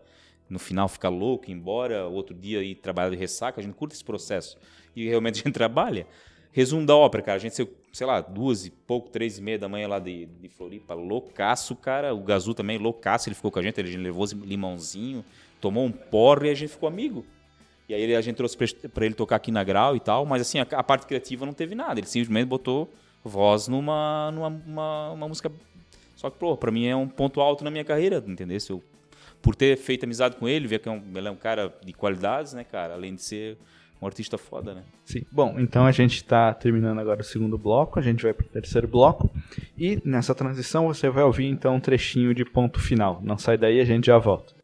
No 0.49 0.61
final 0.61 0.89
ficar 0.89 1.09
louco, 1.09 1.51
ir 1.51 1.53
embora, 1.53 2.07
outro 2.07 2.35
dia 2.35 2.62
ir 2.62 2.77
trabalhar 2.77 3.11
de 3.11 3.17
ressaca. 3.17 3.61
A 3.61 3.65
gente 3.65 3.75
curte 3.75 3.95
esse 3.95 4.05
processo. 4.05 4.57
E 4.95 5.07
realmente 5.07 5.41
a 5.41 5.43
gente 5.45 5.53
trabalha. 5.55 6.07
Resumo 6.53 6.87
da 6.87 6.97
ópera, 6.97 7.23
cara. 7.23 7.37
A 7.37 7.41
gente 7.41 7.55
saiu, 7.55 7.69
sei 7.93 8.07
lá, 8.07 8.21
duas 8.21 8.67
e 8.67 8.71
pouco, 8.71 9.09
três 9.11 9.39
e 9.39 9.43
meia 9.43 9.59
da 9.59 9.69
manhã 9.69 9.89
lá 9.89 9.99
de, 9.99 10.27
de 10.27 10.49
Floripa, 10.49 10.95
loucaço, 10.95 11.77
cara. 11.77 12.15
O 12.15 12.21
Gazu 12.21 12.55
também, 12.55 12.79
loucaço, 12.79 13.29
ele 13.29 13.35
ficou 13.35 13.51
com 13.51 13.59
a 13.59 13.63
gente, 13.63 13.79
ele 13.79 13.97
levou 13.97 14.27
limãozinho, 14.45 15.25
tomou 15.61 15.85
um 15.85 15.93
porre 15.93 16.49
e 16.49 16.51
a 16.51 16.55
gente 16.55 16.71
ficou 16.71 16.89
amigo. 16.89 17.25
E 17.89 17.95
aí 17.95 18.15
a 18.15 18.21
gente 18.21 18.37
trouxe 18.37 18.57
pra 18.89 19.07
ele 19.07 19.15
tocar 19.15 19.37
aqui 19.37 19.53
na 19.53 19.63
Grau 19.63 19.95
e 19.95 20.01
tal, 20.01 20.27
mas 20.27 20.43
assim, 20.43 20.59
a, 20.59 20.67
a 20.73 20.83
parte 20.83 21.07
criativa 21.07 21.47
não 21.47 21.53
teve 21.53 21.75
nada. 21.75 22.01
Ele 22.01 22.07
simplesmente 22.07 22.47
botou 22.47 22.91
voz 23.23 23.69
numa, 23.69 24.31
numa 24.33 24.49
uma, 24.49 25.11
uma 25.13 25.29
música. 25.29 25.53
Só 26.17 26.31
que, 26.31 26.39
pô, 26.39 26.57
pra 26.57 26.71
mim 26.73 26.87
é 26.87 26.97
um 26.97 27.07
ponto 27.07 27.41
alto 27.41 27.63
na 27.63 27.71
minha 27.71 27.85
carreira, 27.85 28.23
entendeu? 28.27 28.59
Eu, 28.69 28.83
por 29.41 29.55
ter 29.55 29.77
feito 29.77 30.05
amizade 30.05 30.37
com 30.37 30.49
ele, 30.49 30.67
ver 30.67 30.81
que 30.81 30.89
é 30.89 30.93
um, 30.93 31.03
ele 31.15 31.29
é 31.29 31.31
um 31.31 31.37
cara 31.37 31.73
de 31.85 31.93
qualidades, 31.93 32.53
né, 32.53 32.65
cara? 32.65 32.95
Além 32.95 33.15
de 33.15 33.23
ser 33.23 33.57
um 34.01 34.07
artista 34.07 34.37
foda, 34.37 34.75
né? 34.75 34.83
Sim. 35.05 35.25
Bom, 35.31 35.57
então 35.59 35.87
a 35.87 35.93
gente 35.93 36.17
está 36.17 36.53
terminando 36.53 36.99
agora 36.99 37.21
o 37.21 37.25
segundo 37.25 37.57
bloco, 37.57 37.99
a 37.99 38.03
gente 38.03 38.23
vai 38.23 38.33
para 38.33 38.47
o 38.47 38.49
terceiro 38.49 38.87
bloco. 38.87 39.31
E 39.77 40.01
nessa 40.05 40.35
transição 40.35 40.87
você 40.87 41.09
vai 41.09 41.25
ouvir 41.25 41.47
então 41.47 41.77
um 41.77 41.81
trechinho 41.81 42.35
de 42.35 42.45
ponto 42.45 42.81
final. 42.81 43.21
Não 43.23 43.39
sai 43.39 43.57
daí, 43.57 43.81
a 43.81 43.85
gente 43.85 44.07
já 44.07 44.19
volta. 44.19 44.55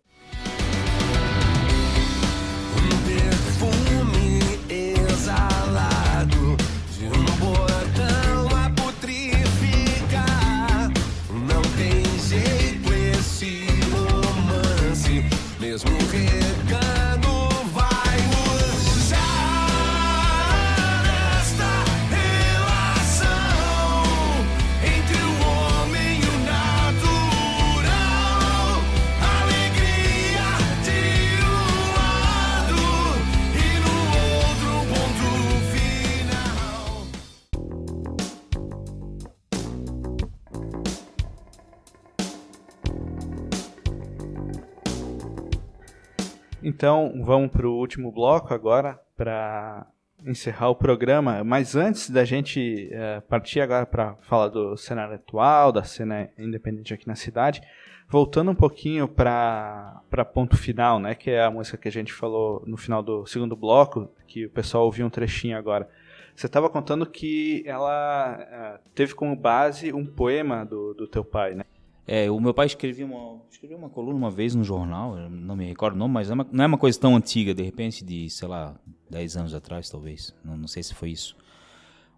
Então 46.62 47.20
vamos 47.24 47.50
para 47.50 47.66
o 47.66 47.76
último 47.76 48.12
bloco 48.12 48.54
agora 48.54 48.98
para 49.16 49.86
encerrar 50.24 50.68
o 50.70 50.76
programa. 50.76 51.42
Mas 51.42 51.74
antes 51.74 52.08
da 52.08 52.24
gente 52.24 52.88
eh, 52.92 53.20
partir 53.28 53.60
agora 53.60 53.84
para 53.84 54.14
falar 54.22 54.48
do 54.48 54.76
cenário 54.76 55.14
atual, 55.14 55.72
da 55.72 55.82
cena 55.82 56.28
independente 56.38 56.94
aqui 56.94 57.06
na 57.06 57.16
cidade, 57.16 57.60
voltando 58.08 58.50
um 58.50 58.54
pouquinho 58.54 59.08
para 59.08 60.02
ponto 60.32 60.56
final, 60.56 61.00
né, 61.00 61.14
que 61.14 61.30
é 61.30 61.42
a 61.42 61.50
música 61.50 61.76
que 61.76 61.88
a 61.88 61.92
gente 61.92 62.12
falou 62.12 62.62
no 62.66 62.76
final 62.76 63.02
do 63.02 63.26
segundo 63.26 63.56
bloco, 63.56 64.08
que 64.26 64.46
o 64.46 64.50
pessoal 64.50 64.84
ouviu 64.84 65.06
um 65.06 65.10
trechinho 65.10 65.58
agora. 65.58 65.88
Você 66.34 66.46
estava 66.46 66.70
contando 66.70 67.04
que 67.04 67.62
ela 67.66 68.38
eh, 68.40 68.80
teve 68.94 69.14
como 69.14 69.34
base 69.34 69.92
um 69.92 70.06
poema 70.06 70.64
do, 70.64 70.94
do 70.94 71.06
teu 71.06 71.24
pai, 71.24 71.54
né? 71.54 71.64
É, 72.06 72.30
o 72.30 72.40
meu 72.40 72.52
pai 72.52 72.66
escrevia 72.66 73.06
uma, 73.06 73.40
escreveu 73.50 73.78
uma 73.78 73.88
coluna 73.88 74.16
uma 74.16 74.30
vez 74.30 74.54
no 74.54 74.64
jornal, 74.64 75.16
não 75.30 75.54
me 75.54 75.64
recordo 75.64 75.94
o 75.94 75.98
nome, 75.98 76.14
mas 76.14 76.30
é 76.30 76.34
não 76.34 76.64
é 76.64 76.66
uma 76.66 76.78
coisa 76.78 76.98
tão 76.98 77.14
antiga, 77.14 77.54
de 77.54 77.62
repente 77.62 78.04
de, 78.04 78.28
sei 78.28 78.48
lá, 78.48 78.74
10 79.08 79.36
anos 79.36 79.54
atrás, 79.54 79.88
talvez. 79.88 80.34
Não, 80.44 80.56
não 80.56 80.66
sei 80.66 80.82
se 80.82 80.94
foi 80.94 81.10
isso. 81.10 81.36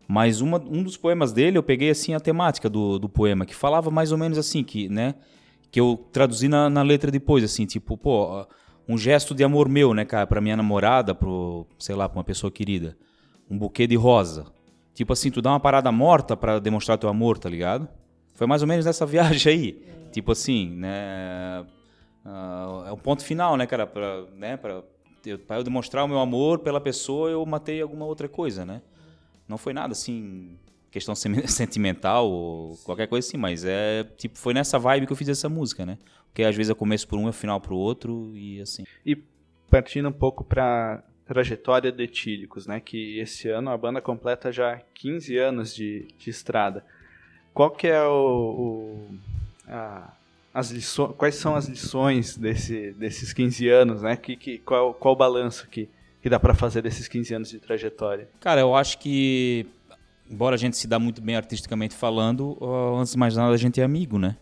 Mas 0.08 0.40
uma, 0.40 0.58
um 0.58 0.82
dos 0.82 0.96
poemas 0.96 1.32
dele, 1.32 1.58
eu 1.58 1.62
peguei 1.62 1.90
assim 1.90 2.14
a 2.14 2.20
temática 2.20 2.68
do, 2.68 2.98
do 2.98 3.08
poema, 3.08 3.44
que 3.44 3.54
falava 3.54 3.90
mais 3.90 4.10
ou 4.10 4.18
menos 4.18 4.38
assim, 4.38 4.62
que, 4.64 4.88
né, 4.88 5.14
que 5.70 5.80
eu 5.80 6.06
traduzi 6.12 6.48
na, 6.48 6.70
na 6.70 6.82
letra 6.82 7.10
depois, 7.10 7.44
assim, 7.44 7.66
tipo, 7.66 7.96
pô, 7.96 8.46
um 8.88 8.96
gesto 8.96 9.34
de 9.34 9.44
amor 9.44 9.68
meu, 9.68 9.92
né, 9.92 10.04
cara, 10.04 10.26
pra 10.26 10.40
minha 10.40 10.56
namorada, 10.56 11.14
pro, 11.14 11.66
sei 11.78 11.94
lá, 11.94 12.08
pra 12.08 12.18
uma 12.18 12.24
pessoa 12.24 12.50
querida. 12.50 12.96
Um 13.50 13.58
buquê 13.58 13.86
de 13.86 13.96
rosa. 13.96 14.46
Tipo 14.94 15.12
assim, 15.12 15.30
tu 15.30 15.42
dá 15.42 15.50
uma 15.50 15.60
parada 15.60 15.90
morta 15.90 16.36
pra 16.36 16.58
demonstrar 16.58 16.96
teu 16.96 17.08
amor, 17.08 17.36
tá 17.38 17.48
ligado? 17.48 17.88
Foi 18.34 18.46
mais 18.46 18.62
ou 18.62 18.68
menos 18.68 18.84
nessa 18.84 19.06
viagem 19.06 19.52
aí. 19.52 19.94
Tipo 20.12 20.32
assim, 20.32 20.70
né? 20.70 21.64
ah, 22.24 22.84
é 22.88 22.92
o 22.92 22.96
ponto 22.96 23.24
final, 23.24 23.56
né, 23.56 23.66
cara? 23.66 23.86
Pra, 23.86 24.24
né, 24.36 24.56
pra, 24.56 24.82
eu, 25.24 25.38
pra 25.38 25.56
eu 25.56 25.64
demonstrar 25.64 26.04
o 26.04 26.08
meu 26.08 26.18
amor 26.18 26.60
pela 26.60 26.80
pessoa, 26.80 27.30
eu 27.30 27.44
matei 27.44 27.80
alguma 27.80 28.04
outra 28.06 28.28
coisa, 28.28 28.64
né? 28.64 28.82
Não 29.48 29.58
foi 29.58 29.72
nada 29.72 29.92
assim, 29.92 30.58
questão 30.90 31.14
sentimental 31.46 32.30
ou 32.30 32.76
qualquer 32.84 33.06
coisa 33.08 33.26
assim, 33.26 33.36
mas 33.36 33.64
é 33.64 34.04
tipo, 34.16 34.38
foi 34.38 34.54
nessa 34.54 34.78
vibe 34.78 35.06
que 35.06 35.12
eu 35.12 35.16
fiz 35.16 35.28
essa 35.28 35.48
música, 35.48 35.84
né? 35.84 35.98
Porque 36.26 36.42
às 36.42 36.56
vezes 36.56 36.70
eu 36.70 36.76
começo 36.76 37.06
por 37.06 37.18
um 37.18 37.26
e 37.26 37.30
o 37.30 37.32
final 37.32 37.60
pro 37.60 37.76
outro 37.76 38.32
e 38.36 38.60
assim. 38.60 38.84
E 39.04 39.16
partindo 39.70 40.08
um 40.08 40.12
pouco 40.12 40.42
para 40.42 41.02
trajetória 41.24 41.90
de 41.92 42.02
Etílicos, 42.02 42.66
né? 42.66 42.80
Que 42.80 43.18
esse 43.18 43.48
ano 43.48 43.70
a 43.70 43.76
banda 43.76 44.00
completa 44.00 44.50
já 44.50 44.80
15 44.94 45.36
anos 45.38 45.74
de, 45.74 46.08
de 46.18 46.30
estrada. 46.30 46.84
Qual 47.54 47.70
que 47.70 47.86
é 47.86 48.02
o, 48.02 48.10
o- 48.12 49.14
a- 49.68 50.12
as 50.52 50.70
lições, 50.70 51.12
quais 51.16 51.36
são 51.36 51.54
as 51.56 51.66
lições 51.66 52.36
desse, 52.36 52.92
desses 52.92 53.32
15 53.32 53.68
anos, 53.68 54.02
né? 54.02 54.16
Que, 54.16 54.36
que, 54.36 54.58
qual, 54.58 54.92
qual 54.94 55.14
o 55.14 55.16
balanço 55.16 55.66
que, 55.68 55.88
que 56.20 56.28
dá 56.28 56.38
para 56.38 56.52
fazer 56.54 56.82
desses 56.82 57.08
15 57.08 57.34
anos 57.34 57.48
de 57.50 57.58
trajetória? 57.58 58.28
Cara, 58.40 58.60
eu 58.60 58.74
acho 58.74 58.98
que, 58.98 59.66
embora 60.30 60.54
a 60.54 60.58
gente 60.58 60.76
se 60.76 60.86
dá 60.86 60.98
muito 60.98 61.20
bem 61.22 61.36
artisticamente 61.36 61.94
falando, 61.94 62.58
antes 63.00 63.12
de 63.12 63.18
mais 63.18 63.36
nada 63.36 63.52
a 63.54 63.56
gente 63.56 63.80
é 63.80 63.84
amigo, 63.84 64.18
né? 64.18 64.36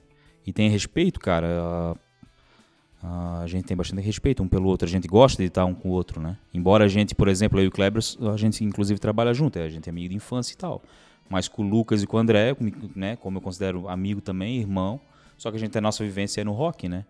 E 0.47 0.53
tem 0.53 0.68
respeito, 0.68 1.20
cara. 1.20 1.95
A 3.03 3.45
gente 3.49 3.64
tem 3.64 3.76
bastante 3.76 4.01
respeito 4.03 4.43
um 4.45 4.49
pelo 4.49 4.68
outro, 4.68 4.87
a 4.87 4.91
gente 4.91 5.09
gosta 5.09 5.43
de 5.43 5.49
estar 5.49 5.64
um 5.64 5.74
com 5.74 5.89
o 5.89 5.93
outro, 5.93 6.20
né? 6.20 6.37
Embora 6.55 6.84
a 6.84 6.89
gente, 6.89 7.14
por 7.16 7.26
exemplo, 7.26 7.59
eu 7.59 7.64
e 7.64 7.66
o 7.68 7.70
Kleber, 7.70 8.01
a 8.32 8.37
gente 8.37 8.62
inclusive 8.64 9.01
trabalha 9.01 9.34
junto, 9.34 9.59
a 9.59 9.68
gente 9.68 9.89
é 9.89 9.91
amigo 9.91 10.09
de 10.11 10.14
infância 10.16 10.53
e 10.55 10.57
tal. 10.57 10.80
Mas 11.29 11.49
com 11.49 11.62
o 11.62 11.68
Lucas 11.68 12.03
e 12.03 12.07
com 12.07 12.16
o 12.16 12.20
André, 12.20 12.55
né, 12.95 13.16
como 13.16 13.39
eu 13.39 13.43
considero 13.43 13.89
amigo 13.89 14.20
também, 14.20 14.59
irmão, 14.59 15.01
só 15.39 15.51
que 15.51 15.57
a 15.57 15.61
gente 15.61 15.70
tem 15.70 15.79
a 15.79 15.83
nossa 15.83 16.05
vivência 16.05 16.41
é 16.41 16.45
no 16.45 16.53
rock, 16.53 16.89
né? 16.89 17.05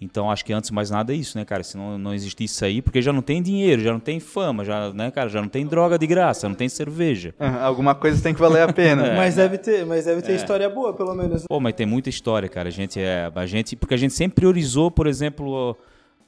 Então 0.00 0.30
acho 0.30 0.44
que 0.44 0.52
antes 0.52 0.70
de 0.70 0.74
mais 0.74 0.88
nada 0.88 1.12
é 1.12 1.16
isso, 1.16 1.36
né, 1.36 1.44
cara? 1.44 1.62
Se 1.62 1.76
não, 1.76 1.98
não 1.98 2.14
existisse 2.14 2.54
isso 2.54 2.64
aí, 2.64 2.80
porque 2.80 3.02
já 3.02 3.12
não 3.12 3.20
tem 3.20 3.42
dinheiro, 3.42 3.82
já 3.82 3.92
não 3.92 4.00
tem 4.00 4.18
fama, 4.18 4.64
já, 4.64 4.90
né, 4.94 5.10
cara, 5.10 5.28
já 5.28 5.42
não 5.42 5.48
tem 5.48 5.66
droga 5.66 5.98
de 5.98 6.06
graça, 6.06 6.48
não 6.48 6.54
tem 6.56 6.70
cerveja. 6.70 7.34
Ah, 7.38 7.64
Alguma 7.70 7.94
coisa 7.94 8.22
tem 8.22 8.32
que 8.32 8.40
valer 8.40 8.62
a 8.62 8.72
pena. 8.72 9.12
Mas 9.14 9.36
deve 9.36 9.58
ter, 9.58 9.84
mas 9.84 10.06
deve 10.06 10.22
ter 10.22 10.34
história 10.34 10.68
boa, 10.70 10.94
pelo 10.94 11.14
menos. 11.14 11.44
Pô, 11.46 11.60
mas 11.60 11.74
tem 11.74 11.84
muita 11.84 12.08
história, 12.08 12.48
cara. 12.48 12.68
A 12.68 12.72
gente 12.72 12.98
é. 12.98 13.30
A 13.34 13.46
gente, 13.46 13.76
porque 13.76 13.92
a 13.92 13.96
gente 13.96 14.14
sempre 14.14 14.36
priorizou, 14.36 14.90
por 14.90 15.06
exemplo, 15.06 15.76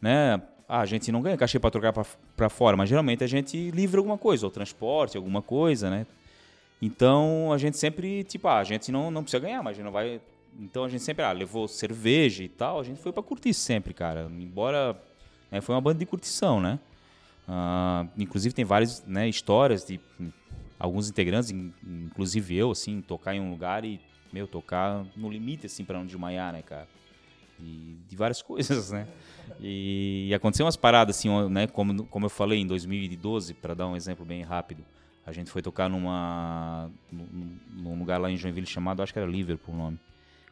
né? 0.01 0.41
Ah, 0.69 0.81
a 0.81 0.87
gente 0.87 1.11
não 1.11 1.23
ganha 1.23 1.37
cachê 1.37 1.59
para 1.59 1.71
trocar 1.71 1.93
para 2.37 2.49
fora, 2.49 2.77
mas 2.77 2.89
geralmente 2.89 3.25
a 3.25 3.27
gente 3.27 3.71
livra 3.71 4.01
alguma 4.01 4.19
coisa, 4.19 4.47
ou 4.47 4.51
transporte, 4.51 5.17
alguma 5.17 5.41
coisa, 5.41 5.89
né? 5.89 6.07
Então 6.83 7.53
a 7.53 7.59
gente 7.59 7.79
sempre, 7.79 8.25
tipo, 8.25 8.49
ah, 8.49 8.59
a 8.59 8.65
gente 8.65 8.91
não, 8.91 9.09
não 9.09 9.23
precisa 9.23 9.41
ganhar, 9.41 9.63
mas 9.63 9.71
a 9.71 9.75
gente 9.75 9.85
não 9.85 9.93
vai. 9.93 10.21
Então 10.59 10.83
a 10.85 10.89
gente 10.89 11.03
sempre, 11.05 11.25
ah, 11.25 11.31
levou 11.31 11.69
cerveja 11.69 12.43
e 12.43 12.49
tal, 12.49 12.81
a 12.81 12.83
gente 12.83 13.01
foi 13.01 13.13
para 13.13 13.23
curtir 13.23 13.55
sempre, 13.55 13.95
cara. 13.95 14.29
Embora 14.31 15.01
né, 15.51 15.61
foi 15.61 15.75
uma 15.77 15.81
banda 15.81 16.01
de 16.01 16.07
curtição, 16.07 16.61
né? 16.61 16.81
Ah, 17.47 18.07
inclusive 18.19 18.53
tem 18.55 18.65
várias 18.65 19.05
né, 19.07 19.29
histórias 19.29 19.85
de 19.85 20.01
alguns 20.79 21.09
integrantes, 21.09 21.51
in- 21.53 21.73
inclusive 21.87 22.57
eu, 22.57 22.73
assim, 22.73 23.01
tocar 23.01 23.33
em 23.35 23.41
um 23.41 23.51
lugar 23.51 23.85
e, 23.85 24.01
meu, 24.33 24.49
tocar 24.49 25.07
no 25.17 25.31
limite, 25.31 25.67
assim, 25.67 25.85
para 25.85 25.99
não 25.99 26.05
desmaiar, 26.05 26.53
né, 26.53 26.63
cara? 26.63 26.89
De, 27.61 27.95
de 28.09 28.17
várias 28.17 28.43
coisas, 28.43 28.91
né? 28.91 29.07
E, 29.61 30.27
e 30.31 30.35
aconteceu 30.35 30.67
umas 30.67 30.77
paradas, 30.77 31.17
assim, 31.17 31.29
né? 31.49 31.69
Como, 31.69 32.05
como 32.07 32.27
eu 32.27 32.31
falei, 32.31 32.59
em 32.59 32.67
2012, 32.67 33.55
para 33.55 33.73
dar 33.73 33.87
um 33.87 33.95
exemplo 33.95 34.25
bem 34.27 34.43
rápido, 34.43 34.85
a 35.27 35.33
gente 35.33 35.51
foi 35.51 35.63
tocar 35.63 35.89
numa, 35.89 36.91
num, 37.11 37.99
lugar 37.99 38.21
lá 38.21 38.31
em 38.31 38.37
Joinville 38.37 38.67
chamado, 38.67 39.03
acho 39.03 39.13
que 39.13 39.19
era 39.19 39.29
Liverpool 39.29 39.75
o 39.75 39.79
nome, 39.79 39.99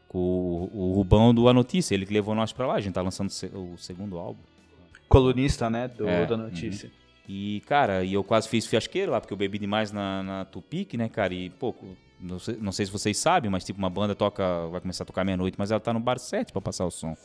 com 0.07 0.17
o, 0.19 0.71
o 0.73 0.93
Rubão 0.93 1.33
do 1.33 1.47
A 1.47 1.53
Notícia, 1.53 1.93
ele 1.93 2.05
que 2.05 2.13
levou 2.13 2.33
nós 2.35 2.51
pra 2.53 2.65
lá, 2.67 2.75
a 2.75 2.81
gente 2.81 2.93
tá 2.93 3.01
lançando 3.01 3.27
o 3.27 3.31
se- 3.31 3.51
o 3.53 3.77
segundo 3.77 4.17
álbum. 4.17 4.39
Colunista, 5.09 5.69
né, 5.69 5.87
do, 5.87 6.07
É, 6.07 6.25
da 6.25 6.37
notícia. 6.37 6.89
E, 7.27 7.61
cara, 7.67 8.03
e 8.03 8.13
eu 8.13 8.23
quase 8.23 8.47
fiz 8.49 8.65
fiasqueiro 8.65 9.11
lá, 9.11 9.19
porque 9.21 9.33
eu 9.33 9.37
bebi 9.37 9.59
demais 9.59 9.91
na, 9.91 10.23
na 10.23 10.45
Tupic, 10.45 10.93
né, 10.95 11.07
cara? 11.07 11.33
E, 11.33 11.49
pô, 11.49 11.73
não 12.19 12.39
sei, 12.39 12.57
não 12.59 12.71
sei 12.71 12.85
se 12.85 12.91
vocês 12.91 13.17
sabem, 13.17 13.49
mas, 13.49 13.63
tipo, 13.63 13.77
uma 13.79 13.89
banda 13.89 14.15
toca, 14.15 14.67
vai 14.67 14.81
começar 14.81 15.03
a 15.03 15.05
tocar 15.07 15.23
meia-noite, 15.23 15.55
mas 15.57 15.71
ela 15.71 15.79
tá 15.79 15.93
no 15.93 15.99
bar 15.99 16.17
7 16.17 16.51
pra 16.51 16.61
passar 16.61 16.85
o 16.85 16.91
som. 16.91 17.15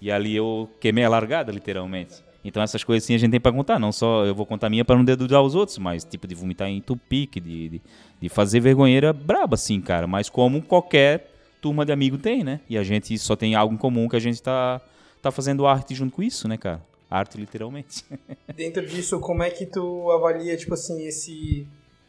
E 0.00 0.10
ali 0.10 0.34
eu 0.34 0.70
queimei 0.80 1.04
a 1.04 1.08
largada, 1.08 1.50
literalmente. 1.52 2.22
Então 2.44 2.62
essas 2.62 2.84
coisas 2.84 3.04
assim 3.04 3.14
a 3.14 3.18
gente 3.18 3.30
tem 3.30 3.40
pra 3.40 3.52
contar. 3.52 3.78
Não 3.78 3.92
só 3.92 4.24
eu 4.24 4.34
vou 4.34 4.46
contar 4.46 4.70
minha 4.70 4.84
pra 4.84 4.96
não 4.96 5.04
dedudar 5.04 5.42
os 5.42 5.54
outros, 5.54 5.78
mas, 5.78 6.04
tipo, 6.04 6.26
de 6.26 6.34
vomitar 6.34 6.68
em 6.68 6.80
Tupic, 6.80 7.34
de, 7.34 7.68
de, 7.68 7.82
de 8.20 8.28
fazer 8.28 8.60
vergonheira 8.60 9.12
braba, 9.12 9.54
assim, 9.54 9.80
cara. 9.80 10.06
Mas 10.06 10.28
como 10.28 10.62
qualquer 10.62 11.30
turma 11.60 11.84
de 11.84 11.92
amigo 11.92 12.18
tem, 12.18 12.44
né? 12.44 12.60
E 12.68 12.78
a 12.78 12.82
gente 12.82 13.18
só 13.18 13.34
tem 13.36 13.54
algo 13.54 13.74
em 13.74 13.78
comum 13.78 14.08
que 14.08 14.16
a 14.16 14.20
gente 14.20 14.42
tá, 14.42 14.80
tá 15.20 15.30
fazendo 15.30 15.66
arte 15.66 15.94
junto 15.94 16.14
com 16.14 16.22
isso, 16.22 16.46
né, 16.48 16.56
cara? 16.56 16.80
Arte, 17.10 17.38
literalmente. 17.38 18.04
Dentro 18.54 18.86
disso, 18.86 19.18
como 19.18 19.42
é 19.42 19.50
que 19.50 19.66
tu 19.66 20.10
avalia, 20.10 20.56
tipo 20.56 20.74
assim, 20.74 21.06
esse, 21.06 21.66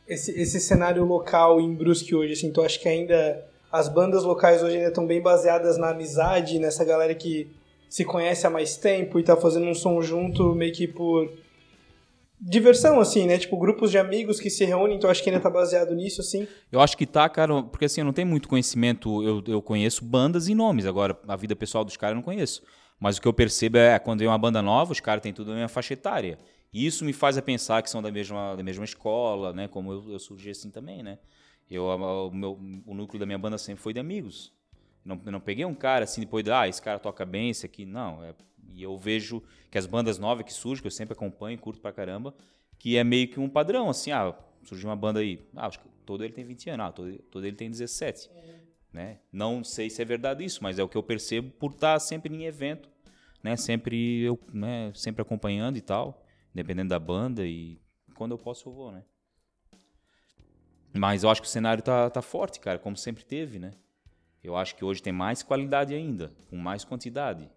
esse, 0.07 0.31
esse 0.39 0.59
cenário 0.59 1.03
local 1.05 1.59
em 1.59 1.73
Brusque 1.73 2.13
hoje? 2.13 2.33
Assim, 2.33 2.51
tu 2.51 2.61
acha 2.61 2.77
que 2.77 2.87
ainda 2.87 3.43
as 3.71 3.87
bandas 3.87 4.23
locais 4.23 4.63
hoje 4.63 4.77
ainda 4.77 4.89
estão 4.89 5.05
bem 5.05 5.21
baseadas 5.21 5.77
na 5.77 5.89
amizade, 5.89 6.59
nessa 6.59 6.83
galera 6.83 7.13
que 7.13 7.49
se 7.89 8.05
conhece 8.05 8.45
há 8.45 8.49
mais 8.49 8.77
tempo 8.77 9.19
e 9.19 9.23
tá 9.23 9.35
fazendo 9.35 9.65
um 9.65 9.73
som 9.73 10.01
junto 10.01 10.53
meio 10.53 10.71
que 10.71 10.87
por 10.87 11.29
diversão, 12.39 12.99
assim, 12.99 13.25
né? 13.25 13.37
Tipo, 13.37 13.57
grupos 13.57 13.91
de 13.91 13.97
amigos 13.97 14.39
que 14.39 14.49
se 14.49 14.63
reúnem, 14.63 14.95
então 14.95 15.09
acho 15.09 15.21
que 15.21 15.29
ainda 15.29 15.41
tá 15.41 15.49
baseado 15.49 15.93
nisso, 15.93 16.21
assim. 16.21 16.47
Eu 16.71 16.79
acho 16.79 16.95
que 16.95 17.05
tá, 17.05 17.27
cara, 17.27 17.63
porque 17.63 17.85
assim, 17.85 18.01
eu 18.01 18.05
não 18.05 18.13
tenho 18.13 18.27
muito 18.27 18.47
conhecimento, 18.47 19.23
eu, 19.23 19.43
eu 19.47 19.61
conheço 19.61 20.05
bandas 20.05 20.47
e 20.47 20.55
nomes, 20.55 20.85
agora 20.85 21.19
a 21.27 21.35
vida 21.35 21.55
pessoal 21.55 21.83
dos 21.83 21.97
caras 21.97 22.13
eu 22.13 22.17
não 22.17 22.23
conheço. 22.23 22.63
Mas 22.99 23.17
o 23.17 23.21
que 23.21 23.27
eu 23.27 23.33
percebo 23.33 23.77
é, 23.77 23.97
quando 23.97 24.19
vem 24.19 24.27
uma 24.27 24.37
banda 24.37 24.61
nova, 24.61 24.91
os 24.91 24.99
caras 24.99 25.21
têm 25.23 25.33
tudo 25.33 25.49
na 25.49 25.55
minha 25.55 25.67
faixa 25.69 25.93
etária. 25.93 26.37
E 26.71 26.85
isso 26.85 27.03
me 27.03 27.13
faz 27.13 27.37
a 27.37 27.41
pensar 27.41 27.81
que 27.81 27.89
são 27.89 28.01
da 28.01 28.11
mesma, 28.11 28.55
da 28.55 28.61
mesma 28.61 28.85
escola, 28.85 29.53
né? 29.53 29.67
Como 29.67 29.91
eu, 29.91 30.11
eu 30.11 30.19
surgi 30.19 30.51
assim 30.51 30.69
também, 30.69 31.01
né? 31.01 31.17
Eu, 31.69 31.85
o, 31.85 32.31
meu, 32.31 32.59
o 32.85 32.93
núcleo 32.93 33.19
da 33.19 33.25
minha 33.25 33.37
banda 33.37 33.57
sempre 33.57 33.81
foi 33.81 33.93
de 33.93 33.99
amigos. 33.99 34.51
Não, 35.03 35.15
não 35.15 35.39
peguei 35.39 35.65
um 35.65 35.73
cara 35.73 36.03
assim, 36.03 36.21
depois 36.21 36.43
de, 36.43 36.51
ah, 36.51 36.67
esse 36.67 36.81
cara 36.81 36.99
toca 36.99 37.25
bem, 37.25 37.49
esse 37.49 37.65
aqui. 37.65 37.85
Não, 37.85 38.23
é, 38.23 38.33
e 38.73 38.83
eu 38.83 38.97
vejo 38.97 39.41
que 39.69 39.77
as 39.77 39.85
bandas 39.85 40.17
novas 40.17 40.45
que 40.45 40.53
surgem, 40.53 40.81
que 40.81 40.87
eu 40.87 40.91
sempre 40.91 41.13
acompanho, 41.13 41.57
curto 41.57 41.81
pra 41.81 41.91
caramba, 41.91 42.33
que 42.77 42.97
é 42.97 43.03
meio 43.03 43.27
que 43.27 43.39
um 43.39 43.49
padrão, 43.49 43.89
assim, 43.89 44.11
ah, 44.11 44.35
surgiu 44.63 44.89
uma 44.89 44.95
banda 44.95 45.19
aí, 45.19 45.45
ah, 45.55 45.67
acho 45.67 45.79
que 45.79 45.87
todo 46.05 46.23
ele 46.23 46.33
tem 46.33 46.45
20 46.45 46.69
anos, 46.69 46.85
ah, 46.85 46.91
todo, 46.91 47.17
todo 47.31 47.45
ele 47.45 47.55
tem 47.55 47.69
17. 47.69 48.29
Né? 48.91 49.19
Não 49.31 49.63
sei 49.63 49.89
se 49.89 50.01
é 50.01 50.05
verdade 50.05 50.43
isso, 50.43 50.63
mas 50.63 50.79
é 50.79 50.83
o 50.83 50.89
que 50.89 50.97
eu 50.97 51.03
percebo 51.03 51.51
por 51.51 51.71
estar 51.71 51.99
sempre 51.99 52.33
em 52.33 52.45
evento, 52.45 52.89
né? 53.43 53.55
Sempre 53.55 54.21
eu, 54.21 54.39
né? 54.51 54.91
Sempre 54.95 55.21
acompanhando 55.21 55.77
e 55.77 55.81
tal, 55.81 56.25
dependendo 56.53 56.89
da 56.89 56.97
banda 56.97 57.45
e 57.45 57.79
quando 58.15 58.31
eu 58.31 58.37
posso 58.37 58.67
eu 58.67 58.73
vou, 58.73 58.91
né? 58.91 59.03
Mas 60.91 61.23
eu 61.23 61.29
acho 61.29 61.41
que 61.41 61.47
o 61.47 61.51
cenário 61.51 61.83
tá, 61.83 62.09
tá 62.09 62.21
forte, 62.21 62.59
cara, 62.59 62.79
como 62.79 62.97
sempre 62.97 63.23
teve, 63.23 63.59
né? 63.59 63.71
Eu 64.43 64.55
acho 64.55 64.75
que 64.75 64.85
hoje 64.85 65.01
tem 65.01 65.11
mais 65.11 65.43
qualidade 65.43 65.93
ainda, 65.93 66.31
com 66.49 66.55
mais 66.55 66.85
quantidade, 66.85 67.49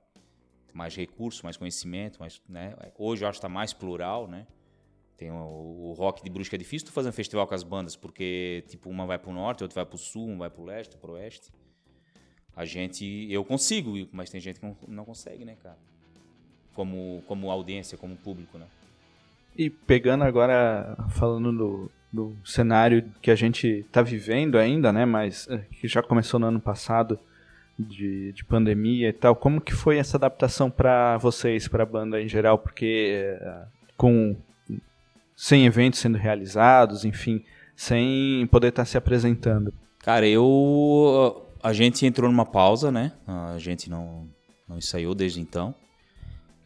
mais 0.72 0.97
recurso, 0.97 1.45
mais 1.45 1.57
conhecimento, 1.57 2.18
mais, 2.18 2.43
né? 2.49 2.74
Hoje 2.99 3.24
eu 3.24 3.28
acho 3.28 3.39
que 3.39 3.43
tá 3.43 3.49
mais 3.49 3.72
plural, 3.72 4.26
né? 4.26 4.47
Tem 5.16 5.30
o, 5.30 5.35
o 5.35 5.93
rock 5.93 6.22
de 6.24 6.30
Brusque 6.30 6.55
é 6.55 6.59
difícil 6.59 6.89
tu 6.89 6.93
fazer 6.93 7.09
um 7.09 7.12
festival 7.12 7.47
com 7.47 7.55
as 7.55 7.62
bandas, 7.62 7.95
porque 7.95 8.64
tipo 8.68 8.91
uma 8.91 9.07
vai 9.07 9.18
pro 9.18 9.33
norte, 9.33 9.62
outra 9.62 9.83
vai 9.83 9.87
pro 9.87 9.99
sul, 9.99 10.26
uma 10.26 10.39
vai 10.39 10.51
pro 10.51 10.64
leste, 10.64 10.97
pro 10.97 11.12
oeste. 11.12 11.53
A 12.55 12.64
gente, 12.64 13.05
eu 13.30 13.45
consigo, 13.45 13.95
mas 14.12 14.28
tem 14.28 14.41
gente 14.41 14.59
que 14.59 14.66
não, 14.66 14.76
não 14.89 15.05
consegue, 15.05 15.45
né, 15.45 15.57
cara? 15.57 15.78
Como 16.74 17.22
como 17.26 17.51
audiência, 17.51 17.97
como 17.97 18.16
público, 18.16 18.59
né? 18.59 18.66
E 19.57 19.69
pegando 19.69 20.25
agora, 20.25 20.97
falando 21.11 21.53
do, 21.53 21.91
do 22.13 22.37
cenário 22.45 23.05
que 23.21 23.31
a 23.31 23.35
gente 23.35 23.85
tá 23.93 24.03
vivendo 24.03 24.57
ainda, 24.57 24.93
né, 24.93 25.05
mas 25.05 25.47
eh, 25.51 25.65
que 25.81 25.87
já 25.87 26.03
começou 26.03 26.41
no 26.41 26.47
ano 26.47 26.61
passado, 26.61 27.19
de, 27.79 28.33
de 28.33 28.45
pandemia 28.45 29.09
e 29.09 29.13
tal, 29.13 29.35
como 29.35 29.61
que 29.61 29.73
foi 29.73 29.99
essa 29.99 30.17
adaptação 30.17 30.71
para 30.71 31.17
vocês, 31.19 31.69
para 31.69 31.83
a 31.83 31.87
banda 31.87 32.21
em 32.21 32.29
geral? 32.29 32.59
Porque 32.59 33.37
eh, 33.41 33.65
com 33.97 34.37
sem 35.37 35.67
eventos 35.67 36.01
sendo 36.01 36.19
realizados, 36.19 37.05
enfim, 37.05 37.45
sem 37.75 38.47
poder 38.51 38.69
estar 38.69 38.85
se 38.85 38.97
apresentando. 38.97 39.73
Cara, 39.99 40.27
eu. 40.27 41.49
A 41.63 41.73
gente 41.73 42.05
entrou 42.05 42.31
numa 42.31 42.45
pausa, 42.45 42.91
né? 42.91 43.13
A 43.27 43.57
gente 43.59 43.89
não, 43.89 44.29
não 44.69 44.79
ensaiou 44.79 45.15
desde 45.15 45.41
então. 45.41 45.75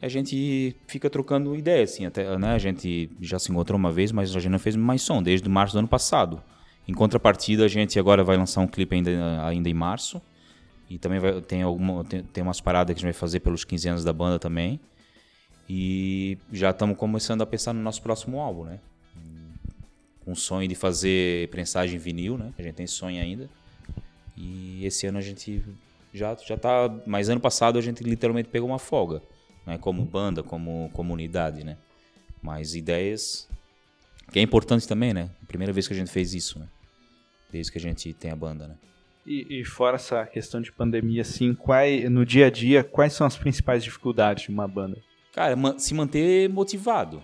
A 0.01 0.09
gente 0.09 0.77
fica 0.87 1.09
trocando 1.09 1.57
ideia, 1.57 1.85
assim, 1.85 2.05
até, 2.05 2.37
né? 2.39 2.53
A 2.53 2.59
gente 2.59 3.11
já 3.21 3.39
se 3.39 3.51
encontrou 3.51 3.79
uma 3.79 3.91
vez, 3.91 4.13
mas 4.13 4.35
a 4.37 4.41
gente 4.41 4.53
não 4.53 4.59
fez 4.59 4.77
mais 4.77 5.03
som 5.03 5.23
desde 5.23 5.49
março 5.49 5.75
do 5.75 5.79
ano 5.79 5.89
passado. 5.89 6.43
Em 6.87 6.93
contrapartida, 6.93 7.65
a 7.65 7.69
gente 7.69 7.99
agora 7.99 8.23
vai 8.23 8.37
lançar 8.37 8.61
um 8.61 8.67
clipe 8.67 8.95
ainda, 8.95 9.47
ainda 9.47 9.69
em 9.69 9.75
março. 9.75 10.21
E 10.89 10.99
também 10.99 11.19
vai, 11.19 11.41
tem, 11.41 11.63
alguma, 11.63 12.05
tem, 12.05 12.23
tem 12.23 12.43
umas 12.45 12.61
paradas 12.61 12.95
que 12.95 12.99
a 12.99 13.01
gente 13.01 13.13
vai 13.13 13.19
fazer 13.19 13.41
pelos 13.41 13.65
15 13.65 13.89
anos 13.89 14.05
da 14.05 14.13
banda 14.13 14.39
também. 14.39 14.79
E 15.69 16.39
já 16.53 16.71
estamos 16.71 16.97
começando 16.97 17.43
a 17.43 17.47
pensar 17.47 17.73
no 17.73 17.81
nosso 17.81 18.01
próximo 18.03 18.41
álbum, 18.41 18.65
né? 18.65 18.79
O 20.25 20.35
sonho 20.35 20.69
de 20.69 20.75
fazer 20.75 21.49
prensagem 21.49 21.97
em 21.97 21.99
vinil, 21.99 22.37
né? 22.37 22.53
A 22.59 22.63
gente 22.63 22.75
tem 22.75 22.87
sonho 22.87 23.21
ainda. 23.21 23.49
E 24.37 24.85
esse 24.85 25.07
ano 25.07 25.19
a 25.19 25.21
gente 25.21 25.63
já, 26.13 26.37
já 26.47 26.57
tá. 26.57 26.93
Mas 27.07 27.29
ano 27.29 27.41
passado 27.41 27.79
a 27.79 27.83
gente 27.83 28.03
literalmente 28.05 28.49
pegou 28.49 28.69
uma 28.69 28.79
folga, 28.79 29.23
né? 29.67 29.77
Como 29.79 30.05
banda, 30.05 30.43
como 30.43 30.91
comunidade, 30.93 31.65
né? 31.65 31.77
Mas 32.41 32.75
ideias. 32.75 33.49
Que 34.33 34.39
é 34.39 34.43
importante 34.43 34.87
também, 34.87 35.13
né? 35.13 35.31
Primeira 35.47 35.73
vez 35.73 35.87
que 35.87 35.95
a 35.95 35.97
gente 35.97 36.11
fez 36.11 36.35
isso, 36.35 36.59
né? 36.59 36.69
Desde 37.51 37.73
que 37.73 37.79
a 37.79 37.81
gente 37.81 38.13
tem 38.13 38.31
a 38.31 38.37
banda, 38.37 38.69
né? 38.69 38.77
E, 39.27 39.61
e 39.61 39.65
fora 39.65 39.97
essa 39.97 40.25
questão 40.25 40.61
de 40.61 40.71
pandemia, 40.71 41.23
assim, 41.23 41.53
quais, 41.53 42.09
no 42.09 42.25
dia 42.25 42.47
a 42.47 42.51
dia, 42.51 42.85
quais 42.85 43.13
são 43.13 43.27
as 43.27 43.37
principais 43.37 43.83
dificuldades 43.83 44.45
de 44.45 44.51
uma 44.51 44.69
banda? 44.69 45.03
Cara, 45.33 45.57
se 45.79 45.93
manter 45.93 46.49
motivado. 46.49 47.23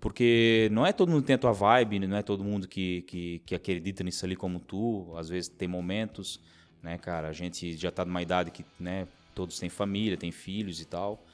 Porque 0.00 0.68
não 0.70 0.84
é 0.84 0.92
todo 0.92 1.10
mundo 1.10 1.22
que 1.22 1.28
tem 1.28 1.36
a 1.36 1.38
tua 1.38 1.52
vibe, 1.52 2.00
não 2.00 2.16
é 2.16 2.22
todo 2.22 2.44
mundo 2.44 2.68
que, 2.68 3.02
que, 3.02 3.40
que 3.46 3.54
acredita 3.54 4.04
nisso 4.04 4.26
ali 4.26 4.36
como 4.36 4.60
tu. 4.60 5.14
Às 5.16 5.30
vezes 5.30 5.48
tem 5.48 5.66
momentos, 5.66 6.38
né, 6.82 6.98
cara? 6.98 7.28
A 7.28 7.32
gente 7.32 7.74
já 7.74 7.90
tá 7.90 8.04
numa 8.04 8.20
idade 8.20 8.50
que, 8.50 8.66
né, 8.78 9.08
todos 9.34 9.58
têm 9.58 9.70
família, 9.70 10.18
têm 10.18 10.30
filhos 10.30 10.78
e 10.80 10.84
tal. 10.84 11.24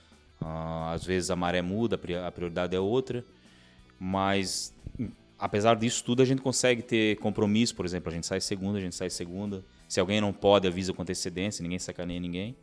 Ah, 0.41 0.93
às 0.93 1.05
vezes 1.05 1.31
a 1.31 1.37
maré 1.37 1.61
muda, 1.63 1.97
a 1.97 1.99
pri- 1.99 2.17
a 2.17 2.31
prioridade 2.31 2.75
é 2.75 2.81
outra. 2.81 3.25
Mas, 3.99 4.75
hum, 4.99 5.11
apesar 5.39 5.77
disso 5.77 6.03
tudo, 6.05 6.23
a 6.23 6.25
gente 6.25 6.41
consegue 6.41 6.83
ter 6.83 7.17
compromisso. 7.19 7.75
Por 7.75 7.85
exemplo, 7.85 8.11
a 8.11 8.15
gente 8.15 8.27
sai 8.27 8.41
segunda, 8.41 8.79
a 8.79 8.81
gente 8.81 8.95
sai 8.95 9.11
segunda. 9.11 9.65
Se 9.89 10.01
alguém 10.01 10.21
não 10.21 10.33
pode, 10.33 10.67
avisa 10.67 10.93
com 10.93 11.03
antecedência, 11.03 11.63
ninguém 11.63 11.79
sacaneia 11.79 12.19
ninguém. 12.21 12.57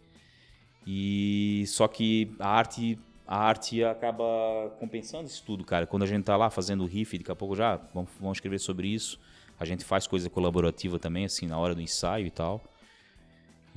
E 0.86 1.66
só 1.68 1.88
que 1.88 2.32
a 2.40 2.48
arte 2.50 2.98
a 3.30 3.38
arte 3.38 3.84
acaba 3.84 4.24
compensando 4.80 5.28
isso 5.28 5.44
tudo, 5.46 5.66
cara. 5.66 5.86
Quando 5.86 6.04
a 6.04 6.06
gente 6.06 6.24
tá 6.24 6.38
lá 6.38 6.50
fazendo 6.50 6.84
o 6.86 6.88
riff, 6.88 7.18
daqui 7.18 7.30
a 7.30 7.36
pouco 7.36 7.58
já 7.58 7.76
vamos, 7.94 8.10
vamos 8.22 8.38
escrever 8.38 8.58
sobre 8.58 8.88
isso. 8.88 9.20
A 9.60 9.66
gente 9.66 9.84
faz 9.84 10.08
coisa 10.08 10.30
colaborativa 10.30 10.98
também, 10.98 11.26
assim, 11.26 11.46
na 11.46 11.58
hora 11.58 11.76
do 11.76 11.82
ensaio 11.82 12.26
e 12.26 12.32
tal. 12.32 12.64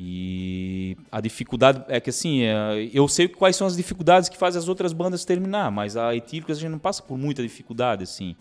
E 0.03 0.96
a 1.12 1.20
dificuldade 1.20 1.84
é 1.86 2.01
que 2.01 2.09
assim, 2.09 2.40
é, 2.44 2.88
eu 2.90 3.07
sei 3.07 3.28
quais 3.28 3.55
são 3.55 3.66
as 3.66 3.76
dificuldades 3.76 4.30
que 4.30 4.38
fazem 4.38 4.59
as 4.59 4.66
outras 4.66 4.94
bandas 4.94 5.26
terminar, 5.26 5.70
mas 5.70 5.94
a 5.94 6.16
Etílicos 6.16 6.57
a 6.57 6.61
gente 6.61 6.70
não 6.70 6.78
passa 6.78 7.03
por 7.03 7.18
muita 7.18 7.42
dificuldade, 7.42 8.05
assim. 8.05 8.34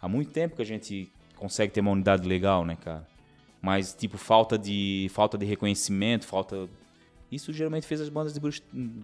Há 0.00 0.08
muito 0.08 0.30
tempo 0.30 0.54
que 0.54 0.62
a 0.62 0.64
gente 0.64 1.12
consegue 1.36 1.72
ter 1.72 1.80
uma 1.80 1.90
unidade 1.90 2.28
legal, 2.28 2.64
né, 2.64 2.76
cara? 2.80 3.04
Mas, 3.60 3.92
tipo, 3.92 4.16
falta 4.16 4.56
de, 4.56 5.08
falta 5.10 5.36
de 5.36 5.44
reconhecimento, 5.44 6.26
falta 6.26 6.68
Isso 7.30 7.52
geralmente 7.52 7.88
fez 7.88 8.00
as 8.00 8.08
bandas 8.08 8.32
de 8.32 8.40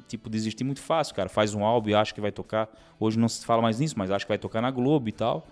tipo, 0.07 0.31
desistir 0.31 0.63
muito 0.63 0.81
fácil, 0.81 1.13
cara. 1.13 1.29
Faz 1.29 1.55
um 1.55 1.65
álbum 1.65 1.89
e 1.89 1.95
acha 1.97 2.15
que 2.15 2.21
vai 2.21 2.31
tocar. 2.31 2.69
Hoje 3.01 3.19
não 3.19 3.29
se 3.29 3.45
fala 3.45 3.61
mais 3.61 3.81
nisso, 3.81 3.99
mas 3.99 4.13
acha 4.13 4.25
que 4.25 4.29
vai 4.29 4.39
tocar 4.39 4.63
na 4.63 4.71
Globo 4.71 5.09
e 5.09 5.13
tal. 5.13 5.45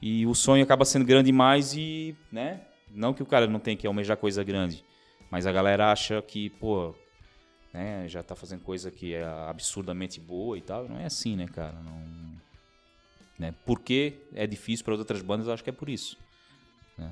E 0.00 0.24
o 0.26 0.34
sonho 0.34 0.62
acaba 0.62 0.84
sendo 0.84 1.04
grande 1.04 1.26
demais 1.26 1.74
e, 1.74 2.14
né? 2.30 2.60
Não 2.94 3.12
que 3.12 3.22
o 3.22 3.26
cara 3.26 3.48
não 3.48 3.58
tenha 3.58 3.76
que 3.76 3.84
almejar 3.84 4.16
coisa 4.16 4.44
grande, 4.44 4.84
mas 5.32 5.46
a 5.46 5.52
galera 5.52 5.90
acha 5.90 6.20
que, 6.20 6.50
pô, 6.50 6.94
né, 7.72 8.06
já 8.06 8.22
tá 8.22 8.36
fazendo 8.36 8.60
coisa 8.60 8.90
que 8.90 9.14
é 9.14 9.24
absurdamente 9.24 10.20
boa 10.20 10.58
e 10.58 10.60
tal. 10.60 10.86
Não 10.86 11.00
é 11.00 11.06
assim, 11.06 11.34
né, 11.36 11.48
cara? 11.48 11.72
Não, 11.82 12.02
né? 13.38 13.54
Porque 13.64 14.18
é 14.34 14.46
difícil 14.46 14.84
para 14.84 14.94
outras 14.94 15.22
bandas, 15.22 15.46
eu 15.46 15.54
acho 15.54 15.64
que 15.64 15.70
é 15.70 15.72
por 15.72 15.88
isso. 15.88 16.18
né? 16.98 17.10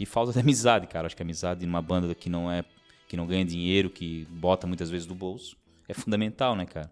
E 0.00 0.06
falta 0.06 0.32
de 0.32 0.38
amizade, 0.40 0.86
cara. 0.86 1.06
Acho 1.06 1.14
que 1.14 1.22
a 1.22 1.26
amizade 1.26 1.66
numa 1.66 1.82
banda 1.82 2.14
que 2.14 2.30
não 2.30 2.50
é 2.50 2.64
que 3.06 3.18
não 3.18 3.26
ganha 3.26 3.44
dinheiro, 3.44 3.90
que 3.90 4.26
bota 4.30 4.66
muitas 4.66 4.88
vezes 4.88 5.06
do 5.06 5.14
bolso, 5.14 5.58
é 5.86 5.92
fundamental, 5.92 6.56
né, 6.56 6.64
cara? 6.64 6.90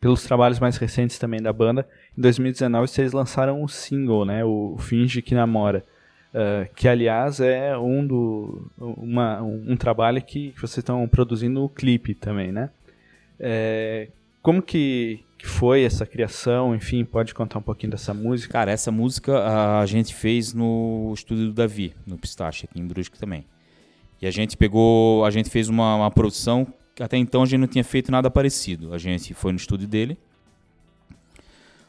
Pelos 0.00 0.24
trabalhos 0.24 0.58
mais 0.58 0.76
recentes 0.76 1.16
também 1.16 1.40
da 1.40 1.52
banda, 1.52 1.88
em 2.18 2.20
2019 2.20 2.88
vocês 2.88 3.12
lançaram 3.12 3.62
um 3.62 3.68
single, 3.68 4.24
né? 4.24 4.44
O 4.44 4.76
Finge 4.78 5.22
que 5.22 5.32
Namora. 5.34 5.86
Ah, 6.34 6.66
que 6.76 6.86
aliás 6.86 7.40
é 7.40 7.76
um 7.76 8.06
do 8.06 8.70
uma, 8.78 9.42
um, 9.42 9.72
um 9.72 9.76
trabalho 9.76 10.22
que, 10.22 10.50
que 10.52 10.60
vocês 10.60 10.78
estão 10.78 11.06
produzindo 11.08 11.62
o 11.62 11.68
clipe 11.68 12.14
também, 12.14 12.52
né? 12.52 12.70
É, 13.38 14.08
como 14.42 14.62
que, 14.62 15.24
que 15.38 15.46
foi 15.46 15.82
essa 15.82 16.06
criação? 16.06 16.74
Enfim, 16.74 17.04
pode 17.04 17.34
contar 17.34 17.58
um 17.58 17.62
pouquinho 17.62 17.90
dessa 17.90 18.14
música? 18.14 18.52
Cara, 18.52 18.70
essa 18.70 18.90
música 18.90 19.80
a 19.80 19.86
gente 19.86 20.14
fez 20.14 20.54
no 20.54 21.12
estúdio 21.14 21.46
do 21.46 21.52
Davi, 21.52 21.94
no 22.06 22.16
Pistache, 22.16 22.66
aqui 22.70 22.80
em 22.80 22.86
Brusque 22.86 23.18
também. 23.18 23.44
E 24.22 24.26
a 24.26 24.30
gente 24.30 24.56
pegou, 24.56 25.24
a 25.24 25.30
gente 25.30 25.48
fez 25.48 25.68
uma, 25.68 25.96
uma 25.96 26.10
produção 26.10 26.66
que 26.94 27.02
até 27.02 27.16
então 27.16 27.42
a 27.42 27.46
gente 27.46 27.60
não 27.60 27.66
tinha 27.66 27.84
feito 27.84 28.12
nada 28.12 28.30
parecido. 28.30 28.92
A 28.92 28.98
gente 28.98 29.34
foi 29.34 29.52
no 29.52 29.56
estúdio 29.56 29.88
dele, 29.88 30.18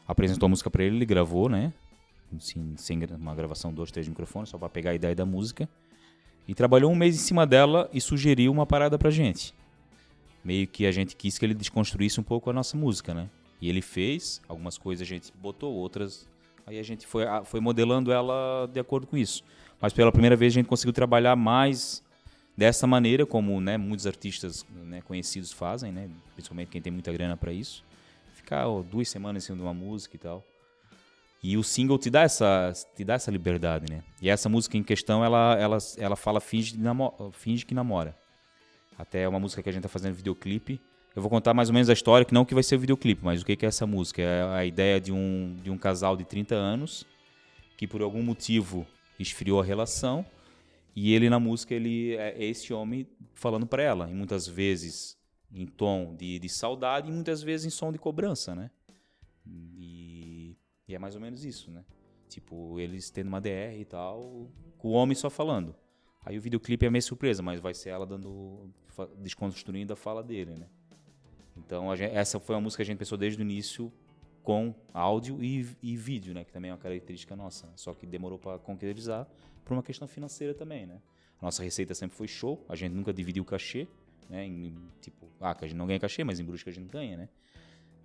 apresentou 0.08 0.46
a 0.46 0.50
música 0.50 0.70
pra 0.70 0.82
ele, 0.82 0.96
ele 0.96 1.06
gravou, 1.06 1.48
né? 1.48 1.72
Assim, 2.36 2.74
sem 2.76 2.98
uma 3.18 3.34
gravação, 3.34 3.72
dois, 3.72 3.90
três 3.90 4.08
microfones, 4.08 4.50
só 4.50 4.58
pra 4.58 4.68
pegar 4.68 4.90
a 4.90 4.94
ideia 4.94 5.14
da 5.14 5.26
música. 5.26 5.68
E 6.46 6.54
trabalhou 6.54 6.90
um 6.90 6.96
mês 6.96 7.14
em 7.14 7.18
cima 7.18 7.46
dela 7.46 7.88
e 7.92 8.00
sugeriu 8.00 8.50
uma 8.50 8.66
parada 8.66 8.98
pra 8.98 9.10
gente. 9.10 9.54
Meio 10.44 10.66
que 10.66 10.86
a 10.86 10.92
gente 10.92 11.14
quis 11.14 11.38
que 11.38 11.44
ele 11.44 11.54
desconstruísse 11.54 12.18
um 12.18 12.24
pouco 12.24 12.50
a 12.50 12.52
nossa 12.52 12.76
música, 12.76 13.14
né? 13.14 13.30
E 13.60 13.68
ele 13.68 13.80
fez, 13.80 14.42
algumas 14.48 14.76
coisas 14.76 15.06
a 15.06 15.08
gente 15.08 15.32
botou, 15.40 15.72
outras 15.72 16.26
Aí 16.66 16.78
a 16.78 16.82
gente 16.82 17.06
foi, 17.06 17.24
foi 17.44 17.60
modelando 17.60 18.12
ela 18.12 18.68
de 18.72 18.78
acordo 18.78 19.06
com 19.06 19.16
isso. 19.16 19.42
Mas 19.80 19.92
pela 19.92 20.12
primeira 20.12 20.36
vez 20.36 20.52
a 20.52 20.54
gente 20.54 20.66
conseguiu 20.66 20.92
trabalhar 20.92 21.34
mais 21.34 22.02
dessa 22.56 22.86
maneira, 22.86 23.26
como 23.26 23.60
né, 23.60 23.76
muitos 23.76 24.06
artistas 24.06 24.64
né, 24.70 25.00
conhecidos 25.02 25.50
fazem, 25.50 25.90
né, 25.90 26.08
principalmente 26.34 26.68
quem 26.68 26.80
tem 26.80 26.92
muita 26.92 27.12
grana 27.12 27.36
para 27.36 27.52
isso. 27.52 27.84
Ficar 28.34 28.66
duas 28.82 29.08
semanas 29.08 29.42
em 29.42 29.46
cima 29.46 29.58
de 29.58 29.64
uma 29.64 29.74
música 29.74 30.16
e 30.16 30.18
tal. 30.18 30.44
E 31.42 31.56
o 31.56 31.64
single 31.64 31.98
te 31.98 32.08
dá 32.08 32.22
essa, 32.22 32.72
te 32.94 33.04
dá 33.04 33.14
essa 33.14 33.30
liberdade, 33.30 33.92
né? 33.92 34.04
E 34.20 34.30
essa 34.30 34.48
música 34.48 34.76
em 34.76 34.82
questão, 34.82 35.24
ela, 35.24 35.56
ela, 35.58 35.78
ela 35.98 36.14
fala 36.14 36.40
finge, 36.40 36.76
finge 37.32 37.66
que 37.66 37.74
namora. 37.74 38.16
Até 38.96 39.22
é 39.22 39.28
uma 39.28 39.40
música 39.40 39.62
que 39.62 39.68
a 39.68 39.72
gente 39.72 39.82
tá 39.82 39.88
fazendo 39.88 40.14
videoclipe. 40.14 40.80
Eu 41.16 41.20
vou 41.20 41.28
contar 41.28 41.52
mais 41.52 41.68
ou 41.68 41.74
menos 41.74 41.90
a 41.90 41.92
história, 41.92 42.24
que 42.24 42.32
não 42.32 42.44
que 42.44 42.54
vai 42.54 42.62
ser 42.62 42.76
o 42.76 42.78
videoclipe, 42.78 43.24
mas 43.24 43.42
o 43.42 43.44
que 43.44 43.56
que 43.56 43.66
é 43.66 43.68
essa 43.68 43.86
música. 43.86 44.22
É 44.22 44.42
a 44.54 44.64
ideia 44.64 45.00
de 45.00 45.10
um, 45.12 45.56
de 45.62 45.70
um 45.70 45.76
casal 45.76 46.16
de 46.16 46.24
30 46.24 46.54
anos 46.54 47.04
que 47.76 47.88
por 47.88 48.02
algum 48.02 48.22
motivo 48.22 48.86
esfriou 49.18 49.60
a 49.60 49.64
relação 49.64 50.24
e 50.94 51.12
ele 51.12 51.28
na 51.28 51.40
música 51.40 51.74
ele 51.74 52.14
é 52.14 52.44
esse 52.44 52.72
homem 52.72 53.06
falando 53.34 53.66
para 53.66 53.82
ela, 53.82 54.08
e 54.08 54.14
muitas 54.14 54.46
vezes 54.46 55.16
em 55.52 55.66
tom 55.66 56.14
de, 56.16 56.38
de 56.38 56.48
saudade 56.48 57.08
e 57.08 57.12
muitas 57.12 57.42
vezes 57.42 57.66
em 57.66 57.70
som 57.70 57.90
de 57.90 57.98
cobrança, 57.98 58.54
né? 58.54 58.70
E, 60.88 60.94
é 60.94 60.98
mais 60.98 61.14
ou 61.14 61.20
menos 61.20 61.44
isso, 61.44 61.70
né? 61.70 61.84
Tipo, 62.28 62.78
eles 62.80 63.10
tendo 63.10 63.28
uma 63.28 63.40
DR 63.40 63.78
e 63.78 63.84
tal, 63.84 64.50
com 64.78 64.88
o 64.88 64.92
homem 64.92 65.14
só 65.14 65.28
falando. 65.30 65.74
Aí 66.24 66.38
o 66.38 66.40
videoclipe 66.40 66.86
é 66.86 66.90
meio 66.90 67.02
surpresa, 67.02 67.42
mas 67.42 67.60
vai 67.60 67.74
ser 67.74 67.90
ela 67.90 68.06
dando 68.06 68.70
desconstruindo 69.18 69.92
a 69.92 69.96
fala 69.96 70.22
dele, 70.22 70.54
né? 70.54 70.66
Então 71.56 71.90
a 71.90 71.96
gen- 71.96 72.10
essa 72.14 72.38
foi 72.40 72.54
uma 72.54 72.60
música 72.62 72.78
que 72.82 72.82
a 72.82 72.92
gente 72.92 72.98
pensou 72.98 73.18
desde 73.18 73.40
o 73.40 73.42
início 73.42 73.92
com 74.42 74.74
áudio 74.92 75.42
e, 75.42 75.66
e 75.82 75.96
vídeo, 75.96 76.32
né? 76.34 76.44
Que 76.44 76.52
também 76.52 76.70
é 76.70 76.74
uma 76.74 76.78
característica 76.80 77.34
nossa. 77.36 77.68
Só 77.76 77.92
que 77.94 78.06
demorou 78.06 78.38
para 78.38 78.58
concretizar 78.58 79.26
por 79.64 79.74
uma 79.74 79.82
questão 79.82 80.08
financeira 80.08 80.54
também, 80.54 80.86
né? 80.86 81.00
A 81.40 81.44
nossa 81.44 81.62
receita 81.62 81.94
sempre 81.94 82.16
foi 82.16 82.28
show, 82.28 82.64
a 82.68 82.74
gente 82.76 82.92
nunca 82.92 83.12
dividiu 83.12 83.42
o 83.42 83.46
cachê, 83.46 83.86
né? 84.28 84.46
Em, 84.46 84.74
tipo, 85.00 85.28
ah, 85.40 85.54
que 85.54 85.64
a 85.64 85.68
gente 85.68 85.76
não 85.76 85.86
ganha 85.86 85.98
cachê, 85.98 86.22
mas 86.24 86.38
em 86.40 86.44
Brusque 86.44 86.68
a 86.70 86.72
gente 86.72 86.88
ganha, 86.88 87.16
né? 87.16 87.28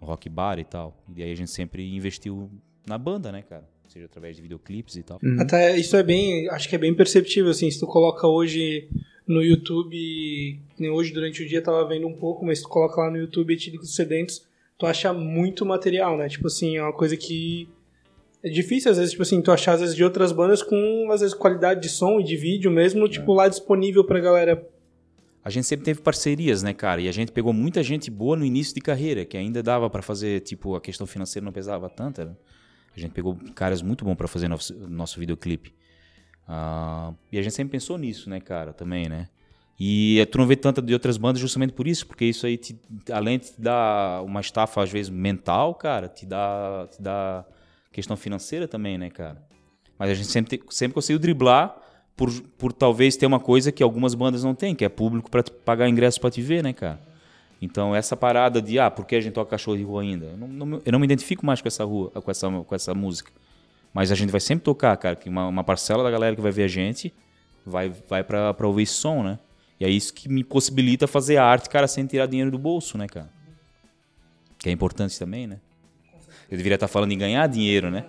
Rock 0.01 0.27
bar 0.29 0.59
e 0.59 0.65
tal. 0.65 0.95
E 1.15 1.23
aí 1.23 1.31
a 1.31 1.35
gente 1.35 1.51
sempre 1.51 1.95
investiu 1.95 2.51
na 2.87 2.97
banda, 2.97 3.31
né, 3.31 3.41
cara? 3.41 3.67
Seja 3.87 4.05
através 4.05 4.35
de 4.35 4.41
videoclipes 4.41 4.95
e 4.95 5.03
tal. 5.03 5.19
Até 5.39 5.77
isso 5.77 5.95
é 5.95 6.03
bem, 6.03 6.49
acho 6.49 6.67
que 6.67 6.75
é 6.75 6.79
bem 6.79 6.93
perceptível, 6.93 7.51
assim, 7.51 7.69
se 7.69 7.79
tu 7.79 7.87
coloca 7.87 8.27
hoje 8.27 8.89
no 9.27 9.43
YouTube, 9.43 10.59
nem 10.79 10.89
hoje 10.89 11.13
durante 11.13 11.43
o 11.43 11.47
dia 11.47 11.61
tava 11.61 11.85
vendo 11.87 12.07
um 12.07 12.13
pouco, 12.13 12.45
mas 12.45 12.61
tu 12.61 12.69
coloca 12.69 13.01
lá 13.01 13.11
no 13.11 13.17
YouTube 13.17 13.53
Etílicos 13.53 13.93
Sedentos, 13.93 14.45
tu 14.77 14.85
acha 14.85 15.11
muito 15.13 15.65
material, 15.65 16.17
né? 16.17 16.29
Tipo 16.29 16.47
assim, 16.47 16.77
é 16.77 16.83
uma 16.83 16.93
coisa 16.93 17.17
que 17.17 17.67
é 18.43 18.49
difícil 18.49 18.91
às 18.91 18.97
vezes, 18.97 19.11
tipo 19.11 19.23
assim, 19.23 19.41
tu 19.41 19.51
achar 19.51 19.73
às 19.73 19.81
vezes 19.81 19.95
de 19.95 20.03
outras 20.03 20.31
bandas 20.31 20.63
com 20.63 21.09
às 21.11 21.21
vezes 21.21 21.35
qualidade 21.35 21.81
de 21.81 21.89
som 21.89 22.19
e 22.19 22.23
de 22.23 22.37
vídeo 22.37 22.71
mesmo, 22.71 23.07
tipo 23.09 23.33
lá 23.33 23.47
disponível 23.47 24.03
pra 24.03 24.19
galera. 24.19 24.65
A 25.43 25.49
gente 25.49 25.65
sempre 25.65 25.85
teve 25.85 26.01
parcerias, 26.01 26.61
né, 26.61 26.73
cara? 26.73 27.01
E 27.01 27.07
a 27.07 27.11
gente 27.11 27.31
pegou 27.31 27.53
muita 27.53 27.81
gente 27.81 28.11
boa 28.11 28.35
no 28.35 28.43
início 28.43 28.75
de 28.75 28.81
carreira, 28.81 29.23
que 29.23 29.37
ainda 29.37 29.63
dava 29.63 29.89
pra 29.89 30.01
fazer, 30.01 30.41
tipo, 30.41 30.75
a 30.75 30.81
questão 30.81 31.07
financeira 31.07 31.45
não 31.45 31.53
pesava 31.53 31.89
tanto. 31.89 32.25
Né? 32.25 32.35
A 32.97 32.99
gente 32.99 33.11
pegou 33.11 33.37
caras 33.53 33.83
muito 33.83 34.03
bons 34.03 34.15
pra 34.15 34.27
fazer 34.27 34.47
nosso, 34.47 34.73
nosso 34.89 35.19
videoclipe. 35.19 35.71
Ah, 36.47 37.13
e 37.31 37.37
a 37.37 37.41
gente 37.43 37.53
sempre 37.53 37.71
pensou 37.71 37.97
nisso, 37.97 38.27
né, 38.29 38.39
cara, 38.39 38.73
também, 38.73 39.07
né? 39.07 39.29
E 39.79 40.25
tu 40.31 40.39
não 40.39 40.47
vê 40.47 40.55
tanta 40.55 40.81
de 40.81 40.91
outras 40.91 41.17
bandas 41.17 41.39
justamente 41.39 41.73
por 41.73 41.87
isso, 41.87 42.07
porque 42.07 42.25
isso 42.25 42.47
aí, 42.47 42.57
te, 42.57 42.75
além 43.11 43.37
de 43.37 43.51
te 43.51 43.61
dar 43.61 44.23
uma 44.23 44.41
estafa, 44.41 44.81
às 44.81 44.91
vezes, 44.91 45.11
mental, 45.11 45.75
cara, 45.75 46.07
te 46.07 46.25
dá, 46.25 46.87
te 46.91 46.99
dá 46.99 47.45
questão 47.91 48.17
financeira 48.17 48.67
também, 48.67 48.97
né, 48.97 49.11
cara? 49.11 49.39
Mas 49.99 50.09
a 50.09 50.13
gente 50.15 50.29
sempre, 50.29 50.59
sempre 50.71 50.95
conseguiu 50.95 51.19
driblar 51.19 51.77
por, 52.15 52.31
por 52.57 52.73
talvez 52.73 53.15
ter 53.15 53.27
uma 53.27 53.39
coisa 53.39 53.71
que 53.71 53.83
algumas 53.83 54.15
bandas 54.15 54.43
não 54.43 54.55
têm, 54.55 54.73
que 54.73 54.83
é 54.83 54.89
público 54.89 55.29
te 55.43 55.51
pagar 55.51 55.87
ingresso 55.87 56.19
pra 56.19 56.31
te 56.31 56.41
ver, 56.41 56.63
né, 56.63 56.73
cara? 56.73 56.99
Então, 57.61 57.95
essa 57.95 58.15
parada 58.15 58.61
de, 58.61 58.77
ah, 58.77 58.91
por 58.91 59.05
que 59.05 59.15
a 59.15 59.21
gente 59.21 59.33
toca 59.33 59.51
cachorro 59.51 59.77
de 59.77 59.83
rua 59.83 60.01
ainda? 60.01 60.27
Eu 60.27 60.37
não, 60.37 60.47
não 60.47 60.81
eu 60.85 60.91
não 60.91 60.99
me 60.99 61.05
identifico 61.05 61.45
mais 61.45 61.61
com 61.61 61.67
essa 61.67 61.83
rua, 61.83 62.11
com 62.11 62.29
essa, 62.29 62.49
com 62.49 62.75
essa 62.75 62.93
música. 62.93 63.31
Mas 63.93 64.11
a 64.11 64.15
gente 64.15 64.29
vai 64.29 64.39
sempre 64.39 64.63
tocar, 64.63 64.95
cara, 64.97 65.15
que 65.15 65.27
uma, 65.27 65.47
uma 65.47 65.63
parcela 65.63 66.03
da 66.03 66.11
galera 66.11 66.35
que 66.35 66.41
vai 66.41 66.51
ver 66.51 66.63
a 66.63 66.67
gente 66.67 67.11
vai, 67.65 67.89
vai 68.07 68.23
pra, 68.23 68.53
pra 68.53 68.67
ouvir 68.67 68.83
esse 68.83 68.93
som, 68.93 69.23
né? 69.23 69.39
E 69.79 69.85
é 69.85 69.89
isso 69.89 70.13
que 70.13 70.29
me 70.29 70.43
possibilita 70.43 71.07
fazer 71.07 71.37
a 71.37 71.45
arte, 71.45 71.69
cara, 71.69 71.87
sem 71.87 72.05
tirar 72.05 72.25
dinheiro 72.25 72.49
do 72.49 72.57
bolso, 72.57 72.97
né, 72.97 73.07
cara? 73.07 73.29
Que 74.57 74.69
é 74.69 74.71
importante 74.71 75.17
também, 75.19 75.45
né? 75.45 75.59
Eu 76.49 76.57
deveria 76.57 76.75
estar 76.75 76.87
falando 76.87 77.11
em 77.11 77.17
ganhar 77.17 77.45
dinheiro, 77.47 77.91
né? 77.91 78.05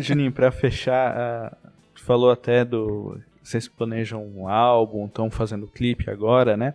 Juninho, 0.00 0.32
pra 0.32 0.50
fechar, 0.50 1.56
tu 1.94 2.02
falou 2.02 2.30
até 2.30 2.64
do. 2.64 3.20
Vocês 3.42 3.68
planejam 3.68 4.24
um 4.24 4.48
álbum, 4.48 5.04
estão 5.04 5.30
fazendo 5.30 5.66
clipe 5.66 6.08
agora, 6.08 6.56
né? 6.56 6.74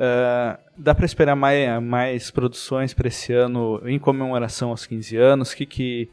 Ah, 0.00 0.58
dá 0.76 0.94
pra 0.94 1.04
esperar 1.04 1.34
mais, 1.34 1.82
mais 1.82 2.30
produções 2.30 2.94
pra 2.94 3.08
esse 3.08 3.32
ano 3.32 3.80
em 3.84 3.98
comemoração 3.98 4.70
aos 4.70 4.86
15 4.86 5.16
anos? 5.16 5.50
O 5.50 5.56
que, 5.56 5.66
que 5.66 6.08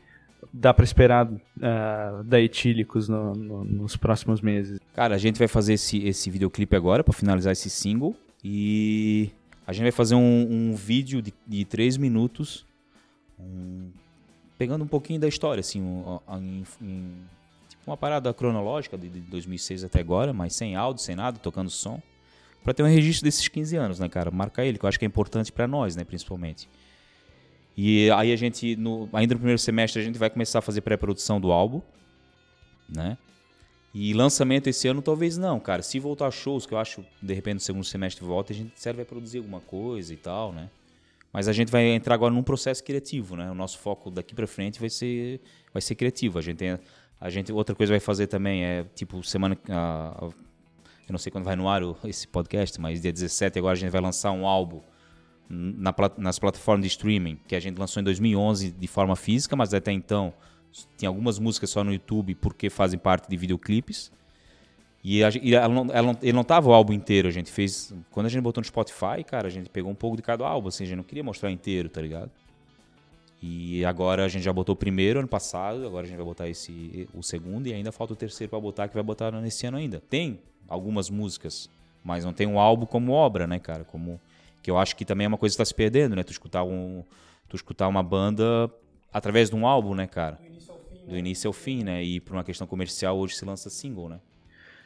dá 0.52 0.74
pra 0.74 0.84
esperar 0.84 1.30
ah, 1.62 2.22
da 2.26 2.42
Etílicos 2.42 3.08
no- 3.08 3.34
no- 3.36 3.64
nos 3.64 3.96
próximos 3.96 4.42
meses? 4.42 4.80
Cara, 4.96 5.14
a 5.16 5.18
gente 5.20 5.38
vai 5.38 5.48
fazer 5.48 5.74
esse, 5.74 6.00
esse 6.04 6.30
videoclipe 6.32 6.76
agora 6.76 7.04
pra 7.04 7.14
finalizar 7.14 7.52
esse 7.54 7.70
single. 7.70 8.16
E 8.44 9.30
a 9.68 9.74
gente 9.74 9.84
vai 9.84 9.92
fazer 9.92 10.16
um, 10.16 10.48
um 10.72 10.76
vídeo 10.76 11.22
de, 11.22 11.34
de 11.48 11.64
três 11.66 11.96
minutos, 11.98 12.66
um- 13.40 13.90
pegando 14.58 14.84
um 14.84 14.88
pouquinho 14.88 15.20
da 15.20 15.28
história, 15.28 15.60
assim, 15.62 15.82
um- 15.82 16.20
um- 16.28 16.64
tipo 17.70 17.84
uma 17.86 17.98
parada 17.98 18.34
cronológica 18.34 18.98
de, 18.98 19.10
de 19.10 19.20
2006 19.22 19.84
até 19.84 20.00
agora, 20.00 20.34
mas 20.34 20.56
sem 20.56 20.76
áudio, 20.76 21.04
sem 21.04 21.16
nada, 21.16 21.38
tocando 21.38 21.70
som. 21.70 22.02
Pra 22.66 22.74
ter 22.74 22.82
um 22.84 22.88
registro 22.88 23.24
desses 23.24 23.48
15 23.48 23.78
anos, 23.78 24.00
né, 24.00 24.10
cara? 24.10 24.32
Marcar 24.32 24.66
ele, 24.66 24.80
que 24.80 24.84
eu 24.84 24.90
acho 24.90 24.98
que 24.98 25.06
é 25.06 25.08
importante 25.08 25.52
pra 25.52 25.68
nós, 25.68 25.96
né, 25.96 26.04
principalmente. 26.04 26.68
E 27.78 28.10
aí 28.12 28.34
a 28.34 28.36
gente, 28.36 28.76
no- 28.76 29.08
ainda 29.14 29.36
no 29.36 29.40
primeiro 29.40 29.60
semestre, 29.60 30.02
a 30.02 30.04
gente 30.04 30.18
vai 30.18 30.32
começar 30.32 30.60
a 30.60 30.62
fazer 30.64 30.82
pré-produção 30.82 31.40
do 31.40 31.52
álbum, 31.52 31.80
né? 32.90 33.18
E 33.94 34.14
lançamento 34.14 34.68
esse 34.68 34.88
ano 34.88 35.00
talvez 35.02 35.38
não, 35.38 35.60
cara. 35.60 35.84
Se 35.84 36.00
voltar 36.00 36.32
shows, 36.32 36.66
que 36.66 36.74
eu 36.74 36.78
acho, 36.80 37.06
de 37.22 37.34
repente 37.36 37.54
no 37.56 37.60
segundo 37.60 37.84
semestre 37.86 38.26
volta, 38.26 38.52
a 38.52 38.56
gente 38.56 38.72
serve 38.76 38.98
vai 38.98 39.06
produzir 39.06 39.38
alguma 39.38 39.62
coisa 39.62 40.12
e 40.12 40.18
tal, 40.18 40.52
né? 40.52 40.68
Mas 41.32 41.48
a 41.48 41.54
gente 41.54 41.72
vai 41.72 41.84
entrar 41.86 42.16
agora 42.16 42.34
num 42.34 42.44
processo 42.44 42.84
criativo, 42.84 43.36
né? 43.36 43.52
O 43.52 43.56
nosso 43.56 43.78
foco 43.78 44.10
daqui 44.10 44.34
pra 44.34 44.48
frente 44.48 44.80
vai 44.80 44.90
ser 44.90 45.40
vai 45.72 45.82
ser 45.82 45.94
criativo. 45.96 46.40
A 46.40 46.42
gente 46.42 46.58
tem 46.58 46.80
a 47.22 47.30
gente 47.30 47.52
outra 47.54 47.76
coisa 47.76 47.94
vai 47.94 48.00
fazer 48.00 48.28
também 48.28 48.66
é 48.66 48.86
tipo 48.96 49.22
semana 49.24 49.56
a, 49.70 50.30
Eu 51.08 51.14
não 51.14 51.20
sei 51.20 51.32
quando 51.32 51.46
vai 51.46 51.56
no 51.56 51.70
ar 51.70 51.82
esse 52.06 52.28
podcast, 52.28 52.80
mas 52.82 53.02
dia 53.02 53.14
17 53.14 53.60
agora 53.60 53.74
a 53.74 53.80
gente 53.80 53.92
vai 53.92 54.02
lançar 54.02 54.32
um 54.32 54.48
álbum 54.48 54.82
na 55.50 55.94
nas 56.18 56.40
plataformas 56.40 56.84
de 56.84 56.88
streaming, 56.88 57.40
que 57.48 57.56
a 57.56 57.60
gente 57.60 57.78
lançou 57.78 58.02
em 58.02 58.04
2011 58.04 58.72
de 58.72 58.88
forma 58.88 59.16
física, 59.16 59.56
mas 59.56 59.74
até 59.74 59.92
então 59.92 60.34
tinha 60.98 61.08
algumas 61.08 61.40
músicas 61.40 61.70
só 61.70 61.84
no 61.84 61.94
YouTube 61.94 62.36
porque 62.36 62.70
fazem 62.70 63.00
parte 63.00 63.30
de 63.30 63.38
videoclipes. 63.38 64.12
E, 65.04 65.24
a, 65.24 65.30
e 65.40 65.54
ela 65.54 65.86
ela 65.94 66.18
ele 66.22 66.34
não 66.34 66.44
tava 66.44 66.70
o 66.70 66.74
álbum 66.74 66.92
inteiro, 66.92 67.28
a 67.28 67.32
gente 67.32 67.52
fez. 67.52 67.94
Quando 68.10 68.26
a 68.26 68.30
gente 68.30 68.42
botou 68.42 68.62
no 68.62 68.66
Spotify, 68.66 69.24
cara, 69.24 69.48
a 69.48 69.52
gente 69.52 69.70
pegou 69.70 69.92
um 69.92 69.96
pouco 69.96 70.18
de 70.18 70.24
cada 70.24 70.46
álbum, 70.48 70.70
assim, 70.70 70.84
a 70.84 70.88
gente 70.88 70.98
não 70.98 71.04
queria 71.04 71.24
mostrar 71.24 71.52
inteiro, 71.52 71.90
tá 71.90 72.02
ligado? 72.02 72.32
E 73.42 73.86
agora 73.86 74.26
a 74.26 74.28
gente 74.28 74.42
já 74.42 74.52
botou 74.52 74.74
o 74.74 74.76
primeiro 74.76 75.20
ano 75.20 75.28
passado, 75.28 75.86
agora 75.86 76.08
a 76.08 76.10
gente 76.10 76.18
vai 76.18 76.26
botar 76.26 76.50
esse 76.50 77.08
o 77.14 77.22
segundo 77.22 77.68
e 77.68 77.74
ainda 77.74 77.92
falta 77.92 78.14
o 78.14 78.16
terceiro 78.16 78.50
pra 78.50 78.60
botar 78.60 78.88
que 78.88 78.96
vai 78.96 79.04
botar 79.04 79.32
nesse 79.40 79.68
ano 79.68 79.78
ainda. 79.78 80.02
Tem 80.10 80.40
algumas 80.68 81.10
músicas, 81.10 81.70
mas 82.04 82.24
não 82.26 82.34
tem 82.34 82.48
um 82.48 82.60
álbum 82.60 82.86
como 82.86 83.12
obra, 83.12 83.48
né, 83.48 83.60
cara? 83.60 83.84
Como 83.84 84.20
que 84.62 84.72
eu 84.72 84.78
acho 84.78 84.96
que 84.96 85.06
também 85.06 85.26
é 85.26 85.28
uma 85.28 85.38
coisa 85.38 85.54
que 85.54 85.58
tá 85.58 85.66
se 85.66 85.74
perdendo, 85.74 86.16
né? 86.16 86.24
Tu 86.24 86.32
escutar 86.32 86.64
um 86.64 87.04
tu 87.48 87.56
escutar 87.56 87.88
uma 87.88 88.02
banda 88.02 88.70
através 89.14 89.50
de 89.50 89.56
um 89.56 89.68
álbum, 89.68 89.94
né, 89.94 90.08
cara? 90.08 90.40
Do 91.08 91.16
início 91.16 91.48
ao 91.48 91.54
fim, 91.54 91.84
né? 91.84 92.04
E 92.04 92.20
por 92.20 92.34
uma 92.34 92.44
questão 92.44 92.66
comercial 92.66 93.18
hoje 93.18 93.36
se 93.36 93.46
lança 93.46 93.70
single, 93.70 94.10
né? 94.10 94.20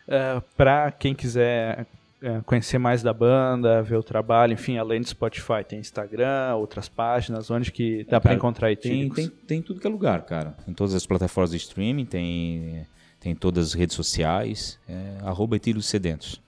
Uh, 0.08 0.42
para 0.58 0.92
quem 0.92 1.14
quiser 1.16 1.86
uh, 2.22 2.44
conhecer 2.44 2.78
mais 2.78 3.02
da 3.02 3.14
banda, 3.14 3.82
ver 3.82 3.96
o 3.96 4.04
trabalho, 4.04 4.54
enfim, 4.54 4.78
além 4.78 5.00
do 5.00 5.08
Spotify, 5.08 5.64
tem 5.68 5.80
Instagram, 5.80 6.56
outras 6.56 6.90
páginas, 6.90 7.50
onde 7.50 7.72
que 7.72 8.04
dá 8.04 8.20
para 8.20 8.30
Cara, 8.30 8.36
encontrar 8.36 8.68
Tem, 8.68 8.74
etílicos? 8.74 9.16
tem, 9.16 9.30
tem 9.30 9.62
tudo 9.62 9.80
que 9.80 9.88
é 9.88 9.90
lugar, 9.90 10.24
cara. 10.24 10.58
Em 10.68 10.74
todas 10.74 10.94
as 10.94 11.06
plataformas 11.06 11.52
de 11.52 11.58
streaming, 11.58 12.06
tem, 12.06 12.86
tem 13.20 13.36
todas 13.36 13.68
as 13.68 13.74
redes 13.74 13.96
sociais, 13.96 14.80
é, 14.88 15.18
arroba 15.24 15.56
Etílicos 15.56 15.88
Sedentos. 15.88 16.42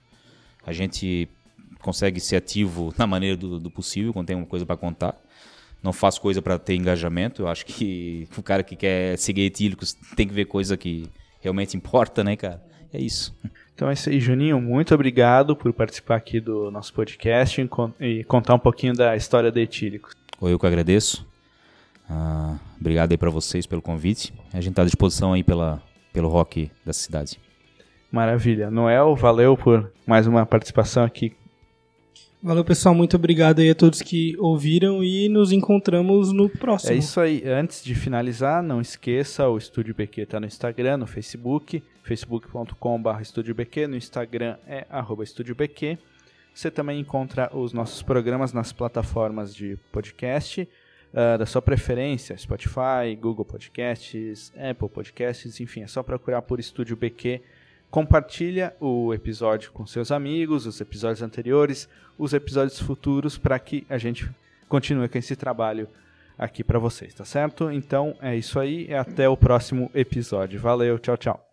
A 0.66 0.72
gente 0.72 1.28
consegue 1.80 2.20
ser 2.20 2.36
ativo 2.36 2.94
na 2.98 3.06
maneira 3.06 3.36
do, 3.36 3.58
do 3.58 3.70
possível, 3.70 4.12
quando 4.12 4.26
tem 4.26 4.36
uma 4.36 4.46
coisa 4.46 4.64
para 4.64 4.76
contar. 4.76 5.14
Não 5.82 5.92
faço 5.92 6.20
coisa 6.20 6.40
para 6.40 6.58
ter 6.58 6.76
engajamento. 6.76 7.42
Eu 7.42 7.48
acho 7.48 7.66
que 7.66 8.28
o 8.36 8.42
cara 8.42 8.62
que 8.62 8.76
quer 8.76 9.18
seguir 9.18 9.42
etílicos 9.42 9.94
tem 10.16 10.26
que 10.28 10.34
ver 10.34 10.44
coisa 10.46 10.76
que 10.76 11.08
realmente 11.40 11.76
importa, 11.76 12.22
né, 12.22 12.36
cara? 12.36 12.62
É 12.94 13.00
isso. 13.00 13.34
Então 13.74 13.88
é 13.88 13.94
isso 13.94 14.08
aí, 14.10 14.20
Juninho. 14.20 14.60
Muito 14.60 14.94
obrigado 14.94 15.56
por 15.56 15.72
participar 15.72 16.16
aqui 16.16 16.38
do 16.40 16.70
nosso 16.70 16.92
podcast 16.92 17.60
e 17.60 17.66
con- 17.66 17.92
contar 18.28 18.54
um 18.54 18.58
pouquinho 18.58 18.94
da 18.94 19.16
história 19.16 19.50
da 19.50 19.60
Etílicos. 19.60 20.14
Eu 20.40 20.58
que 20.58 20.66
agradeço. 20.66 21.26
Ah, 22.08 22.58
obrigado 22.78 23.12
aí 23.12 23.16
para 23.18 23.30
vocês 23.30 23.66
pelo 23.66 23.80
convite. 23.80 24.32
A 24.52 24.60
gente 24.60 24.70
está 24.72 24.82
à 24.82 24.84
disposição 24.84 25.32
aí 25.32 25.42
pela, 25.42 25.82
pelo 26.12 26.28
rock 26.28 26.70
da 26.84 26.92
cidade. 26.92 27.38
Maravilha. 28.10 28.70
Noel, 28.70 29.16
valeu 29.16 29.56
por 29.56 29.90
mais 30.06 30.26
uma 30.26 30.44
participação 30.44 31.02
aqui. 31.04 31.34
Valeu, 32.42 32.64
pessoal. 32.64 32.92
Muito 32.92 33.16
obrigado 33.16 33.60
aí 33.60 33.70
a 33.70 33.74
todos 33.74 34.02
que 34.02 34.36
ouviram 34.38 35.02
e 35.02 35.28
nos 35.28 35.52
encontramos 35.52 36.32
no 36.32 36.48
próximo. 36.48 36.92
É 36.92 36.96
isso 36.96 37.20
aí. 37.20 37.42
Antes 37.46 37.84
de 37.84 37.94
finalizar, 37.94 38.62
não 38.62 38.80
esqueça, 38.80 39.48
o 39.48 39.56
Estúdio 39.56 39.94
BQ 39.94 40.22
está 40.22 40.40
no 40.40 40.46
Instagram, 40.46 40.96
no 40.96 41.06
Facebook, 41.06 41.80
facebook.com.br 42.02 43.20
Estúdio 43.20 43.54
BQ, 43.54 43.86
no 43.86 43.96
Instagram 43.96 44.56
é 44.66 44.84
arroba 44.90 45.22
Estúdio 45.22 45.54
BQ. 45.54 45.96
Você 46.52 46.68
também 46.68 47.00
encontra 47.00 47.48
os 47.56 47.72
nossos 47.72 48.02
programas 48.02 48.52
nas 48.52 48.72
plataformas 48.72 49.54
de 49.54 49.78
podcast 49.92 50.68
ah, 51.14 51.36
da 51.36 51.44
sua 51.44 51.60
preferência, 51.60 52.36
Spotify, 52.36 53.14
Google 53.20 53.44
Podcasts, 53.44 54.52
Apple 54.56 54.88
Podcasts, 54.88 55.60
enfim, 55.60 55.82
é 55.82 55.86
só 55.86 56.02
procurar 56.02 56.42
por 56.42 56.58
Estúdio 56.58 56.96
BQ. 56.96 57.40
Compartilha 57.90 58.74
o 58.80 59.12
episódio 59.12 59.70
com 59.72 59.86
seus 59.86 60.10
amigos, 60.10 60.66
os 60.66 60.80
episódios 60.80 61.20
anteriores, 61.20 61.88
os 62.18 62.32
episódios 62.32 62.80
futuros, 62.80 63.36
para 63.36 63.58
que 63.58 63.86
a 63.90 63.98
gente 63.98 64.30
continue 64.68 65.08
com 65.08 65.18
esse 65.18 65.36
trabalho 65.36 65.86
aqui 66.38 66.64
para 66.64 66.78
vocês, 66.78 67.12
tá 67.12 67.24
certo? 67.26 67.70
Então 67.70 68.16
é 68.22 68.34
isso 68.34 68.58
aí, 68.58 68.92
até 68.94 69.28
o 69.28 69.36
próximo 69.36 69.90
episódio. 69.94 70.58
Valeu, 70.58 70.98
tchau, 70.98 71.18
tchau. 71.18 71.51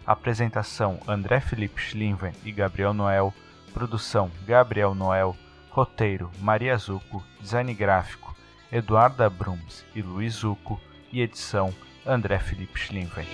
Apresentação: 0.06 1.00
André 1.08 1.40
Felipe 1.40 1.80
Schlinven 1.80 2.32
e 2.44 2.52
Gabriel 2.52 2.92
Noel. 2.92 3.32
Produção: 3.72 4.30
Gabriel 4.46 4.94
Noel. 4.94 5.34
Roteiro: 5.70 6.30
Maria 6.38 6.76
Zuco. 6.76 7.24
Design 7.40 7.72
gráfico: 7.72 8.36
Eduarda 8.70 9.30
Brums 9.30 9.82
e 9.94 10.02
Luiz 10.02 10.34
Zuco. 10.34 10.78
E 11.10 11.22
edição: 11.22 11.72
André 12.06 12.38
Felipe 12.38 12.78
Schlinven. 12.78 13.26